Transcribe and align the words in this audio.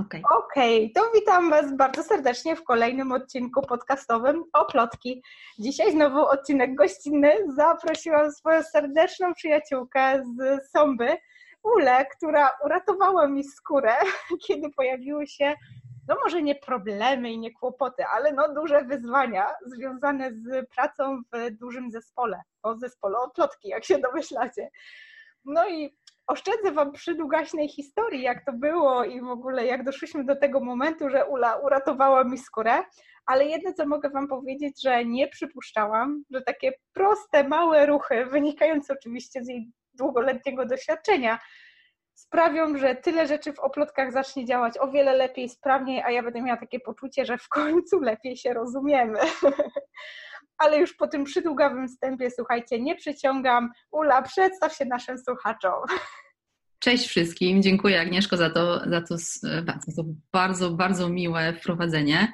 Okej, 0.00 0.22
okay. 0.24 0.38
okay. 0.38 0.90
to 0.94 1.10
witam 1.14 1.50
Was 1.50 1.76
bardzo 1.76 2.02
serdecznie 2.02 2.56
w 2.56 2.64
kolejnym 2.64 3.12
odcinku 3.12 3.62
podcastowym 3.62 4.44
o 4.52 4.64
plotki. 4.64 5.22
Dzisiaj 5.58 5.92
znowu 5.92 6.26
odcinek 6.26 6.74
gościnny. 6.74 7.32
Zaprosiłam 7.56 8.32
swoją 8.32 8.62
serdeczną 8.62 9.34
przyjaciółkę 9.34 10.22
z 10.24 10.70
Sąby, 10.70 11.16
Ule, 11.62 12.06
która 12.06 12.50
uratowała 12.64 13.26
mi 13.26 13.44
skórę, 13.44 13.94
kiedy 14.46 14.70
pojawiły 14.70 15.26
się, 15.26 15.54
no 16.08 16.16
może 16.24 16.42
nie 16.42 16.54
problemy 16.54 17.32
i 17.32 17.38
nie 17.38 17.52
kłopoty, 17.52 18.04
ale 18.14 18.32
no 18.32 18.54
duże 18.54 18.84
wyzwania 18.84 19.46
związane 19.66 20.30
z 20.32 20.70
pracą 20.70 21.22
w 21.32 21.50
dużym 21.50 21.90
zespole, 21.90 22.42
o 22.62 22.76
zespole 22.76 23.18
o 23.18 23.30
plotki, 23.30 23.68
jak 23.68 23.84
się 23.84 23.98
domyślacie. 23.98 24.70
No 25.44 25.68
i 25.68 25.96
oszczędzę 26.30 26.72
Wam 26.72 26.92
przydługaśnej 26.92 27.68
historii, 27.68 28.22
jak 28.22 28.44
to 28.44 28.52
było 28.52 29.04
i 29.04 29.20
w 29.20 29.28
ogóle 29.28 29.66
jak 29.66 29.84
doszliśmy 29.84 30.24
do 30.24 30.36
tego 30.36 30.60
momentu, 30.60 31.10
że 31.10 31.26
Ula 31.26 31.56
uratowała 31.56 32.24
mi 32.24 32.38
skórę, 32.38 32.82
ale 33.26 33.44
jedno, 33.44 33.72
co 33.72 33.86
mogę 33.86 34.10
Wam 34.10 34.28
powiedzieć, 34.28 34.82
że 34.82 35.04
nie 35.04 35.28
przypuszczałam, 35.28 36.24
że 36.30 36.42
takie 36.42 36.72
proste, 36.92 37.48
małe 37.48 37.86
ruchy, 37.86 38.26
wynikające 38.26 38.92
oczywiście 38.92 39.44
z 39.44 39.48
jej 39.48 39.70
długoletniego 39.94 40.66
doświadczenia, 40.66 41.38
sprawią, 42.14 42.78
że 42.78 42.94
tyle 42.94 43.26
rzeczy 43.26 43.52
w 43.52 43.60
oplotkach 43.60 44.12
zacznie 44.12 44.44
działać 44.44 44.78
o 44.78 44.88
wiele 44.88 45.12
lepiej, 45.12 45.48
sprawniej, 45.48 46.02
a 46.02 46.10
ja 46.10 46.22
będę 46.22 46.42
miała 46.42 46.60
takie 46.60 46.80
poczucie, 46.80 47.24
że 47.24 47.38
w 47.38 47.48
końcu 47.48 48.00
lepiej 48.00 48.36
się 48.36 48.54
rozumiemy. 48.54 49.18
ale 50.60 50.78
już 50.78 50.94
po 50.94 51.08
tym 51.08 51.24
przydługawym 51.24 51.88
wstępie, 51.88 52.30
słuchajcie, 52.30 52.80
nie 52.80 52.96
przyciągam. 52.96 53.70
Ula, 53.90 54.22
przedstaw 54.22 54.74
się 54.74 54.84
naszym 54.84 55.18
słuchaczom. 55.18 55.74
Cześć 56.80 57.06
wszystkim, 57.06 57.62
dziękuję 57.62 58.00
Agnieszko 58.00 58.36
za 58.36 58.50
to, 58.50 58.90
za 58.90 59.00
to, 59.00 59.18
za 59.86 60.02
to 60.02 60.04
bardzo, 60.32 60.70
bardzo 60.70 61.08
miłe 61.08 61.52
wprowadzenie. 61.52 62.32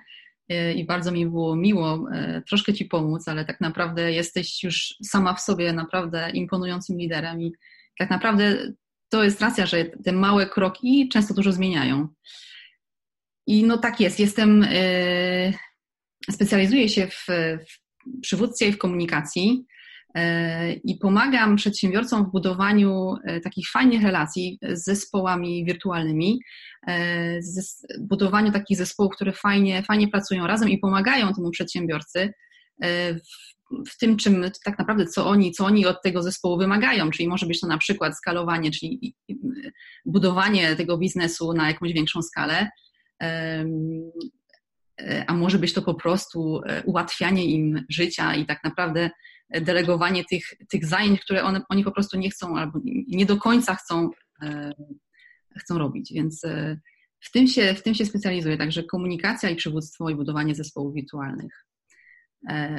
I 0.75 0.85
bardzo 0.85 1.13
mi 1.13 1.27
było 1.27 1.57
miło 1.57 2.09
e, 2.13 2.43
troszkę 2.49 2.75
Ci 2.75 2.85
pomóc, 2.85 3.29
ale 3.29 3.45
tak 3.45 3.61
naprawdę 3.61 4.13
jesteś 4.13 4.63
już 4.63 4.95
sama 5.05 5.35
w 5.35 5.41
sobie 5.41 5.73
naprawdę 5.73 6.31
imponującym 6.31 6.99
liderem 6.99 7.43
i 7.43 7.53
tak 7.99 8.11
naprawdę 8.11 8.73
to 9.09 9.25
jest 9.25 9.41
racja, 9.41 9.67
że 9.67 9.85
te 9.85 10.13
małe 10.13 10.47
kroki 10.47 11.09
często 11.09 11.35
dużo 11.35 11.53
zmieniają. 11.53 12.09
I 13.47 13.65
no 13.65 13.79
tak 13.79 14.01
jest, 14.01 14.21
jestem, 14.21 14.67
e, 14.69 15.53
specjalizuję 16.31 16.89
się 16.89 17.07
w, 17.07 17.27
w 17.69 18.21
przywódcy 18.21 18.73
w 18.73 18.79
komunikacji 18.79 19.67
i 20.85 20.99
pomagam 21.01 21.57
przedsiębiorcom 21.57 22.25
w 22.25 22.31
budowaniu 22.31 23.15
e, 23.25 23.41
takich 23.41 23.71
fajnych 23.71 24.03
relacji 24.03 24.59
z 24.73 24.85
zespołami 24.85 25.65
wirtualnymi, 25.65 26.41
e, 26.87 27.43
z 27.43 27.87
budowaniu 28.01 28.53
takich 28.53 28.79
zespołów, 28.79 29.13
które 29.15 29.33
fajnie, 29.33 29.83
fajnie 29.83 30.09
pracują 30.09 30.47
razem 30.47 30.69
i 30.69 30.79
pomagają 30.79 31.35
temu 31.35 31.51
przedsiębiorcy 31.51 32.33
w 33.89 33.99
tym, 33.99 34.17
czym 34.17 34.51
tak 34.65 34.79
naprawdę 34.79 35.07
co 35.07 35.27
oni, 35.27 35.53
co 35.53 35.65
oni 35.65 35.87
od 35.87 36.03
tego 36.03 36.23
zespołu 36.23 36.59
wymagają, 36.59 37.11
czyli 37.11 37.29
może 37.29 37.47
być 37.47 37.61
to 37.61 37.67
na 37.67 37.79
przykład 37.79 38.17
skalowanie, 38.17 38.71
czyli 38.71 39.15
budowanie 40.05 40.77
tego 40.77 40.99
biznesu 40.99 41.53
na 41.53 41.69
jakąś 41.69 41.93
większą 41.93 42.23
skalę, 42.23 42.69
a 45.27 45.35
może 45.35 45.59
być 45.59 45.73
to 45.73 45.83
po 45.83 45.95
prostu 45.95 46.61
e, 46.67 46.83
ułatwianie 46.83 47.45
im 47.45 47.85
życia 47.89 48.35
i 48.35 48.47
tak 48.47 48.65
naprawdę 48.65 49.11
delegowanie 49.51 50.25
tych, 50.25 50.45
tych 50.69 50.87
zajęć, 50.87 51.21
które 51.21 51.43
one, 51.43 51.61
oni 51.69 51.85
po 51.85 51.93
prostu 51.93 52.19
nie 52.19 52.31
chcą 52.31 52.59
albo 52.59 52.81
nie 53.09 53.27
do 53.27 53.37
końca 53.37 53.75
chcą, 53.75 54.11
e, 54.43 54.73
chcą 55.59 55.79
robić. 55.79 56.13
Więc 56.13 56.45
e, 56.45 56.81
w 57.21 57.31
tym, 57.31 57.47
się, 57.47 57.75
w 57.75 57.83
tym 57.83 57.95
się 57.95 58.07
specjalizuję, 58.07 58.57
także 58.57 58.85
komunikacja 58.85 59.51
i 59.51 59.57
przywództwo 59.57 60.11
i 60.11 60.15
budowanie 60.15 60.55
zespołów 60.55 60.95
wirtualnych. 60.95 61.67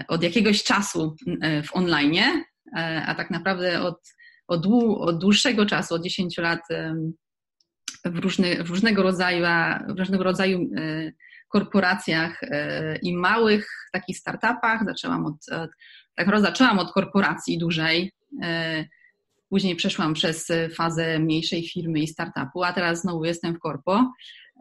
Od 0.08 0.24
jakiegoś 0.24 0.64
czasu 0.64 1.16
w 1.64 1.76
online, 1.76 2.44
a 3.06 3.16
tak 3.16 3.32
naprawdę 3.32 3.82
od, 3.82 4.14
od, 4.48 4.66
od 5.00 5.20
dłuższego 5.20 5.66
czasu, 5.66 5.96
od 5.96 6.04
10 6.04 6.38
lat 6.38 6.60
w, 8.06 8.20
różny, 8.20 8.64
w 8.64 8.70
różnego 8.70 9.04
rodzaju, 9.04 9.46
w 9.96 10.00
różnego 10.00 10.24
rodzaju 10.24 10.70
korporacjach 11.48 12.44
e, 12.44 12.96
i 12.98 13.18
małych 13.18 13.70
takich 13.92 14.18
startupach. 14.18 14.86
Zaczęłam 14.86 15.26
od, 15.26 15.46
tak 16.18 16.40
zaczęłam 16.40 16.80
od 16.80 16.92
korporacji 16.92 17.58
dużej. 17.58 18.12
E, 18.44 18.86
później 19.50 19.76
przeszłam 19.76 20.14
przez 20.14 20.48
fazę 20.76 21.20
mniejszej 21.20 21.68
firmy 21.68 22.00
i 22.00 22.08
startupu, 22.08 22.64
a 22.64 22.74
teraz 22.74 23.02
znowu 23.02 23.26
jestem 23.26 23.56
w 23.56 23.60
korpo. 23.60 24.12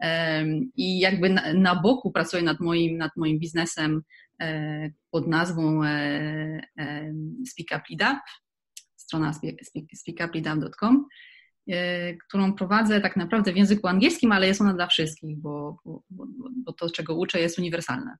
E, 0.01 0.45
I 0.75 0.99
jakby 0.99 1.29
na, 1.29 1.53
na 1.53 1.75
boku 1.75 2.11
pracuję 2.11 2.43
nad 2.43 2.59
moim, 2.59 2.97
nad 2.97 3.11
moim 3.17 3.39
biznesem 3.39 4.01
pod 5.11 5.27
nazwą 5.27 5.81
Speak 7.47 7.67
Up 7.71 7.83
Lead 7.89 8.13
Up, 8.13 8.21
strona 8.95 9.33
speakuplidup.com 9.93 11.05
E, 11.69 12.13
którą 12.13 12.53
prowadzę 12.53 13.01
tak 13.01 13.15
naprawdę 13.15 13.53
w 13.53 13.57
języku 13.57 13.87
angielskim, 13.87 14.31
ale 14.31 14.47
jest 14.47 14.61
ona 14.61 14.73
dla 14.73 14.87
wszystkich, 14.87 15.37
bo, 15.37 15.77
bo, 15.85 16.03
bo 16.65 16.73
to, 16.73 16.89
czego 16.89 17.15
uczę, 17.15 17.39
jest 17.39 17.59
uniwersalne. 17.59 18.17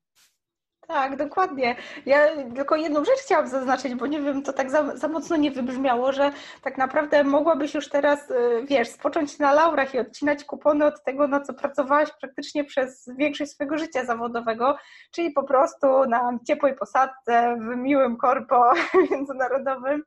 Tak, 0.88 1.16
dokładnie. 1.16 1.76
Ja 2.06 2.28
tylko 2.56 2.76
jedną 2.76 3.06
rzecz 3.06 3.20
chciałam 3.20 3.48
zaznaczyć, 3.48 3.96
bo 3.96 4.08
nie 4.08 4.22
wiem, 4.22 4.44
to 4.44 4.54
tak 4.54 4.72
za, 4.72 4.98
za, 4.98 5.08
mocno 5.08 5.36
nie 5.36 5.52
wybrzmiało, 5.52 6.12
że 6.12 6.32
tak 6.62 6.78
naprawdę 6.78 7.24
mogłabyś 7.24 7.74
już 7.74 7.90
teraz, 7.90 8.32
y, 8.32 8.66
wiesz, 8.66 8.90
spocząć 8.90 9.40
na 9.40 9.54
laurach 9.54 9.94
i 9.94 10.00
odcinać 10.00 10.44
kupony 10.44 10.86
od 10.86 11.04
tego, 11.04 11.28
na 11.28 11.42
co 11.42 11.54
pracowałaś 11.54 12.10
praktycznie 12.22 12.64
przez 12.64 13.10
większość 13.18 13.52
swojego 13.52 13.78
życia 13.78 14.06
zawodowego, 14.06 14.78
czyli 15.12 15.32
po 15.32 15.44
prostu 15.44 15.88
na 16.06 16.40
ciepłej 16.48 16.76
posadce, 16.76 17.58
w 17.60 17.76
miłym 17.76 18.18
korpo 18.18 18.72
międzynarodowym. 19.12 20.04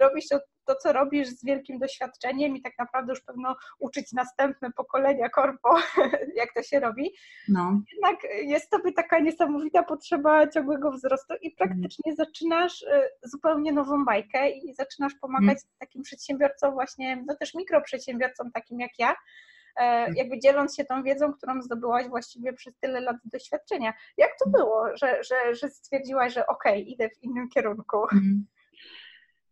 Robisz 0.00 0.28
to 0.28 0.38
to, 0.66 0.74
co 0.74 0.92
robisz 0.92 1.28
z 1.28 1.44
wielkim 1.44 1.78
doświadczeniem 1.78 2.56
i 2.56 2.62
tak 2.62 2.72
naprawdę 2.78 3.12
już 3.12 3.20
pewno 3.20 3.56
uczyć 3.78 4.12
następne 4.12 4.72
pokolenia 4.72 5.28
korpo, 5.28 5.76
jak 6.40 6.54
to 6.54 6.62
się 6.62 6.80
robi. 6.80 7.14
No. 7.48 7.80
Jednak 7.92 8.16
jest 8.42 8.70
tobie 8.70 8.92
taka 8.92 9.18
niesamowita 9.18 9.82
potrzeba 9.82 10.48
ciągłego 10.48 10.92
wzrostu 10.92 11.34
i 11.42 11.50
praktycznie 11.50 12.12
mm. 12.12 12.16
zaczynasz 12.16 12.82
y, 12.82 13.10
zupełnie 13.22 13.72
nową 13.72 14.04
bajkę 14.04 14.50
i 14.50 14.74
zaczynasz 14.74 15.14
pomagać 15.14 15.58
mm. 15.58 15.76
takim 15.78 16.02
przedsiębiorcom 16.02 16.74
właśnie, 16.74 17.24
no 17.26 17.36
też 17.36 17.54
mikroprzedsiębiorcom 17.54 18.52
takim 18.52 18.80
jak 18.80 18.98
ja, 18.98 19.10
e, 19.10 20.06
tak. 20.06 20.16
jakby 20.16 20.38
dzieląc 20.38 20.76
się 20.76 20.84
tą 20.84 21.02
wiedzą, 21.02 21.32
którą 21.32 21.62
zdobyłaś 21.62 22.08
właściwie 22.08 22.52
przez 22.52 22.74
tyle 22.80 23.00
lat 23.00 23.16
doświadczenia. 23.24 23.92
Jak 24.16 24.30
to 24.38 24.44
mm. 24.44 24.52
było, 24.52 24.96
że, 24.96 25.22
że, 25.24 25.54
że 25.54 25.68
stwierdziłaś, 25.68 26.32
że 26.32 26.46
okej, 26.46 26.82
okay, 26.82 26.92
idę 26.92 27.08
w 27.08 27.22
innym 27.22 27.48
kierunku? 27.48 27.96
Mm 28.12 28.46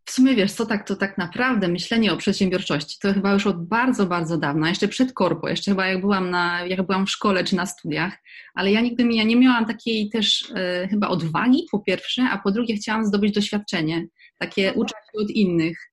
w 0.04 0.10
sumie 0.10 0.34
wiesz, 0.34 0.52
co 0.52 0.66
tak, 0.66 0.88
to 0.88 0.96
tak 0.96 1.18
naprawdę 1.18 1.68
myślenie 1.68 2.12
o 2.12 2.16
przedsiębiorczości 2.16 2.98
to 3.00 3.12
chyba 3.12 3.32
już 3.32 3.46
od 3.46 3.68
bardzo, 3.68 4.06
bardzo 4.06 4.38
dawna, 4.38 4.68
jeszcze 4.68 4.88
przed 4.88 5.12
korpo, 5.12 5.48
jeszcze 5.48 5.70
chyba 5.70 5.86
jak 5.86 6.00
byłam, 6.00 6.30
na, 6.30 6.66
jak 6.66 6.86
byłam 6.86 7.06
w 7.06 7.10
szkole 7.10 7.44
czy 7.44 7.56
na 7.56 7.66
studiach, 7.66 8.18
ale 8.54 8.72
ja 8.72 8.80
nigdy 8.80 9.04
ja 9.10 9.24
nie 9.24 9.36
miałam 9.36 9.66
takiej 9.66 10.10
też 10.10 10.52
e, 10.54 10.88
chyba 10.88 11.08
odwagi 11.08 11.66
po 11.70 11.80
pierwsze, 11.80 12.22
a 12.22 12.38
po 12.38 12.50
drugie 12.50 12.76
chciałam 12.76 13.06
zdobyć 13.06 13.34
doświadczenie, 13.34 14.06
takie 14.38 14.72
no 14.76 14.82
uczyć 14.82 14.96
się 14.96 15.22
od 15.22 15.30
innych. 15.30 15.90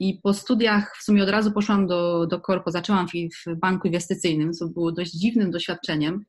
I 0.00 0.20
po 0.22 0.34
studiach 0.34 0.96
w 1.00 1.04
sumie 1.04 1.22
od 1.22 1.28
razu 1.28 1.52
poszłam 1.52 1.86
do, 1.86 2.26
do 2.26 2.40
korpo, 2.40 2.70
zaczęłam 2.70 3.08
w, 3.08 3.12
w 3.46 3.58
banku 3.58 3.88
inwestycyjnym, 3.88 4.52
co 4.52 4.68
było 4.68 4.92
dość 4.92 5.12
dziwnym 5.12 5.50
doświadczeniem, 5.50 6.24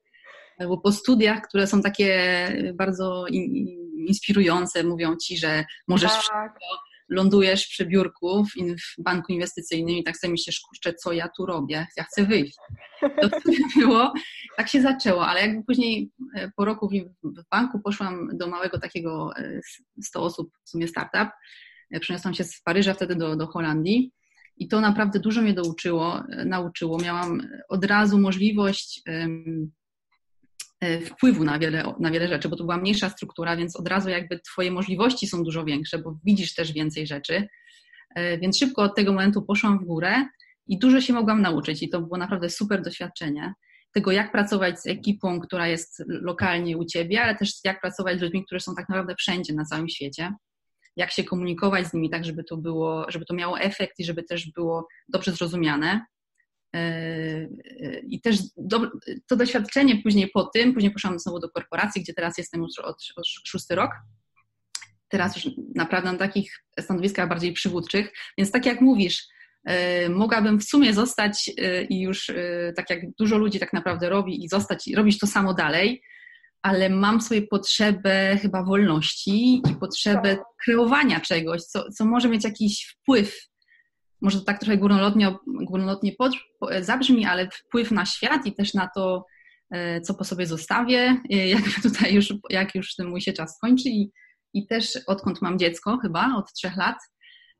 bo 0.59 0.78
po 0.78 0.91
studiach, 0.91 1.41
które 1.41 1.68
są 1.68 1.81
takie 1.81 2.50
bardzo 2.75 3.25
in, 3.28 3.68
inspirujące, 4.07 4.84
mówią 4.84 5.16
ci, 5.16 5.38
że 5.38 5.66
możesz 5.88 6.12
tak. 6.12 6.19
wszystko, 6.19 6.66
lądujesz 7.10 7.68
przy 7.68 7.86
biurku 7.86 8.46
w, 8.46 9.04
banku 9.04 9.34
inwestycyjnym 9.34 9.96
i 9.96 10.04
tak 10.04 10.18
sobie 10.18 10.32
myślisz, 10.32 10.60
kurczę, 10.60 10.94
co 10.94 11.14
ja 11.14 11.30
tu 11.38 11.46
robię? 11.46 11.88
Ja 11.98 12.04
chcę 12.04 12.26
wyjść. 12.26 12.58
To 13.22 13.30
było, 13.80 14.14
tak 14.58 14.70
się 14.70 14.81
zaczęło, 14.81 15.28
ale 15.28 15.42
jakby 15.42 15.63
później 15.63 16.12
e, 16.36 16.52
po 16.56 16.66
roku 16.66 16.90
w, 17.24 17.50
banku 17.52 17.80
poszłam 17.80 18.30
do 18.34 18.48
małego 18.48 18.80
takiego 18.80 19.31
100 20.02 20.19
e, 20.19 20.24
osób, 20.24 20.52
w 20.66 20.69
sumie 20.69 20.88
startup. 20.88 21.30
E, 21.92 22.00
przeniosłam 22.00 22.34
się 22.34 22.44
z 22.44 22.62
Paryża 22.62 22.94
wtedy 22.94 23.16
do, 23.16 23.36
do 23.36 23.48
Holandii. 23.48 24.12
I 24.58 24.68
to 24.68 24.81
naprawdę 24.81 25.19
dużo 25.19 25.42
mnie 25.42 25.54
douczyło, 25.54 26.24
nauczyło. 26.46 26.98
Miałam 27.00 27.48
od 27.69 27.86
razu 27.86 28.19
możliwość 28.19 29.01
um, 29.08 29.72
wpływu 31.06 31.44
na 31.44 31.60
wiele, 31.60 31.94
na 32.00 32.12
wiele 32.12 32.28
rzeczy, 32.28 32.50
bo 32.50 32.56
to 32.56 32.64
była 32.64 32.78
mniejsza 32.78 33.10
struktura, 33.10 33.58
więc 33.58 33.76
od 33.76 33.88
razu 33.88 34.10
jakby 34.10 34.40
Twoje 34.40 34.72
możliwości 34.72 35.28
są 35.28 35.44
dużo 35.44 35.66
większe, 35.66 36.00
bo 36.00 36.18
widzisz 36.26 36.54
też 36.54 36.74
więcej 36.74 37.08
rzeczy. 37.08 37.48
E, 38.16 38.38
więc 38.38 38.60
szybko 38.60 38.82
od 38.82 38.96
tego 38.96 39.14
momentu 39.14 39.42
poszłam 39.42 39.80
w 39.80 39.86
górę 39.86 40.26
i 40.68 40.80
dużo 40.80 41.02
się 41.02 41.14
mogłam 41.14 41.42
nauczyć 41.42 41.84
i 41.84 41.90
to 41.90 42.02
było 42.02 42.18
naprawdę 42.18 42.50
super 42.50 42.82
doświadczenie. 42.82 43.54
Tego, 43.92 44.12
jak 44.12 44.32
pracować 44.32 44.82
z 44.82 44.88
ekipą, 44.88 45.40
która 45.40 45.68
jest 45.68 46.04
lokalnie 46.08 46.78
u 46.78 46.86
Ciebie, 46.86 47.22
ale 47.22 47.36
też 47.36 47.52
jak 47.64 47.82
pracować 47.82 48.20
z 48.20 48.22
ludźmi, 48.22 48.46
którzy 48.46 48.60
są 48.60 48.76
tak 48.76 48.90
naprawdę 48.90 49.16
wszędzie 49.16 49.54
na 49.54 49.66
całym 49.66 49.90
świecie. 49.90 50.34
Jak 50.96 51.12
się 51.12 51.24
komunikować 51.24 51.88
z 51.88 51.94
nimi 51.94 52.10
tak, 52.10 52.26
żeby 52.26 52.44
to 52.44 52.58
było, 52.58 53.06
żeby 53.10 53.26
to 53.26 53.34
miało 53.34 53.60
efekt 53.60 54.00
i 54.00 54.06
żeby 54.06 54.24
też 54.24 54.52
było 54.52 54.88
dobrze 55.08 55.32
zrozumiane. 55.32 56.06
I 58.07 58.22
też 58.22 58.38
do, 58.57 58.92
to 59.27 59.36
doświadczenie 59.36 60.01
później 60.04 60.30
po 60.33 60.44
tym, 60.44 60.74
później 60.74 60.92
poszłam 60.92 61.19
znowu 61.19 61.39
do 61.39 61.50
korporacji, 61.50 62.01
gdzie 62.01 62.13
teraz 62.13 62.38
jestem 62.38 62.62
już 62.62 62.80
od, 62.80 62.98
od 63.16 63.27
szósty 63.27 63.75
rok. 63.75 63.92
Teraz 65.07 65.36
już 65.36 65.54
naprawdę 65.75 66.12
na 66.12 66.18
takich 66.18 66.63
stanowiskach 66.80 67.30
bardziej 67.30 67.54
przywódczych. 67.54 68.13
Więc 68.38 68.51
tak 68.51 68.66
jak 68.66 68.81
mówisz, 68.81 69.27
mogłabym 70.10 70.60
w 70.60 70.63
sumie 70.63 70.94
zostać 70.94 71.51
i 71.89 72.01
już 72.01 72.31
tak 72.75 72.89
jak 72.89 73.00
dużo 73.19 73.38
ludzi 73.38 73.60
tak 73.60 73.74
naprawdę 73.74 74.10
robi 74.10 74.44
i 74.44 74.50
zostać 74.50 74.88
i 74.88 74.95
robić 74.95 75.19
to 75.19 75.27
samo 75.27 75.54
dalej, 75.54 76.01
ale 76.62 76.89
mam 76.89 77.22
sobie 77.22 77.42
potrzebę 77.42 78.38
chyba 78.42 78.63
wolności 78.63 79.62
i 79.72 79.75
potrzebę 79.80 80.36
tak. 80.36 80.45
kreowania 80.63 81.19
czegoś, 81.19 81.62
co, 81.62 81.92
co 81.92 82.06
może 82.06 82.30
mieć 82.30 82.44
jakiś 82.44 82.86
wpływ. 82.86 83.48
Może 84.21 84.39
to 84.39 84.45
tak 84.45 84.59
trochę 84.59 84.77
górnolotnie, 84.77 85.35
górnolotnie 85.47 86.12
pod, 86.17 86.33
zabrzmi, 86.81 87.25
ale 87.25 87.50
wpływ 87.50 87.91
na 87.91 88.06
świat 88.06 88.45
i 88.45 88.56
też 88.56 88.73
na 88.73 88.89
to, 88.95 89.25
e, 89.71 90.01
co 90.01 90.13
po 90.13 90.23
sobie 90.23 90.47
zostawię, 90.47 91.21
e, 91.31 91.47
jak 91.47 91.62
tutaj 91.83 92.13
już, 92.13 92.33
jak 92.50 92.75
już 92.75 92.95
ten 92.95 93.07
mój 93.07 93.21
się 93.21 93.33
czas 93.33 93.56
skończy. 93.56 93.89
I, 93.89 94.12
i 94.53 94.67
też 94.67 95.00
odkąd 95.07 95.41
mam 95.41 95.59
dziecko, 95.59 95.97
chyba 95.97 96.35
od 96.35 96.53
trzech 96.53 96.77
lat, 96.77 96.97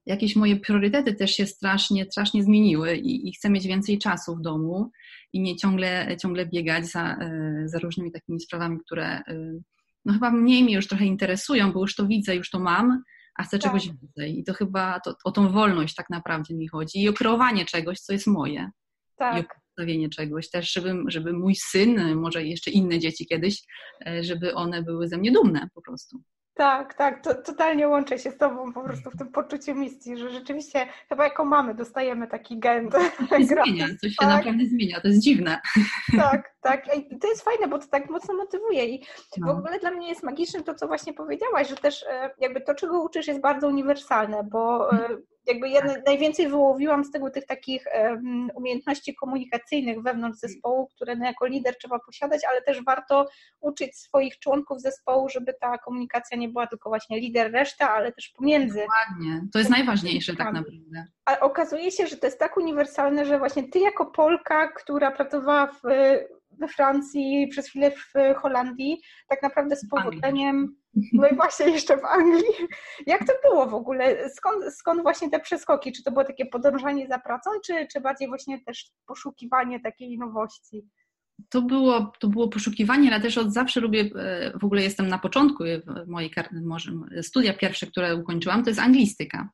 jakieś 0.06 0.36
moje 0.36 0.56
priorytety 0.56 1.14
też 1.14 1.32
się 1.32 1.46
strasznie, 1.46 2.06
strasznie 2.06 2.44
zmieniły 2.44 2.96
i, 2.96 3.30
i 3.30 3.34
chcę 3.34 3.50
mieć 3.50 3.68
więcej 3.68 3.98
czasu 3.98 4.36
w 4.36 4.42
domu 4.42 4.92
i 5.34 5.42
nie 5.42 5.56
ciągle, 5.56 6.18
ciągle 6.22 6.46
biegać 6.46 6.86
za, 6.86 7.16
e, 7.16 7.64
za 7.66 7.80
różnymi 7.80 8.12
takimi 8.12 8.40
sprawami, 8.40 8.78
które 8.86 9.22
no 10.06 10.14
chyba 10.14 10.32
mniej 10.32 10.64
mnie 10.64 10.76
już 10.76 10.88
trochę 10.88 11.06
interesują, 11.06 11.72
bo 11.72 11.82
już 11.82 11.96
to 11.96 12.08
widzę, 12.08 12.36
już 12.36 12.50
to 12.50 12.60
mam, 12.60 13.04
a 13.36 13.44
chcę 13.44 13.60
tak. 13.60 13.72
czegoś 13.72 13.88
więcej. 13.88 14.40
I 14.40 14.44
to 14.44 14.54
chyba 14.54 15.00
to, 15.00 15.16
o 15.24 15.32
tą 15.32 15.52
wolność 15.52 15.96
tak 15.96 16.10
naprawdę 16.10 16.54
mi 16.54 16.68
chodzi 16.68 17.02
i 17.02 17.10
o 17.10 17.14
kreowanie 17.14 17.66
czegoś, 17.66 18.00
co 18.00 18.14
jest 18.14 18.28
moje. 18.28 18.70
Tak. 19.16 19.38
I 19.38 19.40
o 19.40 19.44
postawienie 19.66 20.10
czegoś 20.10 20.50
też, 20.50 20.74
żeby, 20.74 21.04
żeby 21.08 21.34
mój 21.34 21.56
syn, 21.56 22.16
może 22.16 22.44
jeszcze 22.44 22.72
inne 22.72 23.00
dzieci 23.00 23.26
kiedyś, 23.26 23.64
e, 24.08 24.24
żeby 24.24 24.56
one 24.56 24.84
były 24.84 25.08
ze 25.08 25.18
mnie 25.18 25.32
dumne 25.32 25.70
po 25.74 25.82
prostu. 25.82 26.22
Tak, 26.56 26.94
tak, 26.94 27.24
to, 27.24 27.36
totalnie 27.36 27.88
łączę 27.88 28.20
się 28.20 28.32
z 28.32 28.38
Tobą 28.38 28.74
po 28.74 28.82
prostu 28.82 29.12
w 29.12 29.18
tym 29.18 29.32
poczuciu 29.32 29.76
misji, 29.76 30.18
że 30.18 30.30
rzeczywiście 30.30 30.88
chyba 31.10 31.24
jako 31.24 31.46
mamy 31.46 31.74
dostajemy 31.74 32.28
taki 32.28 32.60
gen. 32.60 32.90
To 32.90 33.00
się 33.00 33.46
zmienia, 33.66 33.88
coś 34.02 34.12
się 34.12 34.18
tak. 34.20 34.30
naprawdę 34.30 34.66
zmienia, 34.66 35.02
to 35.02 35.08
jest 35.08 35.20
dziwne. 35.20 35.62
Tak, 36.18 36.56
tak. 36.62 36.98
I 36.98 37.20
to 37.20 37.28
jest 37.28 37.44
fajne, 37.44 37.68
bo 37.68 37.80
to 37.80 37.88
tak 37.88 38.10
mocno 38.10 38.34
motywuje 38.34 38.86
i 38.86 39.06
no. 39.38 39.48
w 39.54 39.58
ogóle 39.58 39.80
dla 39.80 39.92
mnie 39.92 40.10
jest 40.10 40.24
magiczne 40.24 40.64
to, 40.64 40.76
co 40.76 40.88
właśnie 40.88 41.14
powiedziałaś, 41.14 41.70
że 41.70 41.76
też 41.76 42.04
e, 42.04 42.30
jakby 42.40 42.62
to, 42.62 42.76
czego 42.76 43.04
uczysz 43.04 43.28
jest 43.28 43.42
bardzo 43.42 43.68
uniwersalne, 43.68 44.44
bo 44.44 44.92
e, 44.92 45.10
jakby 45.48 45.70
ja 45.70 45.82
najwięcej 46.06 46.48
wyłowiłam 46.48 47.04
z 47.04 47.12
tego 47.12 47.30
tych 47.30 47.46
takich 47.46 47.86
um, 47.94 48.50
umiejętności 48.56 49.16
komunikacyjnych 49.16 50.02
wewnątrz 50.02 50.40
zespołu, 50.40 50.88
które 50.88 51.16
no, 51.16 51.26
jako 51.26 51.46
lider 51.46 51.78
trzeba 51.78 52.00
posiadać, 52.00 52.42
ale 52.52 52.62
też 52.62 52.84
warto 52.84 53.28
uczyć 53.62 53.98
swoich 53.98 54.40
członków 54.40 54.82
zespołu, 54.82 55.30
żeby 55.30 55.54
ta 55.62 55.78
komunikacja 55.78 56.38
nie 56.38 56.50
była 56.50 56.68
tylko 56.68 56.90
właśnie 56.90 57.20
lider, 57.20 57.52
reszta, 57.52 57.92
ale 57.92 58.12
też 58.12 58.30
pomiędzy. 58.30 58.80
Dokładnie, 58.80 59.48
to 59.54 59.60
jest 59.60 59.72
najważniejsze 59.72 60.36
tak 60.36 60.54
naprawdę. 60.54 61.06
A 61.26 61.40
okazuje 61.40 61.92
się, 61.92 62.08
że 62.08 62.18
to 62.18 62.28
jest 62.28 62.40
tak 62.40 62.58
uniwersalne, 62.58 63.26
że 63.26 63.40
właśnie 63.40 63.70
ty 63.70 63.80
jako 63.80 64.06
Polka, 64.06 64.68
która 64.68 65.12
pracowała 65.12 65.68
w 65.68 65.82
we 66.60 66.68
Francji, 66.68 67.48
przez 67.52 67.68
chwilę 67.68 67.92
w 67.92 68.14
Holandii, 68.36 69.02
tak 69.28 69.44
naprawdę 69.44 69.76
z 69.76 69.90
powodzeniem, 69.90 70.76
no 71.14 71.28
i 71.28 71.36
właśnie 71.36 71.70
jeszcze 71.70 71.98
w 71.98 72.06
Anglii. 72.06 72.54
Jak 73.06 73.28
to 73.28 73.34
było 73.44 73.68
w 73.68 73.74
ogóle? 73.74 74.30
Skąd, 74.30 74.76
skąd 74.76 75.02
właśnie 75.02 75.30
te 75.30 75.40
przeskoki? 75.40 75.92
Czy 75.92 76.04
to 76.04 76.12
było 76.12 76.26
takie 76.26 76.46
podążanie 76.46 77.08
za 77.08 77.20
pracą, 77.20 77.50
czy, 77.66 77.88
czy 77.94 78.02
bardziej 78.02 78.28
właśnie 78.28 78.62
też 78.62 78.92
poszukiwanie 79.06 79.80
takiej 79.80 80.18
nowości? 80.18 80.88
To 81.50 81.62
było, 81.62 82.12
to 82.20 82.28
było 82.28 82.48
poszukiwanie, 82.48 83.12
ale 83.12 83.22
też 83.22 83.38
od 83.38 83.54
zawsze 83.54 83.80
lubię, 83.80 84.10
e, 84.16 84.58
w 84.60 84.66
ogóle 84.66 84.84
jestem 84.84 85.08
na 85.08 85.18
początku 85.18 85.64
mojej 86.08 86.32
może 86.52 86.92
studia 87.22 87.54
pierwsze, 87.54 87.88
które 87.88 88.16
ukończyłam, 88.16 88.64
to 88.64 88.70
jest 88.70 88.80
anglistyka. 88.80 89.50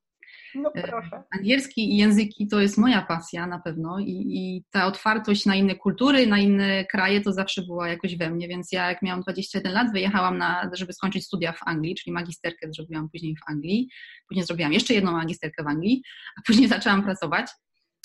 No 0.55 0.71
e, 0.75 0.87
proszę. 0.87 1.23
Angielski 1.37 1.93
i 1.93 1.97
języki 1.97 2.47
to 2.47 2.59
jest 2.59 2.77
moja 2.77 3.01
pasja 3.01 3.47
na 3.47 3.59
pewno 3.59 3.99
i, 3.99 4.25
i, 4.27 4.63
ta 4.71 4.85
otwartość 4.85 5.45
na 5.45 5.55
inne 5.55 5.75
kultury, 5.75 6.27
na 6.27 6.39
inne 6.39 6.85
kraje 6.85 7.21
to 7.21 7.33
zawsze 7.33 7.61
była 7.61 7.87
jakoś 7.87 8.17
we 8.17 8.29
mnie, 8.29 8.47
więc 8.47 8.71
ja 8.71 8.89
jak 8.89 9.01
miałam 9.01 9.21
21 9.21 9.73
lat 9.73 9.91
wyjechałam 9.93 10.37
na, 10.37 10.69
żeby 10.73 10.93
skończyć 10.93 11.25
studia 11.25 11.51
w 11.51 11.59
Anglii, 11.65 11.95
czyli 11.95 12.13
magisterkę 12.13 12.73
zrobiłam 12.73 13.09
później 13.09 13.35
w 13.35 13.51
Anglii, 13.51 13.89
później 14.27 14.45
zrobiłam 14.45 14.73
jeszcze 14.73 14.93
jedną 14.93 15.11
magisterkę 15.11 15.63
w 15.63 15.67
Anglii, 15.67 16.03
a 16.37 16.41
później 16.47 16.67
zaczęłam 16.75 17.03
pracować, 17.03 17.47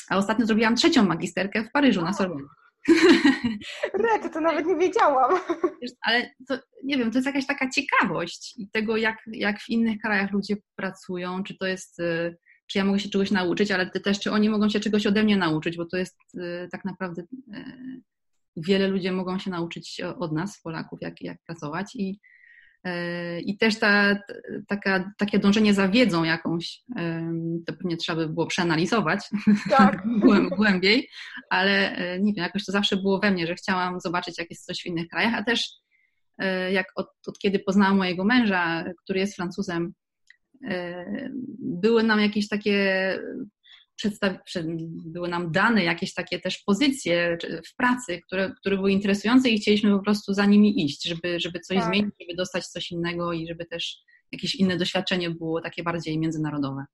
a 0.09 0.17
ostatnio 0.17 0.47
zrobiłam 0.47 0.77
trzecią 0.77 1.05
magisterkę 1.05 1.65
w 1.65 1.73
Paryżu 1.73 2.03
na 2.03 2.13
Sorbonne. 2.13 2.49
Rety, 4.05 4.31
to 4.31 4.41
nawet 4.41 4.67
nie 4.67 4.77
wiedziałam. 4.77 5.41
Ale 6.01 6.31
to, 6.49 6.59
nie 6.85 6.99
wiem, 6.99 7.11
to 7.11 7.19
jest 7.19 7.27
jakaś 7.27 7.47
taka 7.47 7.71
ciekawość 7.71 8.55
tego, 8.73 8.97
jak, 8.97 9.19
jak 9.33 9.61
w 9.61 9.69
innych 9.69 9.99
krajach 9.99 10.33
ludzie 10.33 10.57
pracują, 10.77 11.43
czy 11.43 11.59
to 11.59 11.67
jest, 11.67 12.01
y, 12.01 12.37
czy 12.67 12.79
ja 12.79 12.85
mogę 12.85 12.99
się 12.99 13.09
czegoś 13.09 13.31
nauczyć, 13.31 13.71
ale 13.71 13.91
też, 13.91 14.21
czy 14.21 14.31
oni 14.31 14.51
mogą 14.51 14.69
się 14.69 14.81
czegoś 14.81 15.07
ode 15.07 15.23
mnie 15.23 15.37
nauczyć, 15.37 15.77
bo 15.77 15.87
to 15.87 15.97
jest 15.97 16.17
y, 16.35 16.69
tak 16.73 16.85
naprawdę 16.85 17.23
y, 17.23 18.03
wiele 18.57 18.89
ludzi 18.89 19.11
mogą 19.11 19.39
się 19.39 19.51
nauczyć 19.51 20.01
od 20.19 20.33
nas, 20.33 20.61
Polaków, 20.63 20.99
jak, 21.03 21.23
jak 21.23 21.39
pracować 21.47 21.97
i 21.97 22.21
i 23.45 23.59
też 23.59 23.79
ta, 23.79 24.19
taka, 24.69 25.13
takie 25.19 25.39
dążenie 25.39 25.75
za 25.75 25.89
wiedzą 25.89 26.25
jakąś, 26.25 26.83
to 27.67 27.73
pewnie 27.73 27.97
trzeba 27.97 28.27
by 28.27 28.29
było 28.29 28.47
przeanalizować 28.47 29.21
tak. 29.71 30.03
głębiej, 30.57 31.09
ale 31.51 31.97
e, 31.97 32.21
nie 32.21 32.33
wiem, 32.33 32.43
jakoś 32.43 32.65
to 32.65 32.73
zawsze 32.73 32.97
było 32.97 33.21
we 33.21 33.31
mnie, 33.31 33.47
że 33.47 33.55
chciałam 33.55 34.01
zobaczyć, 34.01 34.39
jak 34.39 34.51
jest 34.51 34.65
coś 34.65 34.83
w 34.83 34.87
innych 34.87 35.09
krajach, 35.09 35.35
a 35.35 35.43
też 35.45 35.71
e, 36.39 36.73
jak 36.73 36.87
od, 36.97 37.07
od 37.27 37.39
kiedy 37.39 37.59
poznałam 37.59 37.97
mojego 37.97 38.25
męża, 38.25 38.85
który 39.05 39.21
jest 39.21 39.37
Francuzem, 39.37 39.93
e, 40.65 41.05
były 41.59 42.03
nam 42.03 42.21
jakieś 42.21 42.49
takie 42.49 43.19
były 45.07 45.29
nam 45.29 45.53
dane 45.53 45.85
jakieś 45.85 46.15
takie 46.15 46.41
też 46.41 46.59
pozycje 46.59 47.39
w 47.67 47.77
pracy, 47.77 48.21
które, 48.27 48.55
które 48.61 48.77
były 48.77 48.93
interesujące 48.93 49.49
i 49.49 49.59
chcieliśmy 49.59 49.91
po 49.91 50.03
prostu 50.03 50.35
za 50.35 50.47
nimi 50.47 50.85
iść, 50.85 51.05
żeby, 51.05 51.41
żeby 51.41 51.61
coś 51.61 51.77
tak. 51.79 51.87
zmienić, 51.87 52.15
żeby 52.21 52.35
dostać 52.37 52.67
coś 52.67 52.91
innego 52.91 53.33
i 53.33 53.47
żeby 53.47 53.65
też 53.65 53.97
jakieś 54.33 54.55
inne 54.55 54.77
doświadczenie 54.77 55.31
było 55.31 55.61
takie 55.61 55.83
bardziej 55.83 56.19
międzynarodowe. 56.19 56.85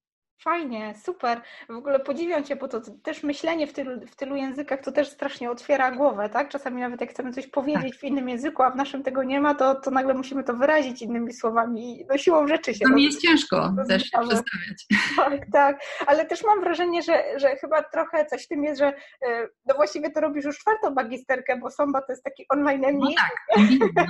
Fajnie, 0.43 0.95
super. 1.05 1.41
W 1.69 1.77
ogóle 1.77 2.01
podziwiam 2.01 2.45
Cię, 2.45 2.57
bo 2.57 2.69
to 2.69 2.81
też 3.03 3.23
myślenie 3.23 3.67
w 3.67 3.73
tylu, 3.73 4.07
w 4.07 4.17
tylu 4.17 4.37
językach 4.37 4.81
to 4.81 4.93
też 4.93 5.09
strasznie 5.09 5.51
otwiera 5.51 5.91
głowę, 5.91 6.29
tak? 6.29 6.49
Czasami 6.49 6.81
nawet 6.81 7.01
jak 7.01 7.11
chcemy 7.11 7.33
coś 7.33 7.47
powiedzieć 7.47 7.93
tak. 7.93 8.01
w 8.01 8.05
innym 8.05 8.29
języku, 8.29 8.63
a 8.63 8.71
w 8.71 8.77
naszym 8.77 9.03
tego 9.03 9.23
nie 9.23 9.41
ma, 9.41 9.55
to, 9.55 9.75
to 9.75 9.91
nagle 9.91 10.15
musimy 10.15 10.45
to 10.45 10.55
wyrazić 10.55 11.03
innymi 11.03 11.33
słowami 11.33 12.01
i 12.01 12.07
no 12.07 12.19
siłą 12.19 12.49
rzeczy 12.49 12.75
się... 12.75 12.85
To 12.85 12.95
mi 12.95 13.05
jest 13.05 13.21
ciężko 13.21 13.75
też 13.89 14.11
przedstawiać. 14.11 14.87
Tak, 15.17 15.41
tak, 15.53 15.81
ale 16.07 16.27
też 16.27 16.45
mam 16.45 16.61
wrażenie, 16.61 17.03
że, 17.03 17.25
że 17.37 17.57
chyba 17.57 17.83
trochę 17.83 18.27
coś 18.27 18.45
w 18.45 18.49
tym 18.49 18.65
jest, 18.65 18.79
że 18.79 18.87
e, 18.87 19.49
no 19.67 19.75
właściwie 19.75 20.11
to 20.11 20.21
robisz 20.21 20.45
już 20.45 20.59
czwartą 20.59 20.91
magisterkę, 20.91 21.57
bo 21.57 21.71
Somba 21.71 22.03
to 22.03 22.13
jest 22.13 22.25
taki 22.25 22.47
online 22.49 22.83
No 22.93 23.11
tak, 23.17 23.37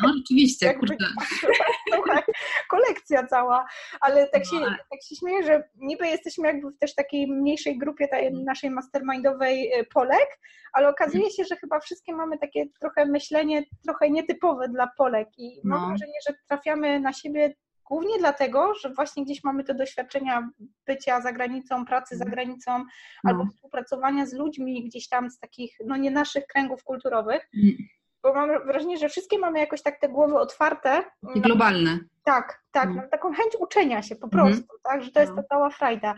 no 0.03 0.13
rzeczywiście, 0.19 0.75
kurde. 0.81 1.07
Słuchaj, 1.95 2.23
kolekcja 2.69 3.27
cała, 3.27 3.67
ale 4.01 4.29
tak 4.29 4.45
się, 4.45 4.61
tak 4.91 5.03
się 5.09 5.17
śmieję, 5.17 5.43
że 5.43 5.69
niby 5.77 6.07
jest 6.07 6.22
jesteśmy 6.25 6.49
jakby 6.49 6.71
w 6.71 6.79
też 6.79 6.95
takiej 6.95 7.27
mniejszej 7.27 7.79
grupie 7.79 8.09
tej 8.09 8.27
mhm. 8.27 8.45
naszej 8.45 8.71
mastermindowej 8.71 9.73
e, 9.73 9.85
Polek, 9.85 10.39
ale 10.73 10.89
okazuje 10.89 11.31
się, 11.31 11.45
że 11.45 11.57
chyba 11.57 11.81
wszystkie 11.81 12.15
mamy 12.15 12.39
takie 12.39 12.67
trochę 12.81 13.07
myślenie 13.07 13.63
trochę 13.85 14.11
nietypowe 14.11 14.69
dla 14.69 14.87
Polek 14.87 15.29
i 15.39 15.61
no. 15.65 15.77
mam 15.77 15.89
wrażenie, 15.89 16.19
że 16.29 16.35
trafiamy 16.49 17.01
na 17.01 17.13
siebie 17.13 17.55
głównie 17.89 18.19
dlatego, 18.19 18.75
że 18.75 18.95
właśnie 18.95 19.25
gdzieś 19.25 19.45
mamy 19.45 19.65
te 19.65 19.75
doświadczenia 19.75 20.51
bycia 20.87 21.21
za 21.21 21.33
granicą, 21.33 21.85
pracy 21.85 22.17
za 22.17 22.25
mhm. 22.25 22.35
granicą 22.35 22.79
no. 22.79 22.87
albo 23.25 23.47
współpracowania 23.47 24.27
z 24.27 24.33
ludźmi 24.33 24.85
gdzieś 24.85 25.09
tam 25.09 25.31
z 25.31 25.39
takich, 25.39 25.77
no 25.87 25.97
nie 25.97 26.11
naszych 26.11 26.47
kręgów 26.47 26.85
kulturowych. 26.85 27.49
Bo 28.23 28.35
mam 28.35 28.67
wrażenie, 28.67 28.99
że 28.99 29.09
wszystkie 29.09 29.39
mamy 29.39 29.59
jakoś 29.59 29.83
tak 29.83 30.01
te 30.01 30.09
głowy 30.09 30.39
otwarte. 30.39 31.05
I 31.35 31.41
globalne. 31.41 31.99
Tak, 32.25 32.63
tak, 32.73 32.89
mm. 32.89 33.09
taką 33.09 33.33
chęć 33.33 33.57
uczenia 33.59 34.03
się 34.03 34.17
po 34.17 34.29
prostu, 34.29 34.57
mm. 34.57 34.81
tak, 34.83 35.03
że 35.03 35.11
to 35.11 35.21
jest 35.21 35.33
no. 35.37 35.43
ta 35.43 35.49
cała 35.49 35.71
frajda. 35.71 36.15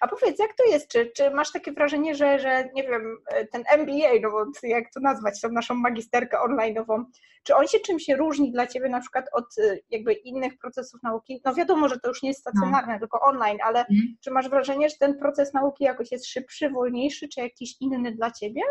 A 0.00 0.08
powiedz, 0.08 0.38
jak 0.38 0.54
to 0.54 0.64
jest, 0.64 0.88
czy, 0.88 1.10
czy 1.16 1.30
masz 1.30 1.52
takie 1.52 1.72
wrażenie, 1.72 2.14
że, 2.14 2.38
że 2.38 2.68
nie 2.74 2.82
wiem, 2.82 3.18
e, 3.26 3.46
ten 3.46 3.64
MBA, 3.76 4.20
no 4.22 4.30
bo 4.30 4.44
jak 4.62 4.84
to 4.94 5.00
nazwać, 5.00 5.40
tą 5.40 5.48
naszą 5.48 5.74
magisterkę 5.74 6.38
online'ową, 6.48 7.04
czy 7.42 7.56
on 7.56 7.66
się 7.66 7.78
czym 7.80 7.98
się 7.98 8.16
różni 8.16 8.52
dla 8.52 8.66
Ciebie 8.66 8.88
na 8.88 9.00
przykład 9.00 9.26
od 9.32 9.58
e, 9.58 9.76
jakby 9.90 10.12
innych 10.12 10.58
procesów 10.58 11.02
nauki? 11.02 11.40
No 11.44 11.54
wiadomo, 11.54 11.88
że 11.88 12.00
to 12.00 12.08
już 12.08 12.22
nie 12.22 12.28
jest 12.28 12.40
stacjonarne, 12.40 12.92
no. 12.92 12.98
tylko 12.98 13.20
online, 13.20 13.58
ale 13.64 13.78
mm. 13.78 14.16
czy 14.20 14.30
masz 14.30 14.48
wrażenie, 14.48 14.88
że 14.88 14.96
ten 14.96 15.18
proces 15.18 15.52
nauki 15.52 15.84
jakoś 15.84 16.12
jest 16.12 16.26
szybszy, 16.26 16.70
wolniejszy, 16.70 17.28
czy 17.28 17.40
jakiś 17.40 17.76
inny 17.80 18.12
dla 18.12 18.30
Ciebie? 18.30 18.62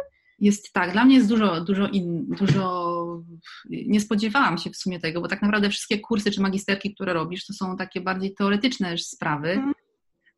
Jest 0.44 0.74
tak, 0.74 0.92
dla 0.92 1.06
mnie 1.06 1.16
jest 1.16 1.30
dużo, 1.30 1.62
dużo, 1.62 1.88
in, 1.88 2.26
dużo. 2.26 3.24
Nie 3.70 4.00
spodziewałam 4.00 4.58
się 4.58 4.70
w 4.70 4.78
sumie 4.78 5.00
tego, 5.00 5.22
bo 5.22 5.28
tak 5.28 5.42
naprawdę 5.42 5.70
wszystkie 5.70 6.00
kursy 6.00 6.32
czy 6.32 6.42
magisterki, 6.42 6.96
które 6.96 7.14
robisz, 7.14 7.46
to 7.46 7.54
są 7.54 7.78
takie 7.78 8.02
bardziej 8.02 8.34
teoretyczne 8.34 8.98
sprawy. 8.98 9.52
Mm. 9.52 9.74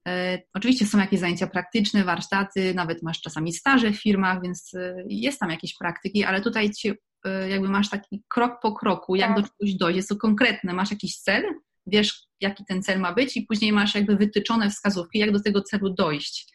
E, 0.08 0.42
oczywiście 0.54 0.86
są 0.86 1.00
jakieś 1.00 1.20
zajęcia 1.20 1.48
praktyczne, 1.48 2.04
warsztaty, 2.04 2.74
nawet 2.74 3.04
masz 3.04 3.22
czasami 3.22 3.54
staże 3.54 3.92
w 3.92 4.02
firmach, 4.02 4.42
więc 4.42 4.74
e, 4.74 4.96
jest 5.08 5.40
tam 5.40 5.50
jakieś 5.50 5.78
praktyki, 5.78 6.24
ale 6.24 6.42
tutaj 6.42 6.72
ci, 6.72 6.94
e, 7.26 7.50
jakby 7.50 7.70
masz 7.70 7.90
taki 7.90 8.24
krok 8.30 8.60
po 8.62 8.74
kroku, 8.76 9.16
jak 9.16 9.36
tak. 9.36 9.38
do 9.38 9.50
czegoś 9.50 9.76
dojść. 9.76 9.98
Jest 9.98 10.10
to 10.10 10.16
konkretne, 10.16 10.74
masz 10.74 10.92
jakiś 10.92 11.18
cel, 11.18 11.44
wiesz, 11.88 12.24
jaki 12.42 12.66
ten 12.66 12.84
cel 12.84 13.00
ma 13.00 13.14
być, 13.14 13.38
i 13.38 13.42
później 13.42 13.72
masz 13.72 13.96
jakby 13.96 14.16
wytyczone 14.16 14.70
wskazówki, 14.70 15.20
jak 15.20 15.32
do 15.32 15.42
tego 15.42 15.62
celu 15.62 15.90
dojść. 15.90 16.55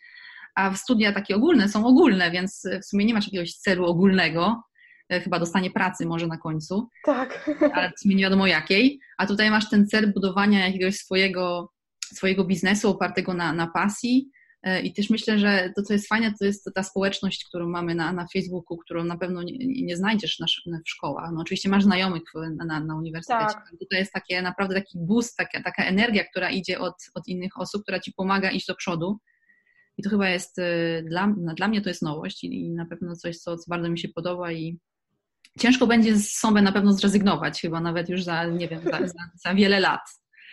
A 0.61 0.75
studia 0.75 1.13
takie 1.13 1.37
ogólne 1.37 1.69
są 1.69 1.87
ogólne, 1.87 2.31
więc 2.31 2.69
w 2.83 2.85
sumie 2.85 3.05
nie 3.05 3.15
masz 3.15 3.25
jakiegoś 3.25 3.53
celu 3.53 3.87
ogólnego, 3.87 4.63
chyba 5.11 5.39
dostanie 5.39 5.71
pracy 5.71 6.07
może 6.07 6.27
na 6.27 6.39
końcu. 6.39 6.89
Tak. 7.05 7.51
Ale 7.75 7.93
w 7.97 8.01
sumie 8.01 8.15
nie 8.15 8.23
wiadomo 8.23 8.47
jakiej. 8.47 9.01
A 9.19 9.27
tutaj 9.27 9.51
masz 9.51 9.71
ten 9.71 9.87
cel 9.87 10.13
budowania 10.13 10.67
jakiegoś 10.67 10.97
swojego 10.97 11.73
swojego 12.15 12.45
biznesu 12.45 12.91
opartego 12.91 13.35
na, 13.35 13.53
na 13.53 13.67
pasji. 13.67 14.31
E, 14.63 14.83
I 14.83 14.93
też 14.93 15.11
myślę, 15.11 15.39
że 15.39 15.73
to, 15.77 15.83
co 15.83 15.93
jest 15.93 16.09
fajne, 16.09 16.35
to 16.39 16.45
jest 16.45 16.71
ta 16.75 16.83
społeczność, 16.83 17.45
którą 17.45 17.69
mamy 17.69 17.95
na, 17.95 18.13
na 18.13 18.27
Facebooku, 18.33 18.77
którą 18.77 19.05
na 19.05 19.19
pewno 19.19 19.43
nie, 19.43 19.85
nie 19.85 19.97
znajdziesz 19.97 20.39
na, 20.39 20.47
w 20.87 20.91
szkołach. 20.91 21.31
No, 21.33 21.41
oczywiście 21.41 21.69
masz 21.69 21.85
znajomych 21.85 22.23
na, 22.57 22.65
na, 22.65 22.81
na 22.81 22.97
uniwersytecie. 22.97 23.55
Tak. 23.55 23.71
Tutaj 23.81 23.99
jest 23.99 24.13
takie 24.13 24.43
naprawdę 24.43 24.75
taki 24.75 24.99
boost, 24.99 25.37
taka, 25.37 25.63
taka 25.63 25.85
energia, 25.85 26.25
która 26.25 26.51
idzie 26.51 26.79
od, 26.79 26.95
od 27.15 27.29
innych 27.29 27.61
osób, 27.61 27.83
która 27.83 28.01
ci 28.01 28.13
pomaga 28.13 28.51
iść 28.51 28.67
do 28.67 28.75
przodu. 28.75 29.19
I 30.01 30.03
to 30.03 30.11
chyba 30.11 30.29
jest 30.29 30.59
e, 30.59 31.03
dla, 31.03 31.35
dla 31.37 31.69
mnie 31.69 31.81
to 31.81 31.89
jest 31.89 32.03
nowość 32.03 32.45
i, 32.45 32.67
i 32.67 32.71
na 32.71 32.87
pewno 32.87 33.17
coś, 33.17 33.39
co, 33.39 33.57
co 33.57 33.65
bardzo 33.69 33.89
mi 33.89 33.99
się 33.99 34.09
podoba 34.09 34.53
i 34.53 34.79
ciężko 35.59 35.87
będzie 35.87 36.17
z 36.17 36.31
sobie 36.31 36.63
na 36.63 36.73
pewno 36.73 36.93
zrezygnować, 36.93 37.61
chyba 37.61 37.81
nawet 37.81 38.09
już 38.09 38.23
za, 38.23 38.45
nie 38.45 38.69
wiem, 38.69 38.81
za, 38.85 38.99
za, 39.07 39.31
za 39.45 39.55
wiele 39.55 39.81
lat. 39.81 40.01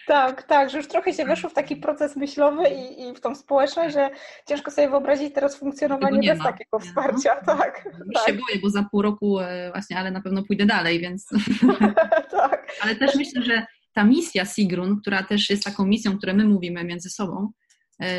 Tak, 0.08 0.44
tak, 0.44 0.70
że 0.70 0.78
już 0.78 0.88
trochę 0.88 1.14
się 1.14 1.26
weszło 1.26 1.50
w 1.50 1.54
taki 1.54 1.76
proces 1.76 2.16
myślowy 2.16 2.64
i, 2.70 3.02
i 3.02 3.16
w 3.16 3.20
tą 3.20 3.36
społeczność, 3.36 3.94
że 3.94 4.10
ciężko 4.48 4.72
sobie 4.72 4.90
wyobrazić 4.90 5.34
teraz 5.34 5.60
funkcjonowanie 5.60 6.30
bez 6.30 6.40
ma. 6.40 6.46
takiego 6.46 6.80
wsparcia. 6.80 7.36
No. 7.48 7.58
Tak, 7.58 7.86
już 7.86 8.14
tak. 8.14 8.28
się 8.28 8.34
boję, 8.34 8.62
bo 8.62 8.70
za 8.70 8.84
pół 8.92 9.02
roku 9.02 9.40
e, 9.40 9.72
właśnie, 9.72 9.98
ale 9.98 10.12
na 10.12 10.22
pewno 10.22 10.44
pójdę 10.44 10.66
dalej, 10.66 11.00
więc. 11.00 11.30
tak. 12.32 12.68
Ale 12.82 12.96
też 12.96 13.16
myślę, 13.16 13.44
że 13.44 13.66
ta 13.94 14.04
misja 14.04 14.46
Sigrun, 14.46 15.02
która 15.02 15.24
też 15.24 15.50
jest 15.50 15.64
taką 15.64 15.86
misją, 15.86 16.18
którą 16.18 16.34
my 16.34 16.46
mówimy 16.46 16.84
między 16.84 17.10
sobą, 17.10 17.52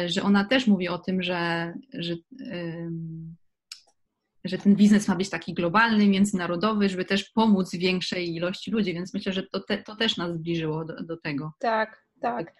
że 0.06 0.22
ona 0.22 0.44
też 0.44 0.66
mówi 0.66 0.88
o 0.88 0.98
tym, 0.98 1.22
że, 1.22 1.72
że 1.92 2.14
że 4.44 4.58
ten 4.58 4.76
biznes 4.76 5.08
ma 5.08 5.16
być 5.16 5.30
taki 5.30 5.54
globalny, 5.54 6.08
międzynarodowy, 6.08 6.88
żeby 6.88 7.04
też 7.04 7.30
pomóc 7.30 7.74
większej 7.74 8.34
ilości 8.34 8.70
ludzi, 8.70 8.94
więc 8.94 9.14
myślę, 9.14 9.32
że 9.32 9.42
to, 9.42 9.60
te, 9.60 9.82
to 9.82 9.96
też 9.96 10.16
nas 10.16 10.34
zbliżyło 10.34 10.84
do, 10.84 11.02
do 11.02 11.16
tego. 11.16 11.52
Tak, 11.58 12.06
tak. 12.20 12.54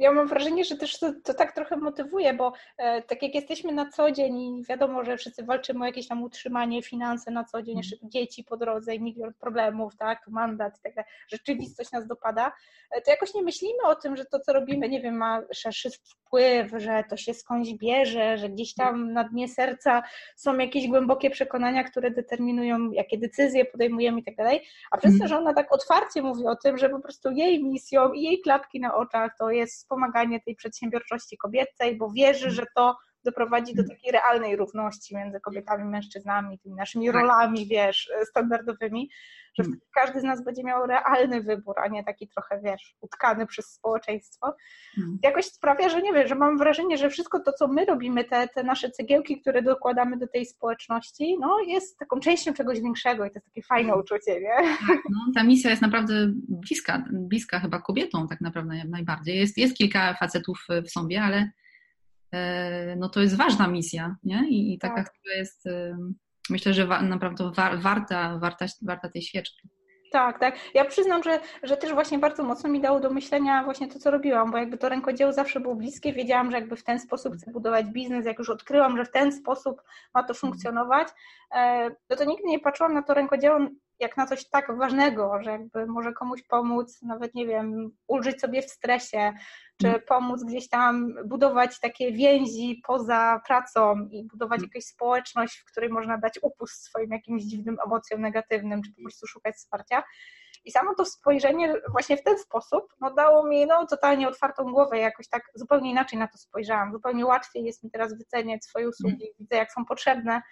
Ja 0.00 0.12
mam 0.12 0.28
wrażenie, 0.28 0.64
że 0.64 0.76
też 0.76 0.98
to, 0.98 1.12
to 1.24 1.34
tak 1.34 1.52
trochę 1.52 1.76
motywuje, 1.76 2.34
bo 2.34 2.52
e, 2.78 3.02
tak 3.02 3.22
jak 3.22 3.34
jesteśmy 3.34 3.72
na 3.72 3.90
co 3.90 4.10
dzień 4.10 4.40
i 4.40 4.64
wiadomo, 4.64 5.04
że 5.04 5.16
wszyscy 5.16 5.44
walczymy 5.44 5.82
o 5.82 5.86
jakieś 5.86 6.08
tam 6.08 6.22
utrzymanie, 6.22 6.82
finanse 6.82 7.30
na 7.30 7.44
co 7.44 7.62
dzień, 7.62 7.76
jeszcze 7.76 7.96
dzieci 8.02 8.44
po 8.44 8.56
drodze 8.56 8.94
i 8.94 9.00
milion 9.00 9.34
problemów, 9.40 9.96
tak, 9.96 10.28
mandat 10.28 10.78
i 10.78 10.82
tak 10.82 10.94
dalej, 10.94 11.10
rzeczywistość 11.28 11.92
nas 11.92 12.06
dopada, 12.06 12.52
e, 12.90 13.00
to 13.00 13.10
jakoś 13.10 13.34
nie 13.34 13.42
myślimy 13.42 13.82
o 13.84 13.94
tym, 13.94 14.16
że 14.16 14.24
to, 14.24 14.40
co 14.40 14.52
robimy, 14.52 14.88
nie 14.88 15.00
wiem, 15.00 15.16
ma 15.16 15.42
szerszy 15.52 15.90
wpływ, 15.90 16.72
że 16.76 17.04
to 17.10 17.16
się 17.16 17.34
skądś 17.34 17.72
bierze, 17.72 18.38
że 18.38 18.48
gdzieś 18.48 18.74
tam 18.74 19.12
na 19.12 19.24
dnie 19.24 19.48
serca 19.48 20.02
są 20.36 20.58
jakieś 20.58 20.88
głębokie 20.88 21.30
przekonania, 21.30 21.84
które 21.84 22.10
determinują, 22.10 22.90
jakie 22.90 23.18
decyzje 23.18 23.64
podejmujemy 23.64 24.20
i 24.20 24.24
tak 24.24 24.36
dalej, 24.36 24.66
a 24.90 24.96
przez 24.96 25.10
to, 25.10 25.24
mhm. 25.24 25.28
że 25.28 25.38
ona 25.38 25.54
tak 25.54 25.72
otwarcie 25.72 26.22
mówi 26.22 26.46
o 26.46 26.56
tym, 26.56 26.78
że 26.78 26.88
po 26.88 27.00
prostu 27.00 27.30
jej 27.30 27.64
misją 27.64 28.12
i 28.12 28.22
jej 28.22 28.40
klapki 28.40 28.80
na 28.80 28.94
oczach 28.94 29.36
to 29.38 29.50
jest 29.50 29.89
wspomaganie 29.90 30.40
tej 30.40 30.56
przedsiębiorczości 30.56 31.36
kobiecej, 31.36 31.96
bo 31.96 32.10
wierzy, 32.10 32.46
mhm. 32.46 32.54
że 32.54 32.66
to 32.76 32.96
doprowadzi 33.24 33.74
do 33.74 33.88
takiej 33.88 34.12
realnej 34.12 34.56
równości 34.56 35.16
między 35.16 35.40
kobietami 35.40 35.84
i 35.84 35.88
mężczyznami, 35.88 36.58
tymi 36.58 36.74
naszymi 36.74 37.06
tak. 37.06 37.14
rolami, 37.14 37.66
wiesz, 37.66 38.10
standardowymi, 38.24 39.10
że 39.58 39.62
hmm. 39.62 39.80
każdy 39.94 40.20
z 40.20 40.24
nas 40.24 40.44
będzie 40.44 40.64
miał 40.64 40.86
realny 40.86 41.42
wybór, 41.42 41.74
a 41.78 41.88
nie 41.88 42.04
taki 42.04 42.28
trochę, 42.28 42.60
wiesz, 42.64 42.96
utkany 43.00 43.46
przez 43.46 43.66
społeczeństwo. 43.66 44.54
Hmm. 44.94 45.18
Jakoś 45.22 45.44
sprawia, 45.44 45.88
że 45.88 46.02
nie 46.02 46.12
wiem, 46.12 46.28
że 46.28 46.34
mam 46.34 46.58
wrażenie, 46.58 46.98
że 46.98 47.10
wszystko 47.10 47.40
to, 47.40 47.52
co 47.52 47.68
my 47.68 47.84
robimy, 47.84 48.24
te, 48.24 48.48
te 48.48 48.64
nasze 48.64 48.90
cegiełki, 48.90 49.40
które 49.40 49.62
dokładamy 49.62 50.16
do 50.16 50.28
tej 50.28 50.46
społeczności, 50.46 51.38
no 51.40 51.60
jest 51.66 51.98
taką 51.98 52.20
częścią 52.20 52.54
czegoś 52.54 52.80
większego 52.80 53.24
i 53.24 53.28
to 53.30 53.34
jest 53.34 53.46
takie 53.46 53.62
fajne 53.62 53.88
hmm. 53.88 54.04
uczucie, 54.04 54.40
nie? 54.40 54.56
Tak, 54.88 54.98
no, 55.10 55.32
ta 55.34 55.44
misja 55.44 55.70
jest 55.70 55.82
naprawdę 55.82 56.14
bliska, 56.48 57.04
bliska 57.12 57.60
chyba 57.60 57.80
kobietom 57.80 58.28
tak 58.28 58.40
naprawdę 58.40 58.82
najbardziej. 58.88 59.38
Jest, 59.38 59.58
jest 59.58 59.76
kilka 59.76 60.14
facetów 60.14 60.66
w 60.86 60.90
sobie, 60.90 61.22
ale 61.22 61.36
e, 61.36 61.50
no 62.96 63.08
to 63.08 63.20
jest 63.20 63.36
ważna 63.36 63.68
misja, 63.68 64.16
nie? 64.22 64.48
I, 64.48 64.74
i 64.74 64.78
taka, 64.78 64.94
tak. 64.94 65.12
która 65.12 65.34
jest 65.34 65.68
myślę, 66.50 66.74
że 66.74 66.86
wa 66.86 67.02
naprawdę 67.02 67.50
wa 67.54 67.76
warta, 67.76 68.38
warta, 68.38 68.66
warta 68.82 69.08
tej 69.08 69.22
świeczki. 69.22 69.68
Tak, 70.12 70.38
tak. 70.38 70.56
Ja 70.74 70.84
przyznam, 70.84 71.22
że, 71.22 71.40
że 71.62 71.76
też 71.76 71.92
właśnie 71.92 72.18
bardzo 72.18 72.42
mocno 72.42 72.70
mi 72.70 72.80
dało 72.80 73.00
do 73.00 73.10
myślenia 73.10 73.64
właśnie 73.64 73.88
to, 73.88 73.98
co 73.98 74.10
robiłam, 74.10 74.50
bo 74.50 74.58
jakby 74.58 74.78
to 74.78 74.88
rękodzieło 74.88 75.32
zawsze 75.32 75.60
było 75.60 75.74
bliskie, 75.74 76.12
wiedziałam, 76.12 76.50
że 76.50 76.56
jakby 76.56 76.76
w 76.76 76.84
ten 76.84 77.00
sposób 77.00 77.34
chcę 77.34 77.50
budować 77.50 77.86
biznes, 77.86 78.26
jak 78.26 78.38
już 78.38 78.50
odkryłam, 78.50 78.96
że 78.96 79.04
w 79.04 79.10
ten 79.10 79.32
sposób 79.32 79.82
ma 80.14 80.22
to 80.22 80.34
funkcjonować, 80.34 81.08
e, 81.54 81.90
no 82.10 82.16
to 82.16 82.24
nigdy 82.24 82.44
nie 82.48 82.58
patrzyłam 82.58 82.94
na 82.94 83.02
to 83.02 83.14
rękodzieło 83.14 83.58
jak 84.00 84.16
na 84.16 84.26
coś 84.26 84.48
tak 84.48 84.76
ważnego, 84.76 85.42
że 85.42 85.50
jakby 85.50 85.86
może 85.86 86.12
komuś 86.12 86.42
pomóc, 86.42 87.02
nawet 87.02 87.34
nie 87.34 87.46
wiem, 87.46 87.90
ulżyć 88.06 88.40
sobie 88.40 88.62
w 88.62 88.70
stresie, 88.70 89.32
czy 89.80 89.88
mm. 89.88 90.00
pomóc 90.08 90.44
gdzieś 90.44 90.68
tam 90.68 91.14
budować 91.24 91.80
takie 91.80 92.12
więzi 92.12 92.82
poza 92.86 93.40
pracą 93.46 94.08
i 94.10 94.24
budować 94.24 94.58
mm. 94.58 94.70
jakąś 94.72 94.84
społeczność, 94.84 95.58
w 95.58 95.64
której 95.64 95.90
można 95.90 96.18
dać 96.18 96.38
upust 96.42 96.84
swoim 96.84 97.10
jakimś 97.10 97.42
dziwnym 97.42 97.76
emocjom 97.86 98.20
negatywnym, 98.20 98.82
czy 98.82 98.92
po 98.94 99.02
prostu 99.02 99.26
szukać 99.26 99.54
wsparcia. 99.54 100.02
I 100.64 100.70
samo 100.70 100.94
to 100.94 101.04
spojrzenie 101.04 101.74
właśnie 101.90 102.16
w 102.16 102.22
ten 102.22 102.38
sposób 102.38 102.84
no, 103.00 103.14
dało 103.14 103.46
mi 103.46 103.66
no, 103.66 103.86
totalnie 103.86 104.28
otwartą 104.28 104.64
głowę, 104.64 104.98
jakoś 104.98 105.28
tak 105.28 105.42
zupełnie 105.54 105.90
inaczej 105.90 106.18
na 106.18 106.28
to 106.28 106.38
spojrzałam. 106.38 106.92
Zupełnie 106.92 107.26
łatwiej 107.26 107.64
jest 107.64 107.84
mi 107.84 107.90
teraz 107.90 108.18
wyceniać 108.18 108.64
swoje 108.64 108.88
usługi, 108.88 109.24
mm. 109.24 109.34
widzę 109.38 109.56
jak 109.56 109.72
są 109.72 109.84
potrzebne, 109.84 110.42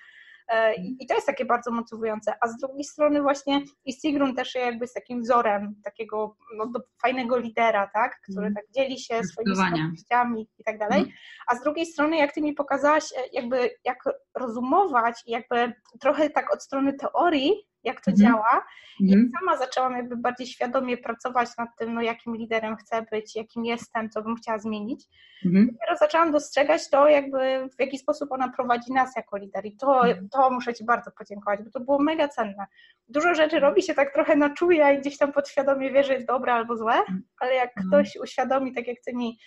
I 1.00 1.06
to 1.06 1.14
jest 1.14 1.26
takie 1.26 1.44
bardzo 1.44 1.70
motywujące. 1.70 2.34
A 2.40 2.48
z 2.48 2.56
drugiej 2.56 2.84
strony 2.84 3.22
właśnie 3.22 3.60
i 3.84 3.92
Sigrun 3.92 4.34
też 4.34 4.54
jakby 4.54 4.84
jest 4.84 4.94
takim 4.94 5.22
wzorem 5.22 5.74
takiego 5.84 6.36
no, 6.56 6.72
fajnego 7.02 7.38
lidera, 7.38 7.90
tak? 7.94 8.20
który 8.22 8.46
mm. 8.46 8.54
tak 8.54 8.64
dzieli 8.74 8.98
się 9.00 9.24
swoimi 9.24 9.56
skłonnościami 9.56 10.48
i 10.58 10.64
tak 10.64 10.78
dalej. 10.78 10.98
Mm. 10.98 11.12
A 11.46 11.56
z 11.56 11.62
drugiej 11.62 11.86
strony, 11.86 12.16
jak 12.16 12.32
ty 12.32 12.42
mi 12.42 12.52
pokazałaś, 12.52 13.04
e, 13.12 13.20
jakby 13.32 13.70
jak 13.84 13.98
rozumować 14.34 15.22
i 15.26 15.30
jakby 15.30 15.72
trochę 16.00 16.30
tak 16.30 16.54
od 16.54 16.62
strony 16.62 16.92
teorii, 16.92 17.52
jak 17.84 18.00
to 18.00 18.10
mhm. 18.10 18.28
działa. 18.28 18.64
I 19.00 19.12
mhm. 19.14 19.30
sama 19.38 19.56
zaczęłam 19.56 19.96
jakby 19.96 20.16
bardziej 20.16 20.46
świadomie 20.46 20.96
pracować 20.96 21.48
nad 21.58 21.68
tym, 21.78 21.94
no 21.94 22.02
jakim 22.02 22.36
liderem 22.36 22.76
chcę 22.76 23.02
być, 23.12 23.36
jakim 23.36 23.64
jestem, 23.64 24.10
co 24.10 24.22
bym 24.22 24.36
chciała 24.36 24.58
zmienić. 24.58 25.04
Mhm. 25.44 25.66
Dopiero 25.66 25.96
zaczęłam 25.96 26.32
dostrzegać 26.32 26.90
to, 26.90 27.08
jakby 27.08 27.68
w 27.76 27.80
jaki 27.80 27.98
sposób 27.98 28.32
ona 28.32 28.48
prowadzi 28.48 28.92
nas 28.92 29.16
jako 29.16 29.36
lider. 29.36 29.66
I 29.66 29.76
to, 29.76 30.08
mhm. 30.08 30.28
to 30.28 30.50
muszę 30.50 30.74
Ci 30.74 30.84
bardzo 30.84 31.10
podziękować, 31.10 31.60
bo 31.62 31.70
to 31.70 31.80
było 31.80 31.98
mega 31.98 32.28
cenne. 32.28 32.66
Dużo 33.08 33.34
rzeczy 33.34 33.56
mhm. 33.56 33.62
robi 33.62 33.82
się 33.82 33.94
tak 33.94 34.14
trochę 34.14 34.36
na 34.36 34.50
czuje 34.50 34.94
i 34.94 35.00
gdzieś 35.00 35.18
tam 35.18 35.32
podświadomie 35.32 35.92
wie, 35.92 36.04
że 36.04 36.14
jest 36.14 36.26
dobre 36.26 36.54
albo 36.54 36.76
złe, 36.76 36.94
ale 37.40 37.54
jak 37.54 37.70
ktoś 37.86 38.16
uświadomi, 38.16 38.74
tak 38.74 38.86
jak 38.86 38.96
Ty 39.04 39.14
mi 39.14 39.38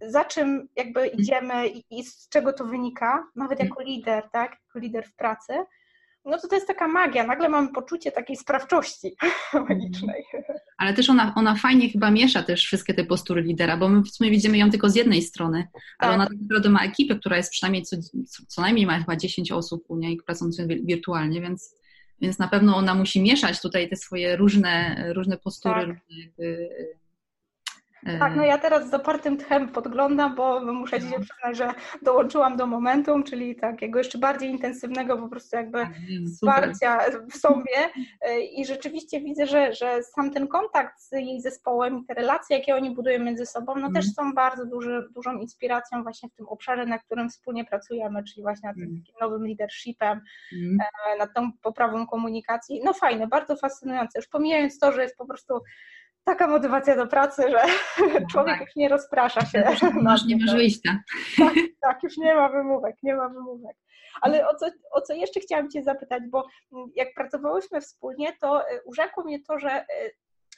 za 0.00 0.24
czym 0.24 0.68
jakby 0.76 1.06
idziemy 1.06 1.68
i, 1.68 1.84
i, 1.90 2.04
z 2.04 2.28
czego 2.28 2.52
to 2.52 2.64
wynika, 2.64 3.30
nawet 3.36 3.60
jako 3.60 3.82
lider, 3.82 4.28
tak, 4.32 4.50
jako 4.50 4.78
lider 4.78 5.06
w 5.06 5.14
pracy, 5.14 5.52
no 6.26 6.38
to 6.38 6.48
to 6.48 6.54
jest 6.54 6.66
taka 6.66 6.88
magia. 6.88 7.26
Nagle 7.26 7.48
mamy 7.48 7.68
poczucie 7.72 8.12
takiej 8.12 8.36
sprawczości 8.36 9.16
magicznej. 9.68 10.24
Ale 10.78 10.94
też 10.94 11.10
ona, 11.10 11.32
ona 11.36 11.54
fajnie 11.54 11.90
chyba 11.90 12.10
miesza 12.10 12.42
też 12.42 12.64
wszystkie 12.64 12.94
te 12.94 13.04
postury 13.04 13.42
lidera, 13.42 13.76
bo 13.76 13.88
my 13.88 14.02
w 14.02 14.10
sumie 14.10 14.30
widzimy 14.30 14.58
ją 14.58 14.70
tylko 14.70 14.90
z 14.90 14.94
jednej 14.94 15.22
strony, 15.22 15.68
ale 15.98 16.12
tak. 16.12 16.14
ona 16.14 16.26
tak 16.26 16.40
naprawdę 16.40 16.68
ma 16.68 16.84
ekipę, 16.84 17.14
która 17.14 17.36
jest 17.36 17.50
przynajmniej 17.50 17.82
co, 17.82 17.96
co 18.48 18.62
najmniej 18.62 18.86
ma 18.86 18.98
chyba 18.98 19.16
10 19.16 19.52
osób 19.52 19.84
u 19.88 19.96
niej 19.96 20.18
pracujących 20.26 20.66
wirtualnie, 20.66 21.40
więc, 21.40 21.74
więc 22.20 22.38
na 22.38 22.48
pewno 22.48 22.76
ona 22.76 22.94
musi 22.94 23.22
mieszać 23.22 23.60
tutaj 23.60 23.88
te 23.88 23.96
swoje 23.96 24.36
różne, 24.36 25.04
różne 25.12 25.38
postury, 25.38 25.74
tak. 25.74 25.86
różne 25.88 26.24
jakby 26.24 26.68
tak, 28.18 28.36
no 28.36 28.44
ja 28.44 28.58
teraz 28.58 28.86
z 28.86 28.90
zapartym 28.90 29.36
tchem 29.36 29.68
podglądam, 29.68 30.34
bo 30.34 30.60
muszę 30.60 31.00
Ci 31.00 31.08
się 31.08 31.20
przyznać, 31.20 31.56
że 31.56 31.74
dołączyłam 32.02 32.56
do 32.56 32.66
momentum, 32.66 33.22
czyli 33.24 33.56
takiego 33.56 33.98
jeszcze 33.98 34.18
bardziej 34.18 34.50
intensywnego 34.50 35.16
po 35.16 35.28
prostu 35.28 35.56
jakby 35.56 35.78
tak, 35.78 35.92
wsparcia 36.34 36.98
w 37.30 37.36
sobie 37.36 37.90
i 38.52 38.66
rzeczywiście 38.66 39.20
widzę, 39.20 39.46
że, 39.46 39.74
że 39.74 40.02
sam 40.02 40.30
ten 40.30 40.48
kontakt 40.48 41.00
z 41.00 41.12
jej 41.12 41.40
zespołem 41.40 41.98
i 41.98 42.04
te 42.04 42.14
relacje, 42.14 42.58
jakie 42.58 42.74
oni 42.74 42.90
budują 42.90 43.18
między 43.18 43.46
sobą, 43.46 43.74
no 43.76 43.86
też 43.92 44.06
mhm. 44.06 44.14
są 44.14 44.34
bardzo 44.34 44.66
duży, 44.66 45.08
dużą 45.14 45.38
inspiracją 45.38 46.02
właśnie 46.02 46.28
w 46.28 46.34
tym 46.34 46.48
obszarze, 46.48 46.86
na 46.86 46.98
którym 46.98 47.30
wspólnie 47.30 47.64
pracujemy, 47.64 48.24
czyli 48.24 48.42
właśnie 48.42 48.68
nad 48.68 48.76
tym 48.76 48.84
mhm. 48.84 49.02
nowym 49.20 49.46
leadershipem, 49.46 50.20
e, 50.52 51.18
nad 51.18 51.34
tą 51.34 51.52
poprawą 51.62 52.06
komunikacji. 52.06 52.80
No 52.84 52.92
fajne, 52.92 53.26
bardzo 53.26 53.56
fascynujące. 53.56 54.18
Już 54.18 54.28
pomijając 54.28 54.78
to, 54.78 54.92
że 54.92 55.02
jest 55.02 55.16
po 55.16 55.26
prostu 55.26 55.60
taka 56.26 56.46
motywacja 56.46 56.96
do 56.96 57.06
pracy, 57.06 57.42
że 57.42 57.62
no, 58.20 58.26
człowiek 58.32 58.58
tak. 58.58 58.66
już 58.66 58.76
nie 58.76 58.88
rozprasza 58.88 59.40
się. 59.40 59.64
Masz, 60.02 60.24
nie 60.24 60.36
masz 60.36 60.54
wyjścia. 60.54 60.98
Tak, 61.38 61.54
tak, 61.80 62.02
już 62.02 62.16
nie 62.16 62.34
ma 62.34 62.48
wymówek, 62.48 62.96
nie 63.02 63.14
ma 63.14 63.28
wymówek. 63.28 63.76
Ale 64.20 64.48
o 64.48 64.54
co, 64.54 64.66
o 64.90 65.00
co 65.00 65.14
jeszcze 65.14 65.40
chciałam 65.40 65.70
Cię 65.70 65.82
zapytać, 65.82 66.22
bo 66.30 66.46
jak 66.94 67.14
pracowałyśmy 67.14 67.80
wspólnie, 67.80 68.32
to 68.40 68.68
e, 68.68 68.82
urzekło 68.84 69.24
mnie 69.24 69.42
to, 69.42 69.58
że 69.58 69.70
e, 69.70 69.86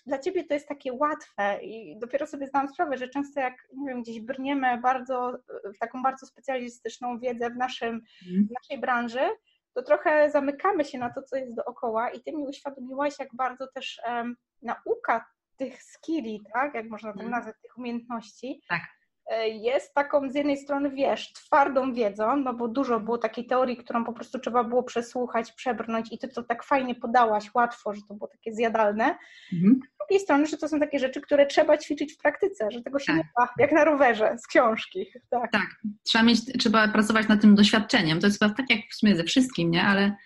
dla 0.07 0.19
Ciebie 0.19 0.45
to 0.45 0.55
jest 0.55 0.69
takie 0.69 0.93
łatwe 0.93 1.59
i 1.63 1.99
dopiero 1.99 2.27
sobie 2.27 2.47
zdałam 2.47 2.69
sprawę, 2.69 2.97
że 2.97 3.09
często 3.09 3.41
jak, 3.41 3.55
nie 3.77 3.89
wiem, 3.89 4.03
gdzieś 4.03 4.21
brniemy 4.21 4.79
bardzo, 4.79 5.33
w 5.75 5.79
taką 5.79 6.03
bardzo 6.03 6.27
specjalistyczną 6.27 7.19
wiedzę 7.19 7.51
w, 7.51 7.57
naszym, 7.57 8.01
mhm. 8.27 8.47
w 8.47 8.51
naszej 8.63 8.81
branży, 8.81 9.31
to 9.75 9.83
trochę 9.83 10.31
zamykamy 10.31 10.85
się 10.85 10.99
na 10.99 11.11
to, 11.11 11.23
co 11.23 11.37
jest 11.37 11.55
dookoła 11.55 12.11
i 12.11 12.21
Ty 12.21 12.33
mi 12.33 12.47
uświadomiłaś, 12.47 13.19
jak 13.19 13.29
bardzo 13.35 13.67
też 13.75 14.01
um, 14.07 14.37
nauka 14.63 15.25
tych 15.59 15.83
skilli, 15.83 16.41
tak, 16.53 16.75
jak 16.75 16.89
można 16.89 17.13
tak 17.13 17.23
mhm. 17.23 17.31
nazwać, 17.31 17.57
tych 17.63 17.79
umiejętności, 17.79 18.63
tak. 18.69 18.83
E, 19.31 19.49
jest 19.49 19.95
taką 19.95 20.31
z 20.31 20.35
jednej 20.35 20.57
strony, 20.57 20.91
wiesz, 20.91 21.33
twardą 21.33 21.95
wiedzą, 21.95 22.37
no 22.37 22.55
bo 22.55 22.69
dużo 22.69 23.01
było 23.01 23.19
takiej 23.19 23.47
teorii, 23.47 23.77
którą 23.77 24.05
po 24.05 24.13
prostu 24.13 24.39
trzeba 24.39 24.65
było 24.65 24.83
przesłuchać, 24.83 25.53
przebrnąć 25.53 26.13
i 26.13 26.19
ty 26.19 26.29
to 26.29 26.43
tak 26.43 26.65
fajnie 26.65 26.95
podałaś, 26.95 27.55
łatwo, 27.55 27.95
że 27.95 28.01
to 28.09 28.15
było 28.15 28.29
takie 28.29 28.55
zjadalne. 28.55 29.19
Mhm. 29.53 29.81
Z 29.95 29.99
drugiej 29.99 30.25
strony, 30.25 30.47
że 30.47 30.57
to 30.57 30.69
są 30.69 30.81
takie 30.81 30.99
rzeczy, 30.99 31.21
które 31.21 31.47
trzeba 31.47 31.79
ćwiczyć 31.79 32.15
w 32.15 32.19
praktyce, 32.19 32.71
że 32.71 32.83
tego 32.83 32.99
się 32.99 33.07
tak. 33.07 33.17
nie 33.17 33.29
da, 33.39 33.49
jak 33.59 33.73
na 33.73 33.85
rowerze, 33.85 34.37
z 34.39 34.47
książki. 34.47 35.07
Tak. 35.31 35.53
tak, 35.53 35.69
trzeba 36.03 36.25
mieć, 36.25 36.59
trzeba 36.59 36.89
pracować 36.89 37.29
nad 37.29 37.41
tym 37.41 37.55
doświadczeniem. 37.55 38.21
To 38.21 38.27
jest 38.27 38.39
chyba 38.39 38.55
tak 38.55 38.71
jak 38.71 38.81
w 38.91 38.95
sumie 38.95 39.17
ze 39.17 39.25
wszystkim, 39.25 39.71
nie? 39.71 39.83
Ale 39.83 40.17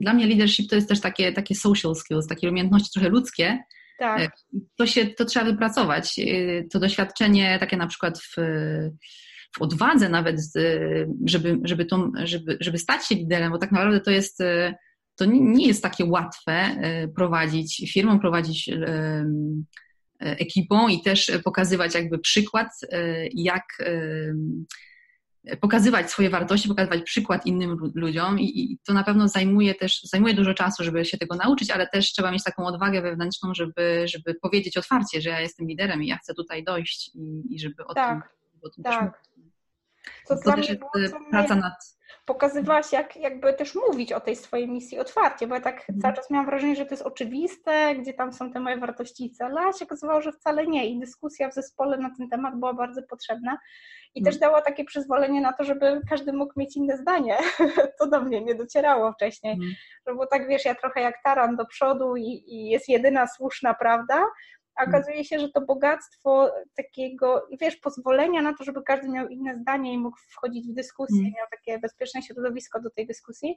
dla 0.00 0.14
mnie 0.14 0.26
leadership 0.26 0.70
to 0.70 0.76
jest 0.76 0.88
też 0.88 1.00
takie, 1.00 1.32
takie 1.32 1.54
social 1.54 1.94
skills, 1.94 2.26
takie 2.26 2.48
umiejętności 2.48 2.90
trochę 2.92 3.08
ludzkie, 3.08 3.58
tak. 4.02 4.20
E, 4.20 4.30
to, 4.76 4.86
się, 4.86 5.06
to 5.06 5.24
trzeba 5.24 5.46
wypracować. 5.46 6.18
E, 6.18 6.24
to 6.64 6.80
doświadczenie 6.80 7.58
takie 7.60 7.76
na 7.76 7.86
przykład 7.86 8.18
w, 8.18 8.34
w 9.56 9.62
odwadze 9.62 10.08
nawet, 10.08 10.40
żeby, 11.26 11.58
żeby, 11.64 11.84
to, 11.84 12.10
żeby, 12.24 12.56
żeby 12.60 12.78
stać 12.78 13.06
się 13.06 13.14
liderem, 13.14 13.52
bo 13.52 13.58
tak 13.58 13.72
naprawdę 13.72 14.00
to 14.00 14.10
jest 14.10 14.40
e, 14.40 14.74
to 15.16 15.24
nie 15.24 15.66
jest 15.66 15.82
takie 15.82 16.04
łatwe 16.04 16.76
prowadzić 17.16 17.92
firmą, 17.92 18.20
prowadzić 18.20 18.70
ekipą 20.18 20.88
i 20.88 21.02
też 21.02 21.32
pokazywać 21.44 21.94
jakby 21.94 22.18
przykład, 22.18 22.68
jak 23.34 23.62
pokazywać 25.60 26.10
swoje 26.10 26.30
wartości, 26.30 26.68
pokazywać 26.68 27.02
przykład 27.02 27.46
innym 27.46 27.92
ludziom 27.94 28.40
i, 28.40 28.44
i, 28.44 28.78
to 28.86 28.92
na 28.92 29.04
pewno 29.04 29.28
zajmuje 29.28 29.74
też, 29.74 30.02
zajmuje 30.02 30.34
dużo 30.34 30.54
czasu, 30.54 30.84
żeby 30.84 31.04
się 31.04 31.18
tego 31.18 31.36
nauczyć, 31.36 31.70
ale 31.70 31.86
też 31.86 32.12
trzeba 32.12 32.30
mieć 32.30 32.42
taką 32.44 32.66
odwagę 32.66 33.02
wewnętrzną, 33.02 33.54
żeby, 33.54 34.04
żeby 34.04 34.34
powiedzieć 34.34 34.76
otwarcie, 34.76 35.20
że 35.20 35.30
ja 35.30 35.40
jestem 35.40 35.66
liderem 35.68 36.02
i 36.02 36.06
ja 36.06 36.16
chcę 36.16 36.34
tutaj 36.34 36.64
dojść 36.64 37.10
i, 37.14 37.54
i 37.54 37.60
żeby 37.60 37.86
o 37.86 37.94
tak, 37.94 38.22
tym, 38.22 38.60
o 38.62 38.70
tym 38.70 38.84
tak. 38.84 39.12
też 39.12 39.32
to, 40.28 40.36
to 40.44 40.56
też 40.56 40.68
jest 40.68 40.82
e, 40.82 41.30
praca 41.30 41.54
nad... 41.54 41.72
Pokazywałaś, 42.24 42.92
jak 42.92 43.16
jakby 43.16 43.54
też 43.54 43.74
mówić 43.74 44.12
o 44.12 44.20
tej 44.20 44.36
swojej 44.36 44.68
misji 44.68 44.98
otwarcie, 44.98 45.46
bo 45.46 45.54
ja 45.54 45.60
tak 45.60 45.74
mhm. 45.74 46.00
cały 46.00 46.14
czas 46.14 46.30
miałam 46.30 46.46
wrażenie, 46.46 46.76
że 46.76 46.86
to 46.86 46.90
jest 46.90 47.06
oczywiste, 47.06 47.94
gdzie 47.94 48.14
tam 48.14 48.32
są 48.32 48.52
te 48.52 48.60
moje 48.60 48.76
wartości 48.76 49.26
i 49.26 49.30
cele, 49.30 49.60
a 49.60 49.72
się 49.72 49.84
okazywało, 49.84 50.20
że 50.20 50.32
wcale 50.32 50.66
nie 50.66 50.86
i 50.86 51.00
dyskusja 51.00 51.50
w 51.50 51.54
zespole 51.54 51.98
na 51.98 52.10
ten 52.18 52.28
temat 52.28 52.58
była 52.58 52.74
bardzo 52.74 53.02
potrzebna 53.02 53.58
i 54.14 54.20
mhm. 54.20 54.32
też 54.32 54.40
dała 54.40 54.62
takie 54.62 54.84
przyzwolenie 54.84 55.40
na 55.40 55.52
to, 55.52 55.64
żeby 55.64 56.00
każdy 56.10 56.32
mógł 56.32 56.52
mieć 56.56 56.76
inne 56.76 56.96
zdanie. 56.96 57.38
to 57.98 58.06
do 58.06 58.20
mnie 58.20 58.44
nie 58.44 58.54
docierało 58.54 59.12
wcześniej, 59.12 59.52
mhm. 59.52 59.72
że 60.06 60.12
było 60.12 60.26
tak, 60.26 60.48
wiesz, 60.48 60.64
ja 60.64 60.74
trochę 60.74 61.00
jak 61.00 61.22
taran 61.24 61.56
do 61.56 61.66
przodu 61.66 62.16
i, 62.16 62.44
i 62.46 62.68
jest 62.68 62.88
jedyna 62.88 63.26
słuszna 63.26 63.74
prawda, 63.74 64.24
a 64.76 64.84
okazuje 64.84 65.24
się, 65.24 65.38
że 65.38 65.48
to 65.48 65.60
bogactwo 65.60 66.50
takiego, 66.76 67.48
wiesz, 67.60 67.76
pozwolenia 67.76 68.42
na 68.42 68.54
to, 68.54 68.64
żeby 68.64 68.82
każdy 68.82 69.08
miał 69.08 69.28
inne 69.28 69.58
zdanie 69.58 69.92
i 69.92 69.98
mógł 69.98 70.16
wchodzić 70.30 70.68
w 70.68 70.74
dyskusję, 70.74 71.20
mm. 71.20 71.32
miał 71.32 71.46
takie 71.50 71.78
bezpieczne 71.78 72.22
środowisko 72.22 72.80
do 72.80 72.90
tej 72.90 73.06
dyskusji, 73.06 73.56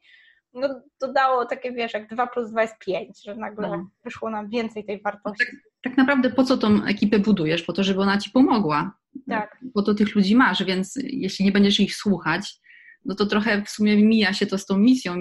no 0.53 0.81
to 0.98 1.13
dało 1.13 1.45
takie, 1.45 1.72
wiesz, 1.72 1.93
jak 1.93 2.10
2 2.10 2.27
plus 2.27 2.51
2 2.51 2.62
jest 2.62 2.77
5, 2.79 3.24
że 3.24 3.36
nagle 3.36 3.67
no. 3.67 3.89
wyszło 4.03 4.29
nam 4.29 4.50
więcej 4.50 4.86
tej 4.86 5.01
wartości. 5.01 5.45
Tak, 5.45 5.56
tak, 5.84 5.97
naprawdę 5.97 6.30
po 6.30 6.43
co 6.43 6.58
tą 6.58 6.84
ekipę 6.84 7.19
budujesz? 7.19 7.63
Po 7.63 7.73
to, 7.73 7.84
żeby 7.84 8.01
ona 8.01 8.17
ci 8.17 8.30
pomogła. 8.30 8.97
Tak. 9.30 9.58
Po 9.73 9.82
to 9.82 9.93
tych 9.93 10.15
ludzi 10.15 10.36
masz, 10.36 10.63
więc 10.63 10.99
jeśli 11.04 11.45
nie 11.45 11.51
będziesz 11.51 11.80
ich 11.80 11.95
słuchać, 11.95 12.60
no 13.06 13.15
to 13.15 13.26
trochę 13.26 13.63
w 13.63 13.70
sumie 13.70 13.98
mija 13.98 14.34
się 14.34 14.46
to 14.46 14.58
z 14.58 14.65
tą 14.65 14.78
misją. 14.78 15.15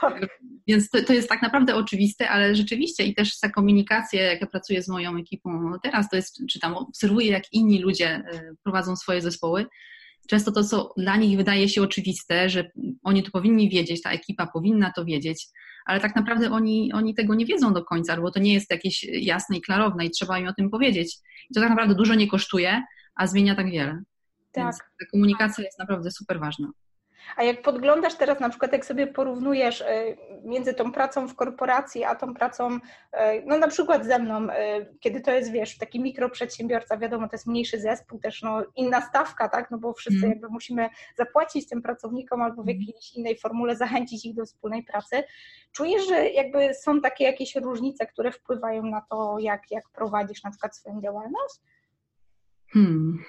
Tak. 0.00 0.26
Więc 0.66 0.90
to, 0.90 1.02
to, 1.02 1.12
jest 1.12 1.28
tak 1.28 1.42
naprawdę 1.42 1.76
oczywiste, 1.76 2.28
ale 2.28 2.56
rzeczywiście 2.56 3.04
i 3.04 3.14
też 3.14 3.40
ta 3.40 3.48
komunikacja, 3.48 4.22
jak 4.22 4.40
ja 4.40 4.46
pracuję 4.46 4.82
z 4.82 4.88
moją 4.88 5.16
ekipą 5.16 5.72
teraz, 5.82 6.08
to 6.08 6.16
jest, 6.16 6.46
czy 6.50 6.60
tam 6.60 6.74
obserwuję, 6.74 7.30
jak 7.30 7.52
inni 7.52 7.82
ludzie 7.82 8.08
e, 8.08 8.54
prowadzą 8.62 8.96
swoje 8.96 9.20
zespoły. 9.20 9.66
Często 10.28 10.52
to, 10.52 10.64
co 10.64 10.92
dla 10.96 11.16
nich 11.16 11.36
wydaje 11.36 11.68
się 11.68 11.82
oczywiste, 11.82 12.48
że 12.48 12.70
oni 13.02 13.22
to 13.22 13.30
powinni 13.30 13.68
wiedzieć, 13.70 14.02
ta 14.02 14.10
ekipa 14.10 14.46
powinna 14.46 14.92
to 14.96 15.04
wiedzieć, 15.04 15.46
ale 15.86 16.00
tak 16.00 16.16
naprawdę 16.16 16.50
oni, 16.50 16.92
oni 16.92 17.14
tego 17.14 17.34
nie 17.34 17.46
wiedzą 17.46 17.72
do 17.72 17.84
końca, 17.84 18.20
bo 18.20 18.30
to 18.30 18.40
nie 18.40 18.54
jest 18.54 18.70
jakieś 18.70 19.04
jasne 19.04 19.56
i 19.56 19.60
klarowne 19.60 20.06
i 20.06 20.10
trzeba 20.10 20.38
im 20.38 20.48
o 20.48 20.54
tym 20.54 20.70
powiedzieć. 20.70 21.16
I 21.50 21.54
to 21.54 21.60
tak 21.60 21.70
naprawdę 21.70 21.94
dużo 21.94 22.14
nie 22.14 22.28
kosztuje, 22.28 22.82
a 23.14 23.26
zmienia 23.26 23.54
tak 23.54 23.70
wiele. 23.70 24.02
Tak. 24.52 24.64
Więc 24.64 24.78
ta 24.78 25.06
komunikacja 25.12 25.64
jest 25.64 25.78
naprawdę 25.78 26.10
super 26.10 26.40
ważna. 26.40 26.68
A 27.36 27.42
jak 27.42 27.62
podglądasz 27.62 28.14
teraz, 28.14 28.40
na 28.40 28.48
przykład, 28.48 28.72
jak 28.72 28.86
sobie 28.86 29.06
porównujesz 29.06 29.80
e, 29.80 30.04
między 30.44 30.74
tą 30.74 30.92
pracą 30.92 31.28
w 31.28 31.34
korporacji, 31.34 32.04
a 32.04 32.14
tą 32.14 32.34
pracą, 32.34 32.78
e, 33.12 33.42
no 33.42 33.58
na 33.58 33.68
przykład 33.68 34.06
ze 34.06 34.18
mną, 34.18 34.50
e, 34.50 34.86
kiedy 35.00 35.20
to 35.20 35.30
jest, 35.30 35.52
wiesz, 35.52 35.78
taki 35.78 36.00
mikroprzedsiębiorca, 36.00 36.98
wiadomo, 36.98 37.28
to 37.28 37.34
jest 37.34 37.46
mniejszy 37.46 37.80
zespół, 37.80 38.18
też 38.18 38.42
no, 38.42 38.62
inna 38.76 39.00
stawka, 39.00 39.48
tak, 39.48 39.70
no 39.70 39.78
bo 39.78 39.92
wszyscy 39.92 40.18
mm. 40.18 40.30
jakby 40.30 40.48
musimy 40.48 40.88
zapłacić 41.16 41.68
tym 41.68 41.82
pracownikom 41.82 42.42
albo 42.42 42.62
w 42.62 42.68
mhm. 42.68 42.78
jakiejś 42.78 43.12
innej 43.14 43.38
formule 43.38 43.76
zachęcić 43.84 44.26
ich 44.26 44.34
do 44.34 44.46
wspólnej 44.46 44.82
pracy. 44.82 45.22
Czujesz, 45.72 46.08
że 46.08 46.28
jakby 46.28 46.74
są 46.74 47.00
takie 47.00 47.24
jakieś 47.24 47.56
różnice, 47.56 48.06
które 48.06 48.32
wpływają 48.32 48.82
na 48.82 49.00
to, 49.00 49.36
jak, 49.38 49.70
jak 49.70 49.88
prowadzisz 49.88 50.42
na 50.42 50.50
przykład 50.50 50.76
swoją 50.76 51.00
działalność? 51.00 51.54
Hmm. 52.72 53.24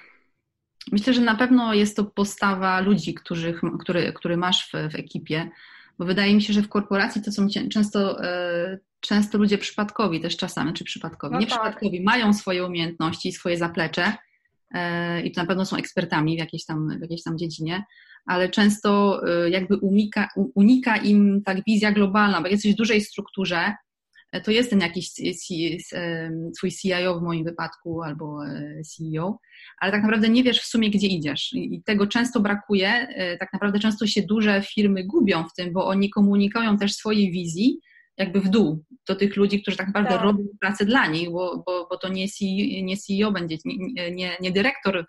Myślę, 0.92 1.14
że 1.14 1.20
na 1.20 1.34
pewno 1.34 1.74
jest 1.74 1.96
to 1.96 2.04
postawa 2.04 2.80
ludzi, 2.80 3.14
których, 3.14 3.60
który, 3.80 4.12
który 4.12 4.36
masz 4.36 4.68
w, 4.68 4.92
w 4.92 4.94
ekipie, 4.94 5.50
bo 5.98 6.04
wydaje 6.04 6.34
mi 6.34 6.42
się, 6.42 6.52
że 6.52 6.62
w 6.62 6.68
korporacji 6.68 7.22
to 7.22 7.32
są 7.32 7.48
często, 7.72 8.24
e, 8.24 8.78
często 9.00 9.38
ludzie 9.38 9.58
przypadkowi 9.58 10.20
też 10.20 10.36
czasami, 10.36 10.72
czy 10.72 10.84
przypadkowi, 10.84 11.34
no 11.34 11.40
nieprzypadkowi, 11.40 11.98
tak. 11.98 12.04
mają 12.04 12.32
swoje 12.32 12.66
umiejętności, 12.66 13.32
swoje 13.32 13.58
zaplecze 13.58 14.12
e, 14.74 15.22
i 15.22 15.32
to 15.32 15.40
na 15.40 15.46
pewno 15.46 15.64
są 15.64 15.76
ekspertami 15.76 16.36
w 16.36 16.38
jakiejś 16.38 16.64
tam, 16.64 16.98
w 16.98 17.02
jakiejś 17.02 17.22
tam 17.22 17.38
dziedzinie, 17.38 17.84
ale 18.26 18.48
często 18.48 19.20
e, 19.28 19.50
jakby 19.50 19.76
unika, 19.76 20.28
unika 20.54 20.96
im 20.96 21.42
tak 21.44 21.58
wizja 21.66 21.92
globalna, 21.92 22.40
bo 22.40 22.48
jesteś 22.48 22.72
w 22.72 22.76
dużej 22.76 23.00
strukturze, 23.00 23.74
to 24.44 24.50
jest 24.50 24.70
ten 24.70 24.80
jakiś 24.80 25.10
swój 26.56 26.70
CIO 26.70 27.20
w 27.20 27.22
moim 27.22 27.44
wypadku 27.44 28.02
albo 28.02 28.46
e, 28.46 28.80
CEO, 28.82 29.38
ale 29.80 29.92
tak 29.92 30.02
naprawdę 30.02 30.28
nie 30.28 30.42
wiesz 30.42 30.60
w 30.60 30.66
sumie, 30.66 30.90
gdzie 30.90 31.06
idziesz. 31.06 31.52
I 31.52 31.82
tego 31.84 32.06
często 32.06 32.40
brakuje. 32.40 32.88
E, 32.88 33.36
tak 33.36 33.52
naprawdę 33.52 33.78
często 33.78 34.06
się 34.06 34.22
duże 34.22 34.62
firmy 34.62 35.04
gubią 35.04 35.44
w 35.44 35.54
tym, 35.54 35.72
bo 35.72 35.86
oni 35.86 36.10
komunikują 36.10 36.78
też 36.78 36.94
swojej 36.94 37.32
wizji 37.32 37.80
jakby 38.18 38.40
w 38.40 38.48
dół 38.48 38.84
do 39.08 39.16
tych 39.16 39.36
ludzi, 39.36 39.62
którzy 39.62 39.76
tak 39.76 39.86
naprawdę 39.86 40.10
tak. 40.10 40.22
robią 40.22 40.44
pracę 40.60 40.84
dla 40.84 41.06
nich, 41.06 41.30
bo, 41.30 41.62
bo, 41.66 41.86
bo 41.90 41.98
to 41.98 42.08
nie 42.08 42.28
CEO, 42.28 42.82
nie 42.82 42.96
CEO 42.96 43.32
będzie, 43.32 43.56
nie, 43.64 44.10
nie, 44.10 44.36
nie 44.40 44.52
dyrektor, 44.52 44.98
e, 44.98 45.04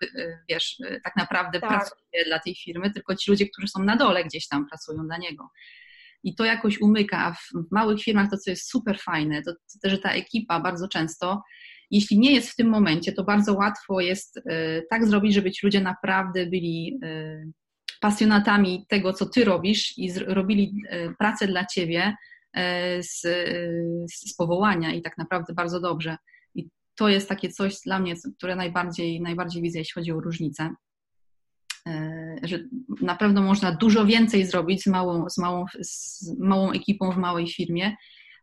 wiesz, 0.48 0.76
tak 1.04 1.16
naprawdę 1.16 1.60
tak. 1.60 1.70
pracuje 1.70 2.24
dla 2.26 2.38
tej 2.38 2.54
firmy, 2.54 2.90
tylko 2.90 3.16
ci 3.16 3.30
ludzie, 3.30 3.48
którzy 3.48 3.68
są 3.68 3.84
na 3.84 3.96
dole 3.96 4.24
gdzieś 4.24 4.48
tam 4.48 4.68
pracują 4.68 5.06
dla 5.06 5.18
niego 5.18 5.48
i 6.28 6.34
to 6.34 6.44
jakoś 6.44 6.80
umyka. 6.80 7.34
W, 7.34 7.68
w 7.68 7.72
małych 7.72 8.02
firmach 8.02 8.30
to, 8.30 8.36
co 8.36 8.50
jest 8.50 8.70
super 8.70 8.98
fajne, 8.98 9.42
to, 9.42 9.52
to, 9.82 9.90
że 9.90 9.98
ta 9.98 10.12
ekipa 10.12 10.60
bardzo 10.60 10.88
często, 10.88 11.42
jeśli 11.90 12.18
nie 12.18 12.32
jest 12.32 12.50
w 12.50 12.56
tym 12.56 12.68
momencie, 12.68 13.12
to 13.12 13.24
bardzo 13.24 13.54
łatwo 13.54 14.00
jest 14.00 14.36
y, 14.36 14.42
tak 14.90 15.06
zrobić, 15.06 15.34
żeby 15.34 15.50
ci 15.50 15.66
ludzie 15.66 15.80
naprawdę 15.80 16.46
byli 16.46 16.98
y, 17.04 17.52
pasjonatami 18.00 18.84
tego, 18.88 19.12
co 19.12 19.26
ty 19.26 19.44
robisz 19.44 19.98
i 19.98 20.12
robili 20.12 20.74
y, 20.92 21.14
pracę 21.18 21.46
dla 21.46 21.66
ciebie 21.66 22.14
z, 23.00 23.20
z 24.10 24.36
powołania 24.36 24.92
i 24.92 25.02
tak 25.02 25.18
naprawdę 25.18 25.54
bardzo 25.54 25.80
dobrze. 25.80 26.16
I 26.54 26.68
to 26.96 27.08
jest 27.08 27.28
takie 27.28 27.48
coś 27.48 27.74
dla 27.84 27.98
mnie, 27.98 28.14
które 28.38 28.56
najbardziej, 28.56 29.20
najbardziej 29.20 29.62
widzę, 29.62 29.78
jeśli 29.78 29.92
chodzi 29.92 30.12
o 30.12 30.20
różnicę. 30.20 30.70
E, 31.86 32.36
że 32.42 32.58
na 33.00 33.16
pewno 33.16 33.42
można 33.42 33.72
dużo 33.72 34.06
więcej 34.06 34.46
zrobić 34.46 34.82
z 34.82 34.86
małą, 34.86 35.30
z 35.30 35.38
małą, 35.38 35.64
z 35.80 36.22
małą 36.38 36.72
ekipą 36.72 37.12
w 37.12 37.16
małej 37.16 37.48
firmie 37.48 37.96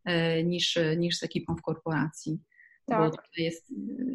e, 0.06 0.44
niż, 0.44 0.80
niż 0.98 1.18
z 1.18 1.24
ekipą 1.24 1.56
w 1.56 1.62
korporacji. 1.62 2.40
tak. 2.86 3.12
bo 3.12 3.18
jest, 3.38 3.74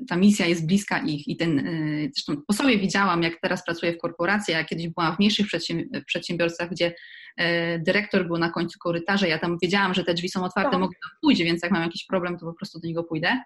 ta 0.09 0.17
misja 0.17 0.47
jest 0.47 0.67
bliska 0.67 0.99
ich 0.99 1.29
i 1.29 1.37
ten, 1.37 1.69
zresztą 2.15 2.43
po 2.47 2.53
sobie 2.53 2.79
widziałam, 2.79 3.23
jak 3.23 3.41
teraz 3.41 3.65
pracuję 3.65 3.93
w 3.93 3.99
korporacji, 3.99 4.55
a 4.55 4.65
kiedyś 4.65 4.89
byłam 4.89 5.17
w 5.17 5.19
mniejszych 5.19 5.47
przedsiębiorstwach, 6.07 6.71
gdzie 6.71 6.95
dyrektor 7.79 8.27
był 8.27 8.39
na 8.39 8.51
końcu 8.51 8.79
korytarza, 8.79 9.27
ja 9.27 9.39
tam 9.39 9.59
wiedziałam, 9.63 9.95
że 9.95 10.05
te 10.05 10.15
drzwi 10.15 10.29
są 10.29 10.45
otwarte, 10.45 10.71
tak. 10.71 10.81
mogę 10.81 10.95
tam 11.03 11.11
pójść, 11.23 11.43
więc 11.43 11.63
jak 11.63 11.73
mam 11.73 11.83
jakiś 11.83 12.07
problem, 12.07 12.39
to 12.39 12.47
po 12.47 12.55
prostu 12.55 12.81
do 12.81 12.89
niego 12.89 13.05
pójdę 13.05 13.41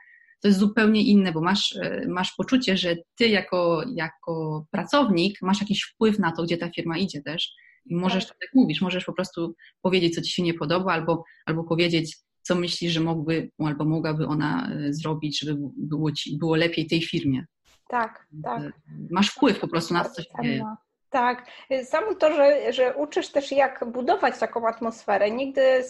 to 0.44 0.48
jest 0.48 0.60
zupełnie 0.60 1.02
inne, 1.02 1.32
bo 1.32 1.40
masz, 1.40 1.76
e, 1.76 2.06
masz 2.08 2.34
poczucie, 2.36 2.76
że 2.76 2.96
ty 3.16 3.28
jako, 3.28 3.84
jako 3.94 4.66
pracownik 4.70 5.42
masz 5.42 5.60
jakiś 5.60 5.82
wpływ 5.82 6.18
na 6.18 6.32
to, 6.32 6.42
gdzie 6.42 6.56
ta 6.56 6.70
firma 6.70 6.98
idzie 6.98 7.22
też. 7.22 7.52
I 7.86 7.96
możesz, 7.96 8.26
tak. 8.26 8.36
jak 8.42 8.50
mówisz, 8.54 8.80
możesz 8.80 9.04
po 9.04 9.12
prostu 9.12 9.54
powiedzieć, 9.82 10.14
co 10.14 10.22
ci 10.22 10.32
się 10.32 10.42
nie 10.42 10.54
podoba, 10.54 10.92
albo, 10.92 11.24
albo 11.46 11.64
powiedzieć, 11.64 12.16
co 12.42 12.54
myślisz, 12.54 12.92
że 12.92 13.00
mógłby 13.00 13.50
albo 13.58 13.84
mogłaby 13.84 14.26
ona 14.26 14.72
e, 14.72 14.92
zrobić, 14.92 15.40
żeby 15.40 15.60
było, 15.76 16.12
ci, 16.12 16.38
było 16.38 16.56
lepiej 16.56 16.86
tej 16.86 17.02
firmie. 17.02 17.44
Tak, 17.88 18.26
tak. 18.42 18.62
E, 18.62 18.72
masz 19.10 19.30
wpływ 19.30 19.60
po 19.60 19.68
prostu 19.68 19.94
na 19.94 20.04
to, 20.04 20.10
co 20.10 20.22
się 20.22 20.28
dzieje. 20.42 20.64
Tak, 21.14 21.46
samo 21.84 22.14
to, 22.14 22.32
że, 22.32 22.72
że 22.72 22.94
uczysz 22.94 23.28
też 23.28 23.52
jak 23.52 23.84
budować 23.84 24.38
taką 24.38 24.68
atmosferę. 24.68 25.30
Nigdy 25.30 25.84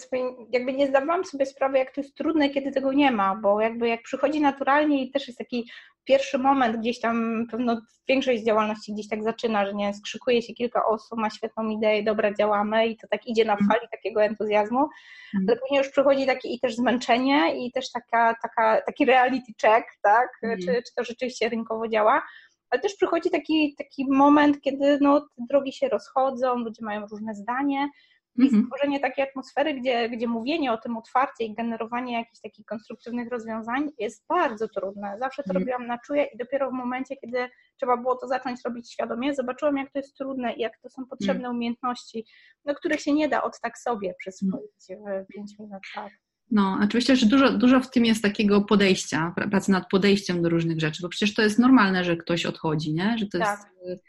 jakby 0.51 0.73
nie 0.73 0.87
zdawałam 0.87 1.25
sobie 1.25 1.45
sprawy, 1.45 1.77
jak 1.77 1.91
to 1.91 2.01
jest 2.01 2.15
trudne, 2.15 2.49
kiedy 2.49 2.71
tego 2.71 2.93
nie 2.93 3.11
ma, 3.11 3.35
bo 3.35 3.61
jakby 3.61 3.87
jak 3.87 4.01
przychodzi 4.01 4.41
naturalnie 4.41 5.03
i 5.03 5.11
też 5.11 5.27
jest 5.27 5.39
taki 5.39 5.69
pierwszy 6.03 6.37
moment 6.37 6.77
gdzieś 6.77 6.99
tam, 6.99 7.45
pewno 7.51 7.81
większość 8.07 8.43
działalności 8.43 8.93
gdzieś 8.93 9.09
tak 9.09 9.23
zaczyna, 9.23 9.65
że 9.65 9.73
nie 9.73 9.93
skrzykuje 9.93 10.41
się 10.41 10.53
kilka 10.53 10.85
osób, 10.85 11.19
ma 11.19 11.29
świetną 11.29 11.69
ideę, 11.69 12.03
dobra, 12.03 12.33
działamy 12.33 12.87
i 12.87 12.97
to 12.97 13.07
tak 13.07 13.27
idzie 13.27 13.45
na 13.45 13.53
mhm. 13.53 13.69
fali 13.69 13.87
takiego 13.91 14.23
entuzjazmu, 14.23 14.79
mhm. 14.79 15.45
ale 15.47 15.57
później 15.57 15.77
już 15.77 15.89
przychodzi 15.89 16.25
takie 16.25 16.49
i 16.49 16.59
też 16.59 16.75
zmęczenie 16.75 17.65
i 17.65 17.71
też 17.71 17.91
taka, 17.91 18.35
taka, 18.41 18.81
taki 18.81 19.05
reality 19.05 19.53
check, 19.61 19.87
tak, 20.01 20.29
mm. 20.43 20.59
czy, 20.59 20.65
czy 20.65 20.95
to 20.95 21.03
rzeczywiście 21.03 21.49
rynkowo 21.49 21.87
działa 21.87 22.23
ale 22.69 22.81
też 22.81 22.95
przychodzi 22.95 23.29
taki, 23.29 23.75
taki 23.77 24.05
moment, 24.11 24.61
kiedy 24.61 24.97
no, 25.01 25.21
te 25.21 25.43
drogi 25.49 25.73
się 25.73 25.89
rozchodzą, 25.89 26.55
ludzie 26.55 26.85
mają 26.85 27.07
różne 27.07 27.35
zdanie 27.35 27.89
i 28.37 28.43
mhm. 28.43 28.63
stworzenie 28.63 28.99
takiej 28.99 29.23
atmosfery, 29.23 29.73
gdzie, 29.73 30.09
gdzie 30.09 30.27
mówienie 30.27 30.73
o 30.73 30.77
tym 30.77 30.97
otwarcie 30.97 31.43
i 31.43 31.53
generowanie 31.53 32.13
jakichś 32.13 32.41
takich 32.41 32.65
konstruktywnych 32.65 33.29
rozwiązań 33.29 33.91
jest 33.97 34.25
bardzo 34.29 34.67
trudne. 34.67 35.15
Zawsze 35.19 35.43
to 35.43 35.49
mhm. 35.49 35.59
robiłam 35.59 35.87
na 35.87 35.97
czuje 35.97 36.23
i 36.23 36.37
dopiero 36.37 36.69
w 36.69 36.73
momencie, 36.73 37.15
kiedy 37.15 37.49
trzeba 37.77 37.97
było 37.97 38.15
to 38.15 38.27
zacząć 38.27 38.61
robić 38.65 38.91
świadomie, 38.91 39.35
zobaczyłam, 39.35 39.77
jak 39.77 39.91
to 39.91 39.99
jest 39.99 40.17
trudne 40.17 40.53
i 40.53 40.61
jak 40.61 40.77
to 40.77 40.89
są 40.89 41.05
potrzebne 41.05 41.35
mhm. 41.35 41.55
umiejętności, 41.55 42.25
no, 42.65 42.75
których 42.75 43.01
się 43.01 43.13
nie 43.13 43.29
da 43.29 43.43
od 43.43 43.59
tak 43.59 43.77
sobie 43.77 44.13
przyswoić 44.19 44.87
w 44.89 45.33
5 45.33 45.59
minut. 45.59 45.81
Tak. 45.95 46.11
No, 46.51 46.79
oczywiście, 46.83 47.15
że 47.15 47.25
dużo, 47.25 47.57
dużo 47.57 47.79
w 47.79 47.91
tym 47.91 48.05
jest 48.05 48.23
takiego 48.23 48.61
podejścia, 48.61 49.33
pracy 49.51 49.71
nad 49.71 49.89
podejściem 49.89 50.41
do 50.41 50.49
różnych 50.49 50.79
rzeczy, 50.79 51.01
bo 51.01 51.09
przecież 51.09 51.33
to 51.33 51.41
jest 51.41 51.59
normalne, 51.59 52.03
że 52.03 52.17
ktoś 52.17 52.45
odchodzi, 52.45 52.93
nie? 52.93 53.17
Że 53.17 53.25
to 53.25 53.39
tak. 53.39 53.59
jest, 53.85 54.03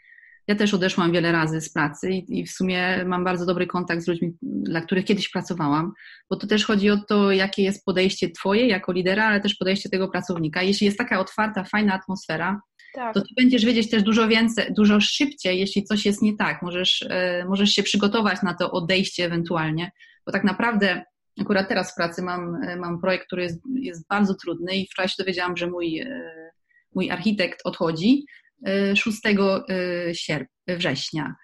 ja 0.47 0.55
też 0.55 0.73
odeszłam 0.73 1.11
wiele 1.11 1.31
razy 1.31 1.61
z 1.61 1.73
pracy 1.73 2.11
i, 2.11 2.39
i, 2.39 2.45
w 2.45 2.51
sumie 2.51 3.05
mam 3.05 3.23
bardzo 3.23 3.45
dobry 3.45 3.67
kontakt 3.67 4.03
z 4.03 4.07
ludźmi, 4.07 4.33
dla 4.41 4.81
których 4.81 5.05
kiedyś 5.05 5.29
pracowałam, 5.29 5.93
bo 6.29 6.35
to 6.35 6.47
też 6.47 6.65
chodzi 6.65 6.89
o 6.89 6.97
to, 6.97 7.31
jakie 7.31 7.63
jest 7.63 7.85
podejście 7.85 8.29
Twoje 8.29 8.67
jako 8.67 8.91
lidera, 8.91 9.25
ale 9.25 9.41
też 9.41 9.55
podejście 9.55 9.89
tego 9.89 10.07
pracownika. 10.07 10.63
Jeśli 10.63 10.85
jest 10.85 10.97
taka 10.97 11.19
otwarta, 11.19 11.63
fajna 11.63 11.93
atmosfera, 11.93 12.61
tak. 12.93 13.13
to 13.13 13.21
ty 13.21 13.27
będziesz 13.37 13.65
wiedzieć 13.65 13.89
też 13.89 14.03
dużo 14.03 14.27
więcej, 14.27 14.73
dużo 14.73 15.01
szybciej, 15.01 15.59
jeśli 15.59 15.83
coś 15.83 16.05
jest 16.05 16.21
nie 16.21 16.35
tak. 16.35 16.61
Możesz, 16.61 17.05
e, 17.09 17.45
możesz 17.49 17.69
się 17.69 17.83
przygotować 17.83 18.41
na 18.43 18.53
to 18.53 18.71
odejście 18.71 19.25
ewentualnie, 19.25 19.91
bo 20.25 20.31
tak 20.31 20.43
naprawdę 20.43 21.03
Akurat 21.41 21.69
teraz 21.69 21.91
w 21.91 21.95
pracy 21.95 22.21
mam, 22.21 22.63
e, 22.63 22.75
mam 22.75 22.99
projekt, 22.99 23.25
który 23.25 23.43
jest, 23.43 23.59
jest 23.81 24.07
bardzo 24.07 24.35
trudny 24.35 24.75
i 24.75 24.87
wczoraj 24.87 25.09
się 25.09 25.15
dowiedziałam, 25.19 25.57
że 25.57 25.67
mój, 25.67 25.99
e, 25.99 26.51
mój 26.95 27.11
architekt 27.11 27.59
odchodzi 27.63 28.25
6 28.95 29.21
e, 29.25 30.15
sierp, 30.15 30.47
września, 30.67 31.35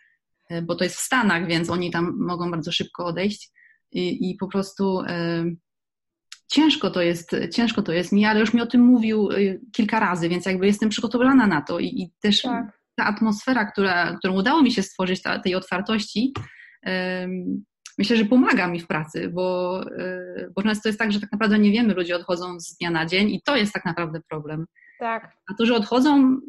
bo 0.64 0.76
to 0.76 0.84
jest 0.84 0.96
w 0.96 1.00
Stanach, 1.02 1.48
więc 1.48 1.70
oni 1.70 1.92
tam 1.92 2.18
mogą 2.20 2.52
bardzo 2.52 2.72
szybko 2.72 3.06
odejść 3.06 3.52
i, 3.92 4.30
i 4.30 4.36
po 4.36 4.48
prostu 4.48 5.04
ciężko 6.52 6.90
to 6.90 7.02
jest, 7.02 7.32
ciężko 7.54 7.82
to 7.82 7.92
jest 7.92 8.12
mi, 8.12 8.26
ale 8.26 8.40
już 8.40 8.54
mi 8.54 8.62
o 8.62 8.66
tym 8.66 8.82
mówił 8.82 9.30
kilka 9.72 10.00
razy, 10.00 10.30
więc 10.30 10.46
jakby 10.46 10.66
jestem 10.66 10.90
przygotowana 10.90 11.48
na 11.48 11.62
to 11.62 11.80
i, 11.80 11.86
i 11.86 12.12
też 12.22 12.42
tak. 12.42 12.80
ta 12.96 13.06
atmosfera, 13.06 13.72
która, 13.72 14.18
którą 14.18 14.34
udało 14.34 14.62
mi 14.62 14.72
się 14.72 14.84
stworzyć, 14.84 15.22
ta, 15.22 15.40
tej 15.40 15.56
otwartości, 15.56 16.34
myślę, 17.98 18.18
że 18.18 18.26
pomaga 18.26 18.68
mi 18.68 18.80
w 18.80 18.88
pracy, 18.88 19.30
bo, 19.30 19.80
y, 19.92 20.52
bo 20.56 20.64
często 20.64 20.90
jest 20.90 21.00
tak, 21.00 21.12
że 21.12 21.20
tak 21.20 21.32
naprawdę 21.32 21.60
nie 21.60 21.72
wiemy, 21.72 21.94
ludzie 21.94 22.16
odchodzą 22.16 22.60
z 22.60 22.78
dnia 22.78 22.90
na 22.90 23.06
dzień 23.06 23.30
i 23.30 23.42
to 23.42 23.56
jest 23.56 23.74
tak 23.74 23.86
naprawdę 23.86 24.22
problem. 24.30 24.66
Tak. 25.00 25.38
A 25.52 25.54
to, 25.54 25.66
że 25.66 25.76
odchodzą, 25.76 26.40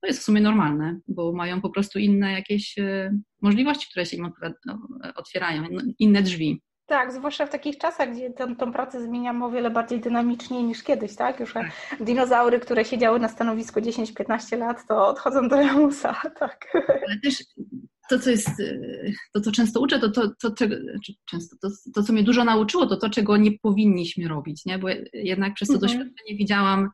to 0.00 0.06
jest 0.06 0.20
w 0.20 0.24
sumie 0.24 0.40
normalne, 0.40 1.00
bo 1.08 1.32
mają 1.32 1.60
po 1.60 1.70
prostu 1.70 1.98
inne 1.98 2.32
jakieś 2.32 2.78
y, 2.78 3.12
możliwości, 3.42 3.90
które 3.90 4.06
się 4.06 4.16
im 4.16 4.32
no, 4.66 4.88
otwierają, 5.16 5.64
inne 5.98 6.22
drzwi. 6.22 6.62
Tak, 6.86 7.12
zwłaszcza 7.12 7.46
w 7.46 7.50
takich 7.50 7.78
czasach, 7.78 8.12
gdzie 8.12 8.30
tą, 8.30 8.56
tą 8.56 8.72
pracę 8.72 9.02
zmieniamy 9.02 9.44
o 9.44 9.50
wiele 9.50 9.70
bardziej 9.70 10.00
dynamicznie 10.00 10.62
niż 10.62 10.82
kiedyś, 10.82 11.16
tak? 11.16 11.40
Już 11.40 11.52
tak. 11.52 11.66
dinozaury, 12.00 12.60
które 12.60 12.84
siedziały 12.84 13.20
na 13.20 13.28
stanowisku 13.28 13.80
10-15 13.80 14.58
lat, 14.58 14.86
to 14.86 15.06
odchodzą 15.06 15.48
do 15.48 15.56
lamusa, 15.56 16.20
tak. 16.40 16.66
Ale 16.88 17.20
też 17.22 17.44
to, 18.12 18.18
co 18.18 18.30
jest, 18.30 18.50
to, 19.32 19.40
co 19.40 19.52
często 19.52 19.80
uczę, 19.80 19.98
to 19.98 20.10
to, 20.10 20.30
to, 20.40 20.50
czego, 20.50 20.76
często, 21.24 21.56
to, 21.62 21.68
to, 21.94 22.02
co 22.02 22.12
mnie 22.12 22.22
dużo 22.22 22.44
nauczyło, 22.44 22.86
to 22.86 22.96
to, 22.96 23.10
czego 23.10 23.36
nie 23.36 23.58
powinniśmy 23.58 24.28
robić, 24.28 24.64
nie? 24.64 24.78
Bo 24.78 24.88
jednak 25.12 25.54
przez 25.54 25.68
to 25.68 25.74
mhm. 25.74 25.92
doświadczenie 25.92 26.38
widziałam, 26.38 26.90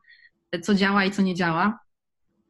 co 0.61 0.75
działa 0.75 1.05
i 1.05 1.11
co 1.11 1.21
nie 1.21 1.35
działa. 1.35 1.79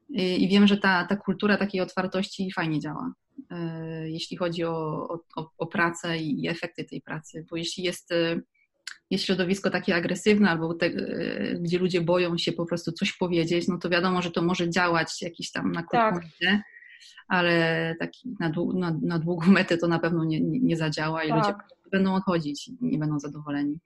I, 0.10 0.44
i 0.44 0.48
wiem, 0.48 0.68
że 0.68 0.78
ta, 0.78 1.06
ta 1.06 1.16
kultura 1.16 1.58
takiej 1.58 1.82
otwartości 1.82 2.52
fajnie 2.56 2.80
działa, 2.80 3.14
e, 3.52 4.10
jeśli 4.10 4.38
chodzi 4.38 4.64
o, 4.64 5.08
o, 5.36 5.52
o 5.58 5.68
pracę 5.68 6.18
i 6.18 6.48
efekty 6.48 6.84
tej 6.84 7.02
pracy. 7.02 7.46
Bo 7.50 7.58
jeśli 7.58 7.84
jest, 7.84 8.10
jest 9.12 9.24
środowisko 9.24 9.70
takie 9.70 9.96
agresywne, 9.96 10.50
albo 10.50 10.74
te, 10.74 10.90
gdzie 11.60 11.80
ludzie 11.80 12.02
boją 12.02 12.38
się 12.38 12.52
po 12.52 12.66
prostu 12.66 12.92
coś 12.92 13.14
powiedzieć, 13.14 13.68
no 13.68 13.78
to 13.78 13.90
wiadomo, 13.90 14.22
że 14.22 14.32
to 14.32 14.42
może 14.42 14.70
działać 14.70 15.22
jakiś 15.22 15.52
tam 15.52 15.72
na 15.72 15.84
krótką 15.84 16.20
tak 16.42 16.62
ale 17.28 17.96
taki 18.00 18.36
na, 18.40 18.52
na, 18.74 19.00
na 19.02 19.20
długą 19.20 19.48
metę 19.48 19.78
to 19.78 19.88
na 19.88 20.00
pewno 20.00 20.24
nie, 20.24 20.42
nie, 20.42 20.60
nie 20.60 20.78
zadziała 20.78 21.24
i 21.24 21.30
tak. 21.30 21.38
ludzie 21.38 21.54
będą 21.92 22.16
odchodzić, 22.16 22.72
nie 22.82 22.98
będą 22.98 23.20
zadowoleni. 23.20 23.80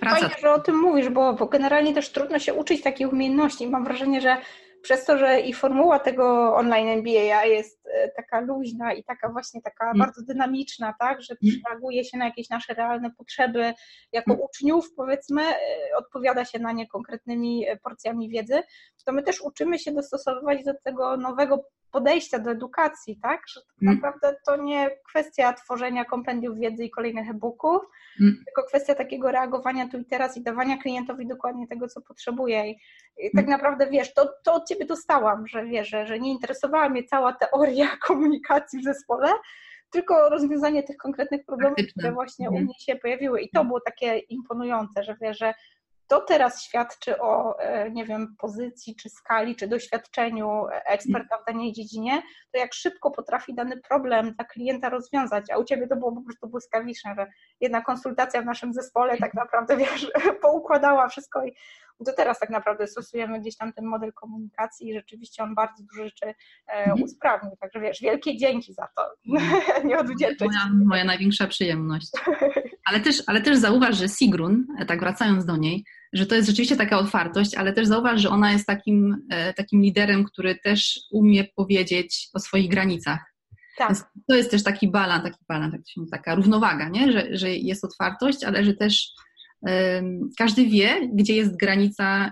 Praca... 0.00 0.16
Fajnie, 0.16 0.34
że 0.42 0.52
o 0.52 0.60
tym 0.60 0.78
mówisz, 0.78 1.08
bo, 1.08 1.34
bo 1.34 1.46
generalnie 1.46 1.94
też 1.94 2.12
trudno 2.12 2.38
się 2.38 2.54
uczyć 2.54 2.82
takich 2.82 3.12
umiejętności. 3.12 3.68
Mam 3.68 3.84
wrażenie, 3.84 4.20
że 4.20 4.36
przez 4.82 5.04
to, 5.04 5.18
że 5.18 5.40
i 5.40 5.54
formuła 5.54 5.98
tego 5.98 6.54
online 6.54 6.88
MBA 6.88 7.44
jest 7.44 7.86
e, 7.86 8.08
taka 8.08 8.40
luźna 8.40 8.92
i 8.92 9.04
taka 9.04 9.28
właśnie 9.28 9.62
taka 9.62 9.84
mm. 9.84 9.98
bardzo 9.98 10.22
dynamiczna, 10.22 10.94
tak, 11.00 11.22
że 11.22 11.34
mm. 11.42 11.60
reaguje 11.68 12.04
się 12.04 12.18
na 12.18 12.24
jakieś 12.24 12.48
nasze 12.48 12.74
realne 12.74 13.10
potrzeby 13.10 13.72
jako 14.12 14.32
mm. 14.32 14.44
uczniów, 14.44 14.94
powiedzmy, 14.96 15.42
e, 15.42 15.56
odpowiada 15.96 16.44
się 16.44 16.58
na 16.58 16.72
nie 16.72 16.88
konkretnymi 16.88 17.68
e, 17.68 17.76
porcjami 17.76 18.28
wiedzy, 18.28 18.62
to 19.06 19.12
my 19.12 19.22
też 19.22 19.40
uczymy 19.40 19.78
się 19.78 19.92
dostosowywać 19.92 20.64
do 20.64 20.72
tego 20.84 21.16
nowego 21.16 21.64
podejścia 21.92 22.38
do 22.38 22.50
edukacji, 22.50 23.18
tak? 23.22 23.40
Że 23.48 23.60
tak 23.60 23.82
mm. 23.82 23.94
naprawdę 23.94 24.36
to 24.46 24.56
nie 24.56 24.90
kwestia 25.08 25.52
tworzenia 25.52 26.04
kompendiów 26.04 26.58
wiedzy 26.58 26.84
i 26.84 26.90
kolejnych 26.90 27.30
e-booków, 27.30 27.82
mm. 28.20 28.42
tylko 28.46 28.62
kwestia 28.68 28.94
takiego 28.94 29.30
reagowania 29.30 29.88
tu 29.88 29.98
i 29.98 30.04
teraz 30.04 30.36
i 30.36 30.42
dawania 30.42 30.76
klientowi 30.76 31.26
dokładnie 31.26 31.68
tego, 31.68 31.88
co 31.88 32.00
potrzebuje. 32.00 32.70
I, 32.70 32.76
tak 33.36 33.44
mm. 33.44 33.50
naprawdę 33.50 33.86
wiesz, 33.86 34.14
to, 34.14 34.32
to 34.44 34.54
od 34.54 34.68
ciebie 34.68 34.86
dostałam, 34.86 35.46
że 35.46 35.64
wiesz, 35.64 35.88
że, 35.88 36.20
nie 36.20 36.32
interesowała 36.32 36.88
mnie 36.88 37.04
cała 37.04 37.32
teoria 37.32 37.88
komunikacji 38.06 38.80
w 38.80 38.84
zespole, 38.84 39.28
tylko 39.90 40.28
rozwiązanie 40.28 40.82
tych 40.82 40.96
konkretnych 40.96 41.44
problemów, 41.44 41.78
które 41.96 42.12
właśnie 42.12 42.46
u 42.46 42.52
mhm. 42.52 42.64
mnie 42.64 42.74
się 42.78 42.96
pojawiły. 42.96 43.40
I 43.40 43.50
to 43.50 43.64
było 43.64 43.80
takie 43.80 44.18
imponujące, 44.18 45.04
że 45.04 45.16
wiesz, 45.20 45.38
że 45.38 45.54
to 46.10 46.20
teraz 46.20 46.62
świadczy 46.62 47.18
o, 47.18 47.58
e, 47.58 47.90
nie 47.90 48.04
wiem, 48.04 48.34
pozycji, 48.38 48.96
czy 48.96 49.08
skali, 49.08 49.56
czy 49.56 49.68
doświadczeniu 49.68 50.66
eksperta 50.86 51.38
w 51.38 51.44
danej 51.44 51.72
dziedzinie, 51.72 52.22
to 52.52 52.58
jak 52.58 52.74
szybko 52.74 53.10
potrafi 53.10 53.54
dany 53.54 53.80
problem 53.88 54.34
dla 54.34 54.44
klienta 54.44 54.88
rozwiązać, 54.88 55.50
a 55.50 55.58
u 55.58 55.64
Ciebie 55.64 55.88
to 55.88 55.96
było 55.96 56.12
po 56.12 56.22
prostu 56.22 56.48
błyskawiczne, 56.48 57.14
że 57.18 57.26
jedna 57.60 57.82
konsultacja 57.82 58.42
w 58.42 58.44
naszym 58.44 58.72
zespole 58.74 59.16
tak 59.18 59.34
naprawdę, 59.34 59.76
wiesz, 59.76 60.12
poukładała 60.42 61.08
wszystko 61.08 61.44
i 61.44 61.54
do 62.04 62.12
teraz 62.12 62.38
tak 62.38 62.50
naprawdę 62.50 62.86
stosujemy 62.86 63.40
gdzieś 63.40 63.56
tam 63.56 63.72
ten 63.72 63.84
model 63.84 64.12
komunikacji 64.12 64.88
i 64.88 64.94
rzeczywiście 64.94 65.42
on 65.42 65.54
bardzo 65.54 65.82
dużo 65.82 66.04
rzeczy 66.04 66.26
e, 66.26 66.34
mhm. 66.68 67.02
usprawnił, 67.02 67.56
także 67.60 67.80
wiesz, 67.80 68.00
wielkie 68.00 68.36
dzięki 68.36 68.74
za 68.74 68.88
to, 68.96 69.02
mhm. 69.28 69.62
nie 69.88 69.98
odwdzięczę 69.98 70.44
moja, 70.44 70.84
moja 70.84 71.04
największa 71.04 71.46
przyjemność. 71.46 72.10
Ale 72.86 73.00
też, 73.00 73.22
ale 73.26 73.40
też 73.40 73.58
zauważ, 73.58 73.96
że 73.96 74.08
Sigrun, 74.08 74.66
e, 74.78 74.86
tak 74.86 75.00
wracając 75.00 75.44
do 75.44 75.56
niej, 75.56 75.84
że 76.12 76.26
to 76.26 76.34
jest 76.34 76.48
rzeczywiście 76.48 76.76
taka 76.76 76.98
otwartość, 76.98 77.54
ale 77.54 77.72
też 77.72 77.86
zauważ, 77.86 78.20
że 78.20 78.28
ona 78.28 78.52
jest 78.52 78.66
takim, 78.66 79.26
e, 79.30 79.54
takim 79.54 79.82
liderem, 79.82 80.24
który 80.24 80.54
też 80.54 81.00
umie 81.10 81.44
powiedzieć 81.44 82.28
o 82.34 82.38
swoich 82.38 82.70
granicach. 82.70 83.30
Tak. 83.78 84.10
to 84.28 84.34
jest 84.34 84.50
też 84.50 84.62
taki 84.62 84.90
balans, 84.90 85.24
taki 85.24 85.38
balans, 85.48 85.74
taka 86.10 86.34
równowaga, 86.34 86.88
nie? 86.88 87.12
Że, 87.12 87.36
że 87.36 87.50
jest 87.50 87.84
otwartość, 87.84 88.44
ale 88.44 88.64
że 88.64 88.74
też 88.74 89.12
każdy 90.38 90.66
wie, 90.66 91.08
gdzie 91.12 91.36
jest 91.36 91.56
granica 91.56 92.30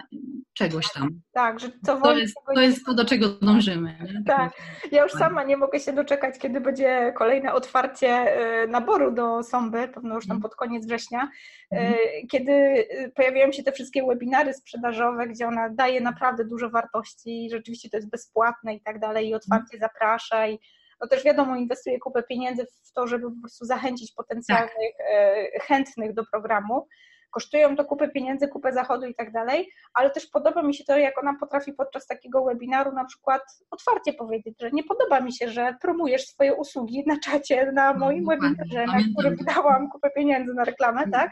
czegoś 0.58 0.92
tam. 0.92 1.20
Tak, 1.32 1.60
że 1.60 1.68
co 1.86 2.00
to 2.00 2.16
jest, 2.16 2.34
to 2.54 2.60
jest 2.60 2.86
to, 2.86 2.94
do 2.94 3.04
czego 3.04 3.28
dążymy. 3.28 3.94
Nie? 4.00 4.24
Tak, 4.26 4.52
ja 4.92 5.02
już 5.02 5.12
sama 5.12 5.42
nie 5.44 5.56
mogę 5.56 5.80
się 5.80 5.92
doczekać, 5.92 6.38
kiedy 6.38 6.60
będzie 6.60 7.12
kolejne 7.16 7.52
otwarcie 7.52 8.40
y, 8.64 8.68
naboru 8.68 9.10
do 9.10 9.42
Sąby, 9.42 9.88
pewno 9.88 10.14
już 10.14 10.26
tam 10.26 10.36
mhm. 10.36 10.42
pod 10.42 10.54
koniec 10.54 10.86
września, 10.86 11.24
y, 11.72 11.76
mhm. 11.76 11.96
kiedy 12.30 12.52
y, 12.52 13.12
pojawiają 13.16 13.52
się 13.52 13.62
te 13.62 13.72
wszystkie 13.72 14.06
webinary 14.06 14.54
sprzedażowe, 14.54 15.26
gdzie 15.28 15.46
ona 15.46 15.70
daje 15.70 16.00
naprawdę 16.00 16.44
dużo 16.44 16.70
wartości 16.70 17.48
rzeczywiście 17.50 17.90
to 17.90 17.96
jest 17.96 18.10
bezpłatne 18.10 18.74
i 18.74 18.80
tak 18.80 18.98
dalej 18.98 19.28
i 19.28 19.34
otwarcie 19.34 19.74
mhm. 19.74 19.80
zaprasza 19.80 20.48
i 20.48 20.58
no 21.00 21.08
też 21.08 21.24
wiadomo, 21.24 21.56
inwestuje 21.56 21.98
kupę 21.98 22.22
pieniędzy 22.22 22.66
w 22.84 22.92
to, 22.92 23.06
żeby 23.06 23.30
po 23.30 23.40
prostu 23.40 23.64
zachęcić 23.64 24.12
potencjalnych 24.12 24.72
tak. 24.72 25.62
chętnych 25.62 26.14
do 26.14 26.24
programu 26.32 26.86
kosztują 27.30 27.76
to 27.76 27.84
kupę 27.84 28.08
pieniędzy, 28.08 28.48
kupę 28.48 28.72
zachodu 28.72 29.06
i 29.06 29.14
tak 29.14 29.32
dalej, 29.32 29.70
ale 29.94 30.10
też 30.10 30.26
podoba 30.26 30.62
mi 30.62 30.74
się 30.74 30.84
to, 30.84 30.98
jak 30.98 31.18
ona 31.18 31.34
potrafi 31.40 31.72
podczas 31.72 32.06
takiego 32.06 32.44
webinaru 32.44 32.92
na 32.92 33.04
przykład 33.04 33.42
otwarcie 33.70 34.12
powiedzieć, 34.12 34.54
że 34.60 34.70
nie 34.70 34.84
podoba 34.84 35.20
mi 35.20 35.32
się, 35.32 35.48
że 35.48 35.74
promujesz 35.80 36.26
swoje 36.26 36.54
usługi 36.54 37.04
na 37.06 37.18
czacie, 37.18 37.72
na 37.72 37.92
no, 37.92 37.98
moim 37.98 38.24
no, 38.24 38.30
webinarze, 38.30 38.86
na 38.86 38.98
którym 39.14 39.36
wydałam 39.36 39.90
kupę 39.90 40.10
pieniędzy 40.10 40.54
na 40.54 40.64
reklamę, 40.64 41.02
mm. 41.02 41.10
tak? 41.10 41.30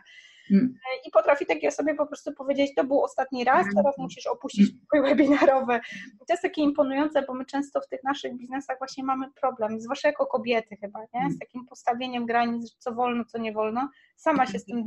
Mm. 0.51 0.75
I 1.07 1.11
potrafi 1.11 1.47
takiej 1.47 1.69
osobie 1.69 1.95
po 1.95 2.07
prostu 2.07 2.33
powiedzieć, 2.33 2.75
to 2.75 2.85
był 2.85 3.03
ostatni 3.03 3.45
raz, 3.45 3.63
mm. 3.63 3.75
teraz 3.75 3.99
musisz 3.99 4.27
opuścić 4.27 4.71
pokój 4.81 5.09
webinarowy. 5.09 5.81
I 6.15 6.27
to 6.27 6.33
jest 6.33 6.43
takie 6.43 6.63
imponujące, 6.63 7.23
bo 7.23 7.35
my 7.35 7.45
często 7.45 7.81
w 7.81 7.89
tych 7.89 8.05
naszych 8.05 8.37
biznesach 8.37 8.79
właśnie 8.79 9.05
mamy 9.05 9.31
problem, 9.31 9.81
zwłaszcza 9.81 10.09
jako 10.09 10.27
kobiety 10.27 10.77
chyba, 10.77 11.01
nie? 11.15 11.31
Z 11.31 11.39
takim 11.39 11.67
postawieniem 11.67 12.27
granic, 12.27 12.75
co 12.79 12.93
wolno, 12.93 13.25
co 13.25 13.39
nie 13.39 13.53
wolno. 13.53 13.89
Sama 14.17 14.47
się 14.47 14.59
z 14.59 14.65
tym 14.65 14.85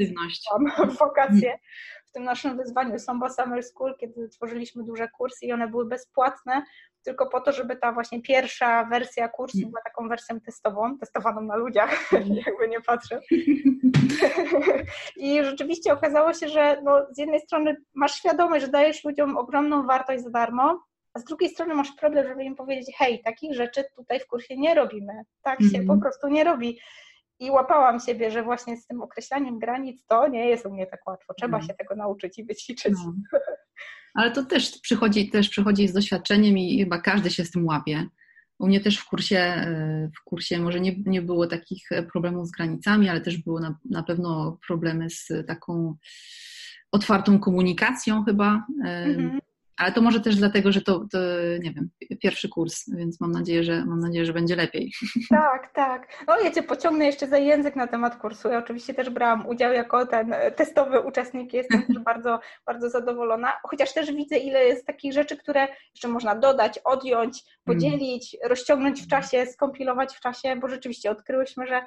w 0.89 0.97
wakacje 0.99 1.59
w 2.09 2.11
tym 2.11 2.23
naszym 2.23 2.57
wyzwaniu 2.57 2.99
Somba 2.99 3.29
Summer 3.29 3.63
School, 3.63 3.95
kiedy 3.99 4.29
tworzyliśmy 4.29 4.83
duże 4.83 5.07
kursy 5.07 5.45
i 5.45 5.51
one 5.51 5.67
były 5.67 5.85
bezpłatne, 5.85 6.63
tylko 7.03 7.27
po 7.27 7.41
to, 7.41 7.51
żeby 7.51 7.75
ta 7.75 7.91
właśnie 7.91 8.21
pierwsza 8.21 8.85
wersja 8.85 9.29
kursu 9.29 9.57
była 9.57 9.81
taką 9.83 10.09
wersją 10.09 10.39
testową, 10.41 10.97
testowaną 10.97 11.41
na 11.41 11.55
ludziach, 11.55 12.11
jakby 12.47 12.67
nie 12.67 12.81
patrzę. 12.81 13.19
I 15.17 15.43
rzeczywiście 15.43 15.93
okazało 15.93 16.33
się, 16.33 16.47
że 16.47 16.81
no, 16.83 17.05
z 17.11 17.17
jednej 17.17 17.39
strony 17.39 17.75
masz 17.95 18.15
świadomość, 18.15 18.65
że 18.65 18.71
dajesz 18.71 19.03
ludziom 19.03 19.37
ogromną 19.37 19.85
wartość 19.87 20.23
za 20.23 20.29
darmo, 20.29 20.83
a 21.13 21.19
z 21.19 21.23
drugiej 21.23 21.49
strony 21.49 21.75
masz 21.75 21.91
problem, 21.91 22.27
żeby 22.27 22.43
im 22.43 22.55
powiedzieć, 22.55 22.95
hej, 22.97 23.21
takich 23.23 23.55
rzeczy 23.55 23.83
tutaj 23.95 24.19
w 24.19 24.27
kursie 24.27 24.57
nie 24.57 24.75
robimy, 24.75 25.13
tak 25.41 25.59
się 25.61 25.77
mm. 25.77 25.87
po 25.87 25.97
prostu 25.97 26.27
nie 26.27 26.43
robi. 26.43 26.79
I 27.39 27.51
łapałam 27.51 27.99
siebie, 27.99 28.31
że 28.31 28.43
właśnie 28.43 28.77
z 28.77 28.87
tym 28.87 29.01
określaniem 29.01 29.59
granic 29.59 30.05
to 30.05 30.27
nie 30.27 30.49
jest 30.49 30.65
u 30.65 30.71
mnie 30.71 30.87
tak 30.87 31.07
łatwo. 31.07 31.33
Trzeba 31.33 31.57
mm. 31.57 31.67
się 31.67 31.73
tego 31.73 31.95
nauczyć 31.95 32.39
i 32.39 32.43
wyćwiczyć. 32.43 32.93
No. 33.05 33.13
Ale 34.13 34.31
to 34.31 34.45
też 34.45 34.79
przychodzi, 34.81 35.29
też 35.29 35.49
przychodzi 35.49 35.87
z 35.87 35.93
doświadczeniem 35.93 36.57
i 36.57 36.79
chyba 36.79 37.01
każdy 37.01 37.29
się 37.29 37.45
z 37.45 37.51
tym 37.51 37.65
łapie. 37.65 38.05
U 38.59 38.67
mnie 38.67 38.81
też 38.81 38.97
w 38.97 39.05
kursie, 39.05 39.37
e, 39.37 40.09
w 40.19 40.23
kursie 40.23 40.59
może 40.59 40.79
nie, 40.79 40.95
nie 41.05 41.21
było 41.21 41.47
takich 41.47 41.89
problemów 42.11 42.47
z 42.47 42.51
granicami, 42.51 43.09
ale 43.09 43.21
też 43.21 43.37
było 43.37 43.59
na, 43.59 43.77
na 43.85 44.03
pewno 44.03 44.57
problemy 44.67 45.09
z 45.09 45.27
taką 45.47 45.95
otwartą 46.91 47.39
komunikacją 47.39 48.23
chyba. 48.23 48.65
Mhm. 48.85 49.39
Ale 49.79 49.91
to 49.91 50.01
może 50.01 50.19
też 50.19 50.35
dlatego, 50.35 50.71
że 50.71 50.81
to, 50.81 51.05
to, 51.11 51.17
nie 51.63 51.71
wiem, 51.73 51.89
pierwszy 52.21 52.49
kurs, 52.49 52.89
więc 52.89 53.21
mam 53.21 53.31
nadzieję, 53.31 53.63
że 53.63 53.85
mam 53.85 53.99
nadzieję, 53.99 54.25
że 54.25 54.33
będzie 54.33 54.55
lepiej. 54.55 54.91
Tak, 55.29 55.73
tak. 55.73 56.07
No 56.27 56.39
ja 56.39 56.51
Cię 56.51 56.63
pociągnę 56.63 57.05
jeszcze 57.05 57.27
za 57.27 57.37
język 57.37 57.75
na 57.75 57.87
temat 57.87 58.15
kursu. 58.15 58.49
Ja 58.49 58.57
oczywiście 58.57 58.93
też 58.93 59.09
brałam 59.09 59.47
udział 59.47 59.73
jako 59.73 60.05
ten 60.05 60.35
testowy 60.55 60.99
uczestnik, 60.99 61.53
jestem 61.53 61.83
też 61.87 61.99
bardzo, 61.99 62.39
bardzo 62.65 62.89
zadowolona, 62.89 63.53
chociaż 63.63 63.93
też 63.93 64.11
widzę, 64.11 64.37
ile 64.37 64.65
jest 64.65 64.85
takich 64.85 65.13
rzeczy, 65.13 65.37
które 65.37 65.67
jeszcze 65.95 66.07
można 66.07 66.35
dodać, 66.35 66.79
odjąć, 66.83 67.43
podzielić, 67.65 68.35
mm. 68.35 68.49
rozciągnąć 68.49 69.01
w 69.01 69.07
czasie, 69.07 69.45
skompilować 69.45 70.15
w 70.15 70.19
czasie, 70.19 70.55
bo 70.55 70.67
rzeczywiście 70.67 71.11
odkryłyśmy, 71.11 71.67
że 71.67 71.81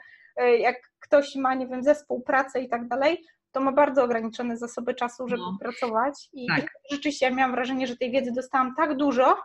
jak 0.58 0.76
ktoś 1.00 1.36
ma, 1.36 1.54
nie 1.54 1.66
wiem, 1.66 1.82
zespół, 1.82 2.22
pracę 2.22 2.60
i 2.60 2.68
tak 2.68 2.88
dalej, 2.88 3.24
to 3.52 3.60
ma 3.60 3.72
bardzo 3.72 4.04
ograniczone 4.04 4.56
zasoby 4.56 4.94
czasu, 4.94 5.28
żeby 5.28 5.42
no. 5.42 5.56
pracować. 5.60 6.28
I 6.32 6.46
tak. 6.46 6.66
rzeczywiście 6.90 7.26
ja 7.26 7.34
miałam 7.34 7.52
wrażenie, 7.52 7.86
że 7.86 7.96
tej 7.96 8.10
wiedzy 8.10 8.32
dostałam 8.32 8.74
tak 8.74 8.96
dużo, 8.96 9.36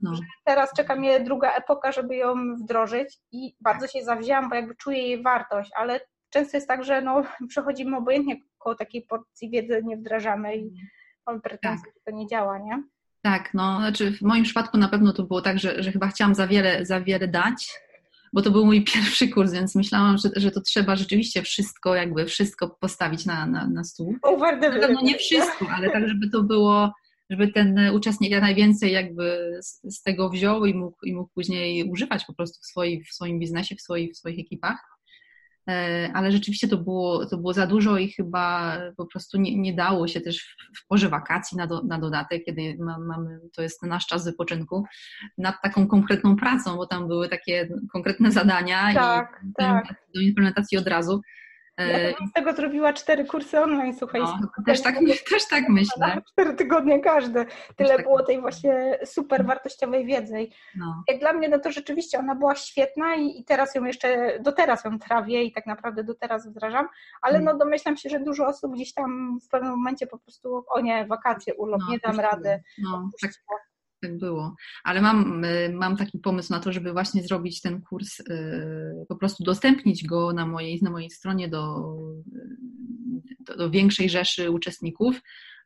no. 0.00 0.14
że 0.14 0.22
teraz 0.44 0.72
czeka 0.76 0.96
mnie 0.96 1.20
druga 1.20 1.52
epoka, 1.52 1.92
żeby 1.92 2.16
ją 2.16 2.56
wdrożyć 2.56 3.18
i 3.32 3.54
bardzo 3.60 3.86
się 3.86 4.04
zawzięłam, 4.04 4.48
bo 4.48 4.54
jakby 4.54 4.74
czuję 4.74 4.98
jej 4.98 5.22
wartość, 5.22 5.70
ale 5.76 6.00
często 6.30 6.56
jest 6.56 6.68
tak, 6.68 6.84
że 6.84 7.02
no, 7.02 7.22
przechodzimy 7.48 7.96
obojętnie 7.96 8.36
koło 8.58 8.74
takiej 8.74 9.02
porcji 9.02 9.50
wiedzy, 9.50 9.82
nie 9.84 9.96
wdrażamy 9.96 10.56
i 10.56 10.62
mhm. 10.62 10.88
mamy 11.26 11.40
pretensje, 11.40 11.86
tak. 11.86 11.94
że 11.94 12.00
to 12.04 12.10
nie 12.18 12.26
działa, 12.26 12.58
nie? 12.58 12.82
Tak, 13.22 13.54
no, 13.54 13.78
znaczy 13.78 14.12
w 14.12 14.22
moim 14.22 14.44
przypadku 14.44 14.78
na 14.78 14.88
pewno 14.88 15.12
to 15.12 15.22
było 15.22 15.42
tak, 15.42 15.58
że, 15.58 15.82
że 15.82 15.92
chyba 15.92 16.08
chciałam 16.08 16.34
za 16.34 16.46
wiele, 16.46 16.86
za 16.86 17.00
wiele 17.00 17.28
dać, 17.28 17.80
bo 18.32 18.42
to 18.42 18.50
był 18.50 18.66
mój 18.66 18.84
pierwszy 18.94 19.28
kurs, 19.28 19.52
więc 19.52 19.74
myślałam, 19.74 20.18
że, 20.18 20.28
że 20.36 20.50
to 20.50 20.60
trzeba 20.60 20.96
rzeczywiście 20.96 21.42
wszystko, 21.42 21.94
jakby 21.94 22.26
wszystko 22.26 22.76
postawić 22.80 23.26
na, 23.26 23.46
na, 23.46 23.66
na 23.66 23.84
stół. 23.84 24.14
No 24.94 25.02
nie 25.02 25.18
wszystko, 25.18 25.66
ale 25.76 25.90
tak, 25.90 26.08
żeby 26.08 26.30
to 26.30 26.42
było, 26.42 26.92
żeby 27.30 27.48
ten 27.48 27.90
uczestnik 27.94 28.30
jak 28.30 28.42
najwięcej 28.42 28.92
jakby 28.92 29.58
z, 29.62 29.96
z 29.96 30.02
tego 30.02 30.30
wziął 30.30 30.66
i 30.66 30.74
mógł, 30.74 31.06
i 31.06 31.14
mógł 31.14 31.30
później 31.34 31.90
używać 31.90 32.24
po 32.24 32.34
prostu 32.34 32.60
w, 32.62 32.66
swoi, 32.66 33.04
w 33.04 33.14
swoim 33.14 33.38
biznesie, 33.38 33.76
w, 33.76 33.80
swoi, 33.80 34.12
w 34.12 34.16
swoich 34.16 34.38
ekipach. 34.38 34.89
E, 35.70 36.10
ale 36.14 36.32
rzeczywiście 36.32 36.68
to 36.68 36.76
było, 36.76 37.26
to 37.26 37.36
było 37.36 37.52
za 37.52 37.66
dużo 37.66 37.98
i 37.98 38.08
chyba 38.08 38.76
po 38.96 39.06
prostu 39.06 39.38
nie, 39.38 39.58
nie 39.58 39.74
dało 39.74 40.08
się 40.08 40.20
też 40.20 40.56
w 40.76 40.86
porze 40.86 41.08
wakacji 41.08 41.56
na, 41.58 41.66
do, 41.66 41.82
na 41.82 41.98
dodatek, 41.98 42.44
kiedy 42.44 42.76
mamy, 42.80 43.40
to 43.56 43.62
jest 43.62 43.82
nasz 43.82 44.06
czas 44.06 44.24
wypoczynku, 44.24 44.84
nad 45.38 45.62
taką 45.62 45.86
konkretną 45.86 46.36
pracą, 46.36 46.76
bo 46.76 46.86
tam 46.86 47.08
były 47.08 47.28
takie 47.28 47.68
konkretne 47.92 48.30
zadania 48.30 48.94
tak, 48.94 49.40
i 49.50 49.52
tak. 49.56 49.94
do 50.14 50.20
implementacji 50.20 50.78
od 50.78 50.86
razu. 50.86 51.20
Ja 51.88 51.98
e, 51.98 52.12
z 52.28 52.32
tego 52.32 52.52
zrobiła 52.52 52.92
cztery 52.92 53.24
kursy 53.24 53.60
online, 53.60 53.94
słuchaj. 53.98 54.20
No, 54.20 54.38
też, 54.66 54.82
tak, 54.82 54.98
też 55.30 55.48
tak 55.48 55.68
myślę. 55.68 56.22
Cztery 56.32 56.54
tygodnie 56.54 57.00
każdy. 57.00 57.46
Tyle 57.76 57.96
tak 57.96 58.02
było 58.02 58.22
tej 58.22 58.40
właśnie 58.40 58.98
super 59.04 59.46
wartościowej 59.46 60.06
wiedzy. 60.06 60.46
No. 60.76 61.04
Jak 61.08 61.20
dla 61.20 61.32
mnie, 61.32 61.48
no 61.48 61.58
to 61.58 61.72
rzeczywiście 61.72 62.18
ona 62.18 62.34
była 62.34 62.54
świetna 62.54 63.14
i, 63.14 63.40
i, 63.40 63.44
teraz 63.44 63.74
ją 63.74 63.84
jeszcze, 63.84 64.38
do 64.40 64.52
teraz 64.52 64.84
ją 64.84 64.98
trawię 64.98 65.42
i 65.42 65.52
tak 65.52 65.66
naprawdę 65.66 66.04
do 66.04 66.14
teraz 66.14 66.48
wdrażam, 66.48 66.88
ale 67.22 67.34
mm. 67.34 67.44
no 67.44 67.58
domyślam 67.58 67.96
się, 67.96 68.08
że 68.08 68.20
dużo 68.20 68.46
osób 68.46 68.74
gdzieś 68.74 68.94
tam 68.94 69.38
w 69.42 69.48
pewnym 69.48 69.70
momencie 69.70 70.06
po 70.06 70.18
prostu, 70.18 70.64
o 70.68 70.80
nie, 70.80 71.06
wakacje, 71.06 71.54
urlop, 71.54 71.80
no, 71.80 71.90
nie 71.90 71.98
dam 71.98 72.20
rady. 72.20 72.62
No, 72.78 73.10
tak, 73.22 73.30
tak 74.00 74.18
było. 74.18 74.54
Ale 74.84 75.00
mam, 75.00 75.44
y, 75.44 75.72
mam 75.74 75.96
taki 75.96 76.18
pomysł 76.18 76.52
na 76.52 76.60
to, 76.60 76.72
żeby 76.72 76.92
właśnie 76.92 77.22
zrobić 77.22 77.60
ten 77.60 77.82
kurs, 77.82 78.20
y, 78.20 78.24
po 79.08 79.16
prostu 79.16 79.42
udostępnić 79.42 80.06
go 80.06 80.32
na 80.32 80.46
mojej, 80.46 80.78
na 80.82 80.90
mojej 80.90 81.10
stronie 81.10 81.48
do, 81.48 81.84
do, 83.40 83.56
do 83.56 83.70
większej 83.70 84.10
rzeszy 84.10 84.50
uczestników, 84.50 85.20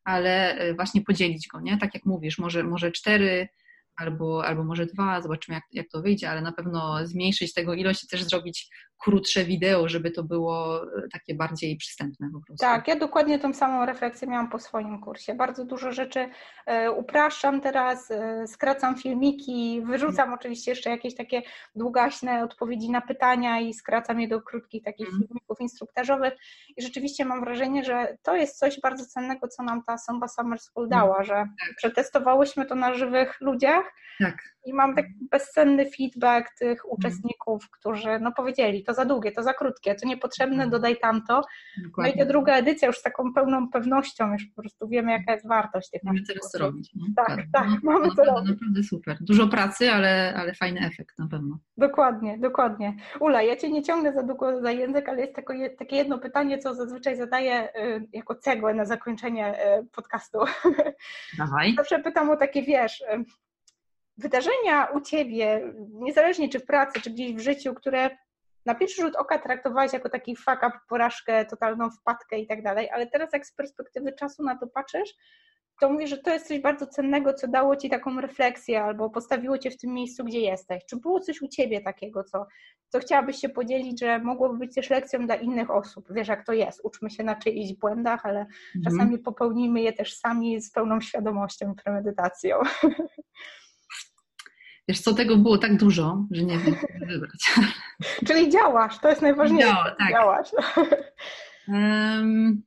ale 0.04 0.62
y, 0.68 0.74
właśnie 0.74 1.02
podzielić 1.02 1.48
go, 1.48 1.60
nie? 1.60 1.78
Tak 1.78 1.94
jak 1.94 2.04
mówisz, 2.04 2.38
może, 2.38 2.62
może 2.62 2.92
cztery 2.92 3.48
albo, 3.96 4.46
albo 4.46 4.64
może 4.64 4.86
dwa, 4.86 5.22
zobaczymy 5.22 5.54
jak, 5.54 5.64
jak 5.72 5.88
to 5.92 6.02
wyjdzie, 6.02 6.30
ale 6.30 6.40
na 6.42 6.52
pewno 6.52 7.06
zmniejszyć 7.06 7.52
tego 7.52 7.74
ilość 7.74 8.04
i 8.04 8.08
też 8.08 8.24
zrobić 8.24 8.68
krótsze 9.04 9.44
wideo, 9.44 9.88
żeby 9.88 10.10
to 10.10 10.22
było 10.22 10.82
e, 10.82 11.08
takie 11.12 11.34
bardziej 11.34 11.76
przystępne 11.76 12.30
po 12.32 12.40
prostu. 12.40 12.66
Tak, 12.66 12.88
ja 12.88 12.96
dokładnie 12.96 13.38
tą 13.38 13.54
samą 13.54 13.86
refleksję 13.86 14.28
miałam 14.28 14.50
po 14.50 14.58
swoim 14.58 15.00
kursie. 15.00 15.34
Bardzo 15.34 15.64
dużo 15.64 15.92
rzeczy 15.92 16.28
e, 16.66 16.90
upraszczam 16.90 17.60
teraz, 17.60 18.10
e, 18.10 18.46
skracam 18.46 18.96
filmiki, 18.96 19.82
wyrzucam 19.84 20.16
hmm. 20.16 20.34
oczywiście 20.34 20.70
jeszcze 20.70 20.90
jakieś 20.90 21.14
takie 21.14 21.42
długaśne 21.74 22.44
odpowiedzi 22.44 22.90
na 22.90 23.00
pytania 23.00 23.60
i 23.60 23.74
skracam 23.74 24.20
je 24.20 24.28
do 24.28 24.42
krótkich 24.42 24.84
takich 24.84 25.06
hmm. 25.06 25.26
filmików 25.26 25.60
instruktażowych 25.60 26.34
i 26.76 26.82
rzeczywiście 26.82 27.24
mam 27.24 27.40
wrażenie, 27.40 27.84
że 27.84 28.16
to 28.22 28.36
jest 28.36 28.58
coś 28.58 28.80
bardzo 28.80 29.06
cennego, 29.06 29.48
co 29.48 29.62
nam 29.62 29.82
ta 29.82 29.98
Somba 29.98 30.28
Summer 30.28 30.60
School 30.60 30.88
hmm. 30.88 31.00
dała, 31.00 31.24
że 31.24 31.34
tak. 31.34 31.76
przetestowałyśmy 31.76 32.66
to 32.66 32.74
na 32.74 32.94
żywych 32.94 33.40
ludziach 33.40 33.94
tak. 34.18 34.38
i 34.64 34.72
mam 34.72 34.94
taki 34.94 35.12
bezcenny 35.30 35.90
feedback 35.90 36.54
tych 36.58 36.92
uczestników, 36.92 37.70
którzy 37.70 38.20
no 38.20 38.32
powiedzieli, 38.32 38.84
to 38.84 38.93
za 38.94 39.04
długie, 39.04 39.32
to 39.32 39.42
za 39.42 39.54
krótkie, 39.54 39.94
to 39.94 40.08
niepotrzebne, 40.08 40.54
mhm. 40.54 40.70
dodaj 40.70 40.96
tamto. 40.96 41.42
Dokładnie. 41.84 42.12
No 42.16 42.22
i 42.22 42.26
ta 42.26 42.32
druga 42.32 42.56
edycja 42.56 42.88
już 42.88 42.98
z 42.98 43.02
taką 43.02 43.32
pełną 43.34 43.70
pewnością, 43.70 44.32
już 44.32 44.46
po 44.46 44.62
prostu 44.62 44.88
wiemy, 44.88 45.12
jaka 45.12 45.32
jest 45.32 45.48
wartość 45.48 45.90
tych 45.90 46.02
Mamy 46.04 46.20
teraz 46.28 46.50
co 46.50 46.58
robić. 46.58 46.92
Tak, 47.16 47.26
tak, 47.26 47.46
tak 47.52 47.68
no, 47.68 47.92
mamy 47.92 48.14
co 48.14 48.24
robić. 48.24 48.50
Naprawdę 48.50 48.82
super. 48.82 49.16
Dużo 49.20 49.48
pracy, 49.48 49.90
ale, 49.90 50.34
ale 50.36 50.54
fajny 50.54 50.80
efekt 50.80 51.18
na 51.18 51.28
pewno. 51.28 51.58
Dokładnie, 51.76 52.38
dokładnie. 52.38 52.96
Ula, 53.20 53.42
ja 53.42 53.56
Cię 53.56 53.70
nie 53.70 53.82
ciągnę 53.82 54.12
za 54.12 54.22
długo 54.22 54.60
za 54.60 54.70
język, 54.70 55.08
ale 55.08 55.20
jest 55.20 55.34
takie, 55.34 55.70
takie 55.70 55.96
jedno 55.96 56.18
pytanie, 56.18 56.58
co 56.58 56.74
zazwyczaj 56.74 57.16
zadaję 57.16 57.68
y, 57.76 58.08
jako 58.12 58.34
cegłę 58.34 58.74
na 58.74 58.84
zakończenie 58.84 59.78
y, 59.78 59.86
podcastu. 59.92 60.38
Dawaj. 61.38 61.74
Zawsze 61.76 61.98
pytam 61.98 62.30
o 62.30 62.36
takie, 62.36 62.62
wiesz, 62.62 63.00
y, 63.00 63.24
wydarzenia 64.16 64.84
u 64.94 65.00
Ciebie, 65.00 65.72
niezależnie 65.92 66.48
czy 66.48 66.60
w 66.60 66.66
pracy, 66.66 67.00
czy 67.00 67.10
gdzieś 67.10 67.34
w 67.34 67.40
życiu, 67.40 67.74
które 67.74 68.10
na 68.66 68.74
pierwszy 68.74 69.02
rzut 69.02 69.16
oka 69.16 69.38
traktowałaś 69.38 69.92
jako 69.92 70.08
taki 70.08 70.36
fuck 70.36 70.56
up, 70.56 70.72
porażkę, 70.88 71.44
totalną 71.44 71.90
wpadkę 71.90 72.38
i 72.38 72.46
tak 72.46 72.62
dalej, 72.62 72.90
ale 72.90 73.06
teraz 73.06 73.32
jak 73.32 73.46
z 73.46 73.52
perspektywy 73.52 74.12
czasu 74.12 74.42
na 74.42 74.58
to 74.58 74.66
patrzysz, 74.66 75.14
to 75.80 75.90
mówisz, 75.90 76.10
że 76.10 76.18
to 76.18 76.30
jest 76.30 76.48
coś 76.48 76.60
bardzo 76.60 76.86
cennego, 76.86 77.34
co 77.34 77.48
dało 77.48 77.76
ci 77.76 77.90
taką 77.90 78.20
refleksję 78.20 78.82
albo 78.82 79.10
postawiło 79.10 79.58
cię 79.58 79.70
w 79.70 79.76
tym 79.76 79.94
miejscu, 79.94 80.24
gdzie 80.24 80.40
jesteś. 80.40 80.84
Czy 80.86 80.96
było 80.96 81.20
coś 81.20 81.42
u 81.42 81.48
ciebie 81.48 81.80
takiego, 81.80 82.24
co, 82.24 82.46
co 82.88 82.98
chciałabyś 82.98 83.36
się 83.36 83.48
podzielić, 83.48 84.00
że 84.00 84.18
mogłoby 84.18 84.58
być 84.58 84.74
też 84.74 84.90
lekcją 84.90 85.26
dla 85.26 85.34
innych 85.34 85.70
osób? 85.70 86.08
Wiesz, 86.10 86.28
jak 86.28 86.46
to 86.46 86.52
jest. 86.52 86.80
Uczmy 86.84 87.10
się 87.10 87.24
na 87.24 87.36
czyichś 87.36 87.72
błędach, 87.72 88.26
ale 88.26 88.40
mhm. 88.40 88.84
czasami 88.84 89.18
popełnimy 89.18 89.80
je 89.80 89.92
też 89.92 90.16
sami 90.16 90.60
z 90.60 90.70
pełną 90.70 91.00
świadomością 91.00 91.72
i 91.72 91.74
premedytacją. 91.74 92.58
Wiesz 94.88 95.00
co, 95.00 95.14
tego 95.14 95.36
było 95.36 95.58
tak 95.58 95.76
dużo, 95.76 96.26
że 96.30 96.42
nie 96.42 96.58
wiem, 96.58 96.74
co 96.74 97.06
wybrać. 97.06 97.54
Czyli 98.26 98.50
działasz, 98.50 98.98
to 98.98 99.08
jest 99.08 99.22
najważniejsze. 99.22 99.68
Działa, 99.68 99.94
tak. 99.98 100.10
Działasz. 100.10 100.48
Um, 101.68 102.62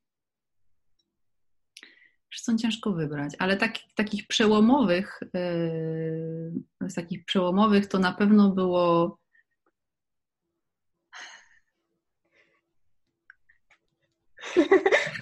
są 2.48 2.58
ciężko 2.58 2.92
wybrać, 2.92 3.34
ale 3.40 3.58
tak, 3.58 3.74
takich 3.96 4.28
przełomowych, 4.28 5.20
yy, 5.34 6.90
z 6.90 6.96
takich 6.96 7.26
przełomowych 7.26 7.86
to 7.86 8.00
na 8.00 8.12
pewno 8.12 8.50
było 8.50 9.18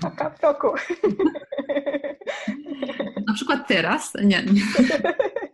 Oka 0.04 0.30
w 0.30 0.40
toku. 0.40 0.68
Na 3.28 3.34
przykład 3.34 3.68
teraz? 3.68 4.14
Nie. 4.24 4.44
Nie. 4.44 4.62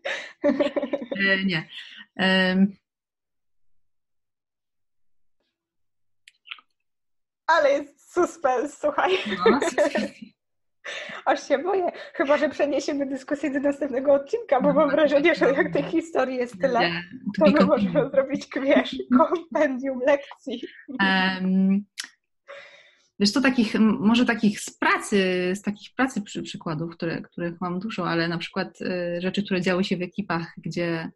E, 1.21 1.45
nie. 1.45 1.67
Ale 7.47 7.71
jest 7.71 8.13
suspens, 8.13 8.77
słuchaj. 8.77 9.11
No, 9.45 9.59
Aż 11.25 11.47
się 11.47 11.57
boję. 11.57 11.91
Chyba, 12.13 12.37
że 12.37 12.49
przeniesiemy 12.49 13.05
dyskusję 13.05 13.51
do 13.51 13.59
następnego 13.59 14.13
odcinka, 14.13 14.61
bo 14.61 14.73
mam 14.73 14.89
wrażenie, 14.89 15.35
że 15.35 15.51
jak 15.51 15.73
tych 15.73 15.85
historii 15.85 16.37
jest 16.37 16.61
tyle, 16.61 16.79
to 17.39 17.51
my 17.51 17.65
możemy 17.65 18.09
zrobić, 18.09 18.47
wiesz, 18.61 18.95
kompendium 19.17 19.99
lekcji. 20.07 20.61
Um, 20.89 21.85
wiesz, 23.21 23.33
to 23.33 23.41
takich, 23.41 23.75
może 23.79 24.25
takich 24.25 24.59
z 24.59 24.69
pracy, 24.77 25.51
z 25.55 25.61
takich 25.61 25.89
pracy 25.95 26.21
przy, 26.21 26.43
przykładów, 26.43 26.95
które, 26.95 27.21
których 27.21 27.61
mam 27.61 27.79
dużo, 27.79 28.09
ale 28.09 28.27
na 28.27 28.37
przykład 28.37 28.81
y, 28.81 29.21
rzeczy, 29.21 29.43
które 29.43 29.61
działy 29.61 29.83
się 29.83 29.97
w 29.97 30.01
ekipach, 30.01 30.53
gdzie 30.57 31.11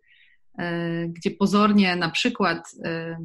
E, 0.58 1.08
gdzie 1.08 1.32
pozornie 1.32 1.96
na 1.96 2.10
przykład, 2.10 2.72
e, 2.86 3.18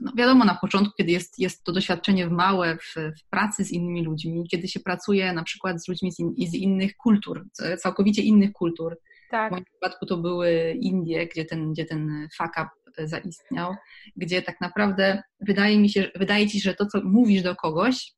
no 0.00 0.12
wiadomo, 0.16 0.44
na 0.44 0.54
początku, 0.54 0.94
kiedy 0.98 1.12
jest, 1.12 1.38
jest 1.38 1.64
to 1.64 1.72
doświadczenie 1.72 2.26
małe 2.26 2.76
w, 2.76 2.94
w 2.94 3.28
pracy 3.30 3.64
z 3.64 3.70
innymi 3.70 4.04
ludźmi, 4.04 4.44
kiedy 4.50 4.68
się 4.68 4.80
pracuje 4.80 5.32
na 5.32 5.42
przykład 5.42 5.84
z 5.84 5.88
ludźmi 5.88 6.12
z, 6.12 6.18
in, 6.18 6.34
z 6.38 6.54
innych 6.54 6.96
kultur, 6.96 7.46
całkowicie 7.78 8.22
innych 8.22 8.52
kultur. 8.52 8.98
Tak. 9.34 9.48
W 9.48 9.52
moim 9.52 9.64
przypadku 9.64 10.06
to 10.06 10.16
były 10.16 10.76
Indie, 10.80 11.26
gdzie 11.26 11.44
ten, 11.44 11.72
gdzie 11.72 11.84
ten 11.84 12.28
fuck 12.36 12.50
up 12.50 12.68
zaistniał, 13.06 13.74
gdzie 14.16 14.42
tak 14.42 14.60
naprawdę 14.60 15.22
wydaje 15.40 15.78
mi 15.78 15.90
się, 15.90 16.10
wydaje 16.14 16.48
ci, 16.48 16.60
że 16.60 16.74
to, 16.74 16.86
co 16.86 17.00
mówisz 17.04 17.42
do 17.42 17.56
kogoś, 17.56 18.12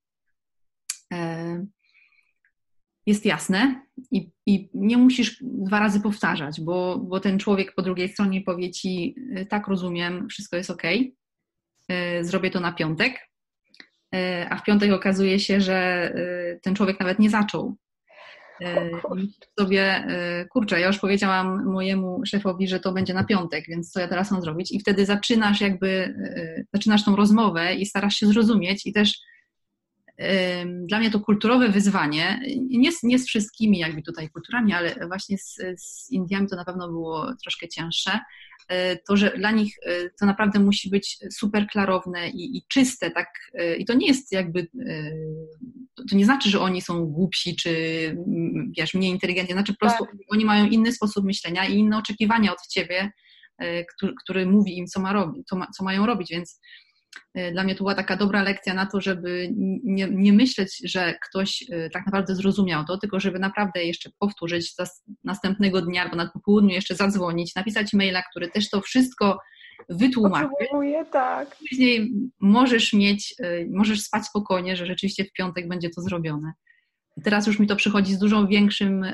e, 1.12 1.66
jest 3.07 3.26
jasne 3.26 3.87
i, 4.11 4.31
i, 4.46 4.70
nie 4.74 4.96
musisz 4.96 5.38
dwa 5.42 5.81
razy 5.81 6.00
powtarzać, 6.00 6.61
bo, 6.61 6.98
bo 6.98 7.20
ten 7.20 7.38
człowiek 7.38 7.74
po 7.74 7.83
drugiej 7.83 8.09
stronie 8.09 8.40
powie 8.40 8.70
ci, 8.70 9.14
y, 9.38 9.46
tak 9.46 9.68
rozumiem, 9.68 10.29
wszystko 10.29 10.57
jest 10.57 10.70
ok, 10.70 10.83
zrobię 12.20 12.50
to 12.50 12.61
na 12.61 12.72
piątek, 12.72 13.31
a 14.50 14.57
w 14.57 14.62
piątek 14.62 14.92
okazuje 14.92 15.40
się, 15.40 15.61
że 15.61 16.12
ten 16.62 16.74
człowiek 16.74 17.00
nawet 17.00 17.18
nie 17.18 17.31
zaczął. 17.31 17.76
I 18.61 19.33
sobie, 19.61 20.07
kurczę, 20.51 20.81
ja 20.81 20.87
już 20.87 20.99
powiedziałam 20.99 21.64
mojemu 21.64 22.21
szefowi, 22.27 22.69
że 22.69 22.81
to 22.81 22.92
będzie 22.92 23.14
na 23.14 23.25
piątek, 23.25 23.64
więc 23.69 23.90
co 23.90 24.01
ja 24.01 24.09
teraz 24.09 24.31
mam 24.31 24.42
zrobić? 24.42 24.73
I 24.73 24.81
wtedy 24.81 25.07
zaczynasz 25.07 25.61
jakby, 25.61 26.14
zaczynasz 26.75 27.05
tą 27.05 27.16
rozmowę 27.16 27.75
i 27.75 27.87
starasz 27.87 28.14
się 28.14 28.27
zrozumieć 28.27 28.87
i 28.87 28.92
też 28.92 29.19
dla 30.88 30.99
mnie 30.99 31.11
to 31.11 31.21
kulturowe 31.21 31.69
wyzwanie, 31.69 32.40
nie 32.69 32.92
z, 32.92 33.03
nie 33.03 33.19
z 33.19 33.27
wszystkimi 33.27 33.79
jakby 33.79 34.03
tutaj 34.03 34.31
kulturami, 34.31 34.73
ale 34.73 34.95
właśnie 35.07 35.38
z, 35.38 35.57
z 35.77 36.11
Indiami 36.11 36.49
to 36.49 36.57
na 36.57 36.64
pewno 36.64 36.88
było 36.88 37.35
troszkę 37.42 37.69
cięższe, 37.69 38.21
to, 39.07 39.16
że 39.16 39.33
dla 39.38 39.50
nich 39.50 39.74
e, 39.83 40.11
to 40.20 40.26
naprawdę 40.26 40.59
musi 40.59 40.90
być 40.90 41.18
super 41.33 41.66
klarowne 41.66 42.29
i, 42.29 42.57
i 42.57 42.62
czyste, 42.68 43.11
tak, 43.11 43.29
e, 43.55 43.76
i 43.76 43.85
to 43.85 43.94
nie 43.94 44.07
jest 44.07 44.33
jakby, 44.33 44.68
to 46.11 46.16
nie 46.16 46.24
znaczy, 46.24 46.50
że 46.50 46.61
oni 46.61 46.83
są 46.83 47.07
głupsi, 47.07 47.57
czy 47.57 47.70
wiesz, 48.79 48.94
mniej 48.94 49.11
inteligentni, 49.11 49.52
znaczy 49.52 49.72
po 49.72 49.79
prostu 49.79 50.05
tak. 50.05 50.14
oni 50.29 50.44
mają 50.44 50.66
inny 50.66 50.92
sposób 50.92 51.24
myślenia 51.24 51.66
i 51.66 51.74
inne 51.74 51.98
oczekiwania 51.98 52.52
od 52.52 52.66
ciebie, 52.70 53.11
który, 53.94 54.12
który 54.24 54.46
mówi 54.46 54.79
im, 54.79 54.87
co, 54.87 55.00
ma 55.00 55.12
robić, 55.12 55.46
co, 55.46 55.57
ma, 55.57 55.66
co 55.76 55.85
mają 55.85 56.07
robić, 56.07 56.31
więc 56.31 56.61
Y, 56.61 56.86
dla 57.52 57.64
mnie 57.64 57.74
to 57.74 57.79
była 57.79 57.94
taka 57.94 58.16
dobra 58.16 58.42
lekcja 58.42 58.74
na 58.74 58.87
to, 58.87 59.00
żeby 59.00 59.48
nie, 59.85 60.09
nie 60.11 60.33
myśleć, 60.33 60.81
że 60.85 61.14
ktoś 61.29 61.62
y, 61.62 61.90
tak 61.92 62.07
naprawdę 62.07 62.35
zrozumiał 62.35 62.85
to, 62.85 62.98
tylko 62.98 63.20
żeby 63.20 63.38
naprawdę 63.38 63.85
jeszcze 63.85 64.11
powtórzyć 64.18 64.74
następnego 65.24 65.83
dnia 65.83 66.02
albo 66.02 66.16
na 66.16 66.31
popołudniu 66.31 66.70
jeszcze 66.70 66.94
zadzwonić, 66.94 67.55
napisać 67.55 67.92
maila, 67.92 68.22
który 68.31 68.48
też 68.48 68.70
to 68.70 68.81
wszystko 68.81 69.38
wytłumaczy. 69.88 70.48
tak. 71.12 71.57
Później 71.59 72.12
możesz 72.40 72.92
mieć, 72.92 73.35
y, 73.40 73.68
możesz 73.72 74.00
spać 74.00 74.24
spokojnie, 74.24 74.76
że 74.76 74.87
rzeczywiście 74.87 75.24
w 75.24 75.33
piątek 75.33 75.68
będzie 75.68 75.90
to 75.90 76.00
zrobione. 76.00 76.52
Teraz 77.24 77.46
już 77.46 77.59
mi 77.59 77.66
to 77.66 77.76
przychodzi 77.76 78.14
z 78.14 78.18
dużo 78.18 78.46
większym 78.46 79.05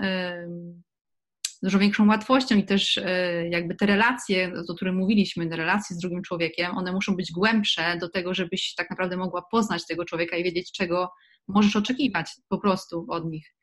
dużo 1.62 1.78
większą 1.78 2.08
łatwością 2.08 2.56
i 2.56 2.64
też 2.64 2.98
e, 2.98 3.48
jakby 3.48 3.74
te 3.74 3.86
relacje, 3.86 4.52
o 4.68 4.74
których 4.74 4.94
mówiliśmy, 4.94 5.48
te 5.48 5.56
relacje 5.56 5.96
z 5.96 5.98
drugim 5.98 6.22
człowiekiem, 6.22 6.78
one 6.78 6.92
muszą 6.92 7.16
być 7.16 7.32
głębsze 7.32 7.96
do 8.00 8.08
tego, 8.08 8.34
żebyś 8.34 8.74
tak 8.74 8.90
naprawdę 8.90 9.16
mogła 9.16 9.42
poznać 9.50 9.86
tego 9.86 10.04
człowieka 10.04 10.36
i 10.36 10.44
wiedzieć, 10.44 10.72
czego 10.72 11.10
możesz 11.48 11.76
oczekiwać 11.76 12.30
po 12.48 12.58
prostu 12.58 13.06
od 13.08 13.30
nich. 13.30 13.54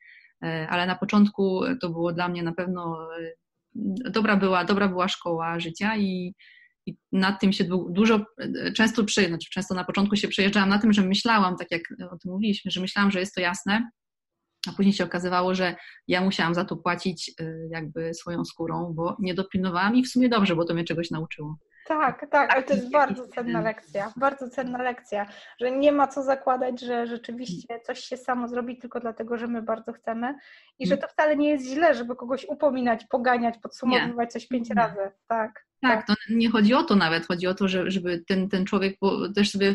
E, 0.44 0.66
ale 0.70 0.86
na 0.86 0.94
początku 0.94 1.62
to 1.80 1.90
było 1.90 2.12
dla 2.12 2.28
mnie 2.28 2.42
na 2.42 2.52
pewno 2.52 3.08
e, 3.20 4.10
dobra 4.10 4.36
była, 4.36 4.64
dobra 4.64 4.88
była 4.88 5.08
szkoła 5.08 5.60
życia 5.60 5.96
i, 5.96 6.34
i 6.86 6.96
nad 7.12 7.40
tym 7.40 7.52
się 7.52 7.64
dużo, 7.90 8.26
często, 8.76 9.04
przy, 9.04 9.26
znaczy 9.26 9.50
często 9.50 9.74
na 9.74 9.84
początku 9.84 10.16
się 10.16 10.28
przejeżdżałam 10.28 10.68
na 10.68 10.78
tym, 10.78 10.92
że 10.92 11.02
myślałam, 11.02 11.56
tak 11.56 11.70
jak 11.70 11.82
o 12.10 12.18
tym 12.18 12.32
mówiliśmy, 12.32 12.70
że 12.70 12.80
myślałam, 12.80 13.10
że 13.10 13.20
jest 13.20 13.34
to 13.34 13.40
jasne, 13.40 13.90
a 14.68 14.72
później 14.72 14.92
się 14.92 15.04
okazywało, 15.04 15.54
że 15.54 15.76
ja 16.08 16.20
musiałam 16.20 16.54
za 16.54 16.64
to 16.64 16.76
płacić 16.76 17.32
y, 17.40 17.68
jakby 17.70 18.14
swoją 18.14 18.44
skórą, 18.44 18.92
bo 18.94 19.16
nie 19.18 19.34
dopilnowałam 19.34 19.96
i 19.96 20.04
w 20.04 20.08
sumie 20.08 20.28
dobrze, 20.28 20.56
bo 20.56 20.64
to 20.64 20.74
mnie 20.74 20.84
czegoś 20.84 21.10
nauczyło. 21.10 21.56
Tak, 21.86 22.26
tak, 22.30 22.52
ale 22.52 22.62
to 22.62 22.74
jest 22.74 22.90
bardzo 22.90 23.28
cenna 23.28 23.60
lekcja, 23.60 24.12
bardzo 24.16 24.48
cenna 24.48 24.82
lekcja, 24.82 25.26
że 25.60 25.70
nie 25.70 25.92
ma 25.92 26.06
co 26.06 26.22
zakładać, 26.22 26.80
że 26.80 27.06
rzeczywiście 27.06 27.80
coś 27.86 28.00
się 28.00 28.16
samo 28.16 28.48
zrobi 28.48 28.78
tylko 28.78 29.00
dlatego, 29.00 29.38
że 29.38 29.46
my 29.46 29.62
bardzo 29.62 29.92
chcemy 29.92 30.34
i 30.78 30.86
że 30.86 30.96
to 30.96 31.08
wcale 31.08 31.36
nie 31.36 31.48
jest 31.48 31.66
źle, 31.66 31.94
żeby 31.94 32.16
kogoś 32.16 32.46
upominać, 32.48 33.04
poganiać, 33.04 33.58
podsumowywać 33.58 34.26
nie. 34.28 34.32
coś 34.32 34.46
pięć 34.46 34.68
nie. 34.68 34.74
razy, 34.74 35.10
tak. 35.26 35.66
Tak, 35.82 36.06
to 36.06 36.14
nie 36.30 36.50
chodzi 36.50 36.74
o 36.74 36.82
to 36.82 36.96
nawet, 36.96 37.26
chodzi 37.26 37.46
o 37.46 37.54
to, 37.54 37.68
żeby 37.68 38.24
ten, 38.26 38.48
ten 38.48 38.64
człowiek, 38.64 38.96
bo 39.00 39.32
też 39.32 39.50
sobie 39.50 39.74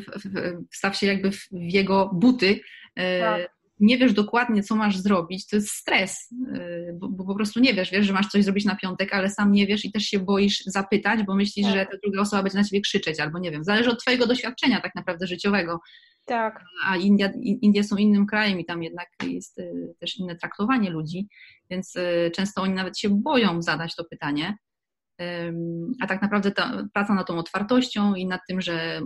wstaw 0.71 0.95
się 0.95 1.07
jakby 1.07 1.31
w 1.31 1.47
jego 1.51 2.09
buty, 2.13 2.59
y, 2.99 3.19
tak 3.19 3.55
nie 3.79 3.97
wiesz 3.97 4.13
dokładnie, 4.13 4.63
co 4.63 4.75
masz 4.75 4.97
zrobić, 4.97 5.47
to 5.47 5.55
jest 5.55 5.69
stres, 5.69 6.31
y, 6.55 6.97
bo, 6.99 7.09
bo, 7.09 7.25
po 7.25 7.35
prostu 7.35 7.59
nie 7.59 7.73
wiesz, 7.73 7.91
wiesz, 7.91 8.05
że 8.05 8.13
masz 8.13 8.27
coś 8.27 8.43
zrobić 8.43 8.65
na 8.65 8.75
piątek, 8.75 9.13
ale 9.13 9.29
sam 9.29 9.51
nie 9.51 9.67
wiesz 9.67 9.85
i 9.85 9.91
też 9.91 10.03
się 10.03 10.19
boisz 10.19 10.63
zapytać, 10.65 11.23
bo 11.23 11.35
myślisz, 11.35 11.65
tak. 11.65 11.75
że 11.75 11.85
ta 11.85 11.97
druga 12.03 12.21
osoba 12.21 12.43
będzie 12.43 12.57
na 12.57 12.63
ciebie 12.63 12.81
krzyczeć, 12.81 13.19
albo 13.19 13.39
nie 13.39 13.51
wiem, 13.51 13.63
zależy 13.63 13.89
od 13.89 14.01
twojego 14.01 14.27
doświadczenia 14.27 14.81
tak 14.81 14.95
naprawdę 14.95 15.27
życiowego. 15.27 15.79
Tak. 16.25 16.63
A 16.85 16.97
India, 16.97 17.31
Indie 17.41 17.83
są 17.83 17.95
innym 17.95 18.25
krajem 18.25 18.59
i 18.59 18.65
tam 18.65 18.83
jednak 18.83 19.07
jest 19.27 19.59
y, 19.59 19.93
też 19.99 20.17
inne 20.17 20.35
traktowanie 20.35 20.89
ludzi, 20.89 21.27
więc 21.69 21.95
y, 21.95 22.31
często 22.35 22.61
oni 22.61 22.73
nawet 22.73 22.99
się 22.99 23.09
boją 23.09 23.61
zadać 23.61 23.95
to 23.95 24.05
pytanie. 24.05 24.57
A 26.01 26.07
tak 26.07 26.21
naprawdę 26.21 26.51
ta 26.51 26.83
praca 26.93 27.13
nad 27.13 27.27
tą 27.27 27.37
otwartością 27.37 28.15
i 28.15 28.27
nad 28.27 28.41
tym, 28.47 28.61
że 28.61 29.01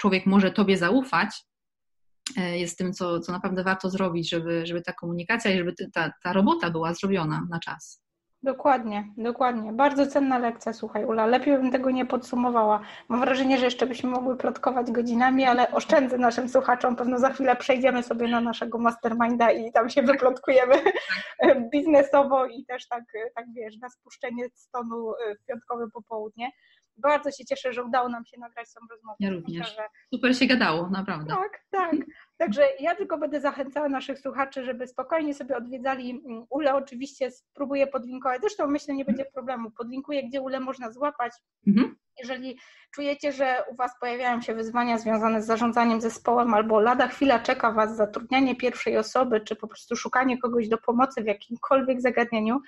człowiek 0.00 0.26
może 0.26 0.50
tobie 0.50 0.78
zaufać, 0.78 1.44
jest 2.36 2.78
tym, 2.78 2.92
co, 2.92 3.20
co 3.20 3.32
naprawdę 3.32 3.64
warto 3.64 3.90
zrobić, 3.90 4.30
żeby, 4.30 4.66
żeby 4.66 4.82
ta 4.82 4.92
komunikacja 4.92 5.50
i 5.50 5.58
żeby 5.58 5.74
ta, 5.94 6.12
ta 6.22 6.32
robota 6.32 6.70
była 6.70 6.94
zrobiona 6.94 7.46
na 7.50 7.58
czas. 7.60 8.06
Dokładnie, 8.42 9.12
dokładnie. 9.16 9.72
Bardzo 9.72 10.06
cenna 10.06 10.38
lekcja, 10.38 10.72
słuchaj 10.72 11.04
Ula. 11.04 11.26
Lepiej 11.26 11.56
bym 11.56 11.70
tego 11.70 11.90
nie 11.90 12.06
podsumowała. 12.06 12.80
Mam 13.08 13.20
wrażenie, 13.20 13.58
że 13.58 13.64
jeszcze 13.64 13.86
byśmy 13.86 14.10
mogły 14.10 14.36
plotkować 14.36 14.90
godzinami, 14.90 15.44
ale 15.44 15.70
oszczędzę 15.72 16.18
naszym 16.18 16.48
słuchaczom. 16.48 16.96
Pewno 16.96 17.18
za 17.18 17.30
chwilę 17.30 17.56
przejdziemy 17.56 18.02
sobie 18.02 18.28
na 18.28 18.40
naszego 18.40 18.78
masterminda 18.78 19.50
i 19.50 19.72
tam 19.72 19.90
się 19.90 20.02
wyplotkujemy 20.02 20.74
biznesowo 21.72 22.46
i 22.46 22.64
też 22.64 22.88
tak, 22.88 23.04
tak 23.34 23.44
wiesz, 23.52 23.78
na 23.78 23.88
spuszczenie 23.88 24.44
z 24.54 24.70
tonu 24.70 25.12
w 25.42 25.46
piątkowe 25.46 25.90
popołudnie. 25.92 26.50
Bardzo 26.96 27.30
się 27.30 27.44
cieszę, 27.44 27.72
że 27.72 27.84
udało 27.84 28.08
nam 28.08 28.24
się 28.24 28.40
nagrać 28.40 28.72
tą 28.74 28.80
rozmowę. 28.90 29.16
Ja 29.20 29.30
również. 29.30 29.58
Myślę, 29.58 29.82
że... 29.82 29.88
Super 30.14 30.36
się 30.36 30.46
gadało, 30.46 30.90
naprawdę. 30.90 31.34
Tak, 31.34 31.60
tak. 31.70 31.94
Także 32.36 32.62
ja 32.80 32.94
tylko 32.94 33.18
będę 33.18 33.40
zachęcała 33.40 33.88
naszych 33.88 34.18
słuchaczy, 34.18 34.64
żeby 34.64 34.86
spokojnie 34.86 35.34
sobie 35.34 35.56
odwiedzali 35.56 36.10
mm, 36.10 36.44
Ule. 36.50 36.74
Oczywiście 36.74 37.30
spróbuję 37.30 37.86
podlinkować. 37.86 38.40
Zresztą 38.40 38.66
myślę, 38.66 38.94
nie 38.94 39.04
będzie 39.04 39.24
problemu. 39.24 39.70
Podlinkuję, 39.70 40.28
gdzie 40.28 40.40
Ule 40.40 40.60
można 40.60 40.92
złapać. 40.92 41.32
Mhm. 41.66 41.96
Jeżeli 42.18 42.58
czujecie, 42.94 43.32
że 43.32 43.62
u 43.70 43.76
Was 43.76 43.92
pojawiają 44.00 44.40
się 44.40 44.54
wyzwania 44.54 44.98
związane 44.98 45.42
z 45.42 45.46
zarządzaniem 45.46 46.00
zespołem, 46.00 46.54
albo 46.54 46.80
lada 46.80 47.08
chwila 47.08 47.38
czeka 47.38 47.72
Was 47.72 47.96
zatrudnianie 47.96 48.56
pierwszej 48.56 48.98
osoby, 48.98 49.40
czy 49.40 49.56
po 49.56 49.68
prostu 49.68 49.96
szukanie 49.96 50.38
kogoś 50.38 50.68
do 50.68 50.78
pomocy 50.78 51.22
w 51.22 51.26
jakimkolwiek 51.26 52.00
zagadnieniu, 52.00 52.60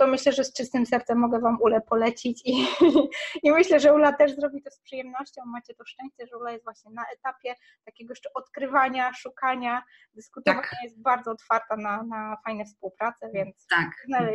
to 0.00 0.06
myślę, 0.06 0.32
że 0.32 0.44
z 0.44 0.52
czystym 0.52 0.86
sercem 0.86 1.18
mogę 1.18 1.40
Wam 1.40 1.58
Ulę 1.60 1.80
polecić 1.80 2.42
i, 2.44 2.66
i 3.46 3.52
myślę, 3.52 3.80
że 3.80 3.94
Ula 3.94 4.12
też 4.12 4.34
zrobi 4.34 4.62
to 4.62 4.70
z 4.70 4.80
przyjemnością. 4.80 5.42
Macie 5.46 5.74
to 5.74 5.84
szczęście, 5.86 6.26
że 6.30 6.38
Ula 6.38 6.52
jest 6.52 6.64
właśnie 6.64 6.90
na 6.90 7.02
etapie 7.14 7.54
takiego 7.84 8.12
jeszcze 8.12 8.28
odkrywania, 8.34 9.12
szukania, 9.12 9.82
dyskutowania, 10.14 10.62
tak. 10.62 10.78
jest 10.84 11.02
bardzo 11.02 11.30
otwarta 11.30 11.76
na, 11.76 12.02
na 12.02 12.36
fajne 12.44 12.64
współpracę, 12.64 13.30
więc 13.34 13.66
tak, 13.70 13.90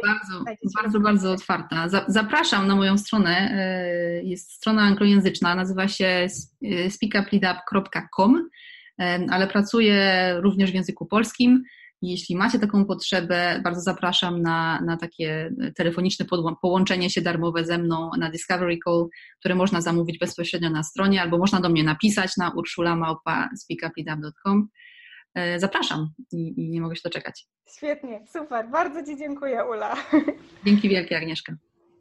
bardzo, 0.06 0.44
bardzo, 0.82 1.00
bardzo 1.00 1.32
otwarta. 1.32 1.88
Zapraszam 2.08 2.68
na 2.68 2.76
moją 2.76 2.98
stronę, 2.98 3.52
e, 3.52 4.24
jest 4.24 4.52
strona 4.52 4.82
anglojęzyczna, 4.82 5.56
nazywa 5.56 5.88
się 5.88 6.28
speakuplidup.com, 6.90 8.50
e, 9.00 9.26
ale 9.32 9.48
pracuję 9.48 10.34
również 10.42 10.72
w 10.72 10.76
języku 10.76 11.06
polskim. 11.06 11.64
Jeśli 12.12 12.36
macie 12.36 12.60
taką 12.60 12.86
potrzebę, 12.86 13.62
bardzo 13.64 13.82
zapraszam 13.82 14.42
na, 14.42 14.82
na 14.82 14.98
takie 14.98 15.52
telefoniczne 15.76 16.26
połączenie 16.62 17.10
się 17.10 17.22
darmowe 17.22 17.66
ze 17.66 17.78
mną 17.78 18.12
na 18.20 18.30
Discovery 18.30 18.78
Call, 18.86 19.08
które 19.40 19.56
można 19.56 19.82
zamówić 19.82 20.20
bezpośrednio 20.20 20.70
na 20.70 20.84
stronie, 20.84 21.22
albo 21.22 21.38
można 21.38 21.62
do 21.62 21.70
mnie 21.70 21.84
napisać 21.84 22.38
na 22.38 22.52
urszulamałpa.speakuplidub.com. 22.52 24.68
E, 25.36 25.60
zapraszam 25.60 26.10
i, 26.32 26.54
i 26.58 26.70
nie 26.70 26.82
mogę 26.82 26.96
się 26.96 27.02
doczekać. 27.04 27.48
Świetnie, 27.78 28.26
super. 28.34 28.70
Bardzo 28.70 29.06
Ci 29.06 29.18
dziękuję, 29.18 29.66
Ula. 29.66 29.96
Dzięki 30.66 30.90
wielkie, 30.90 31.18
Agnieszka. 31.18 31.56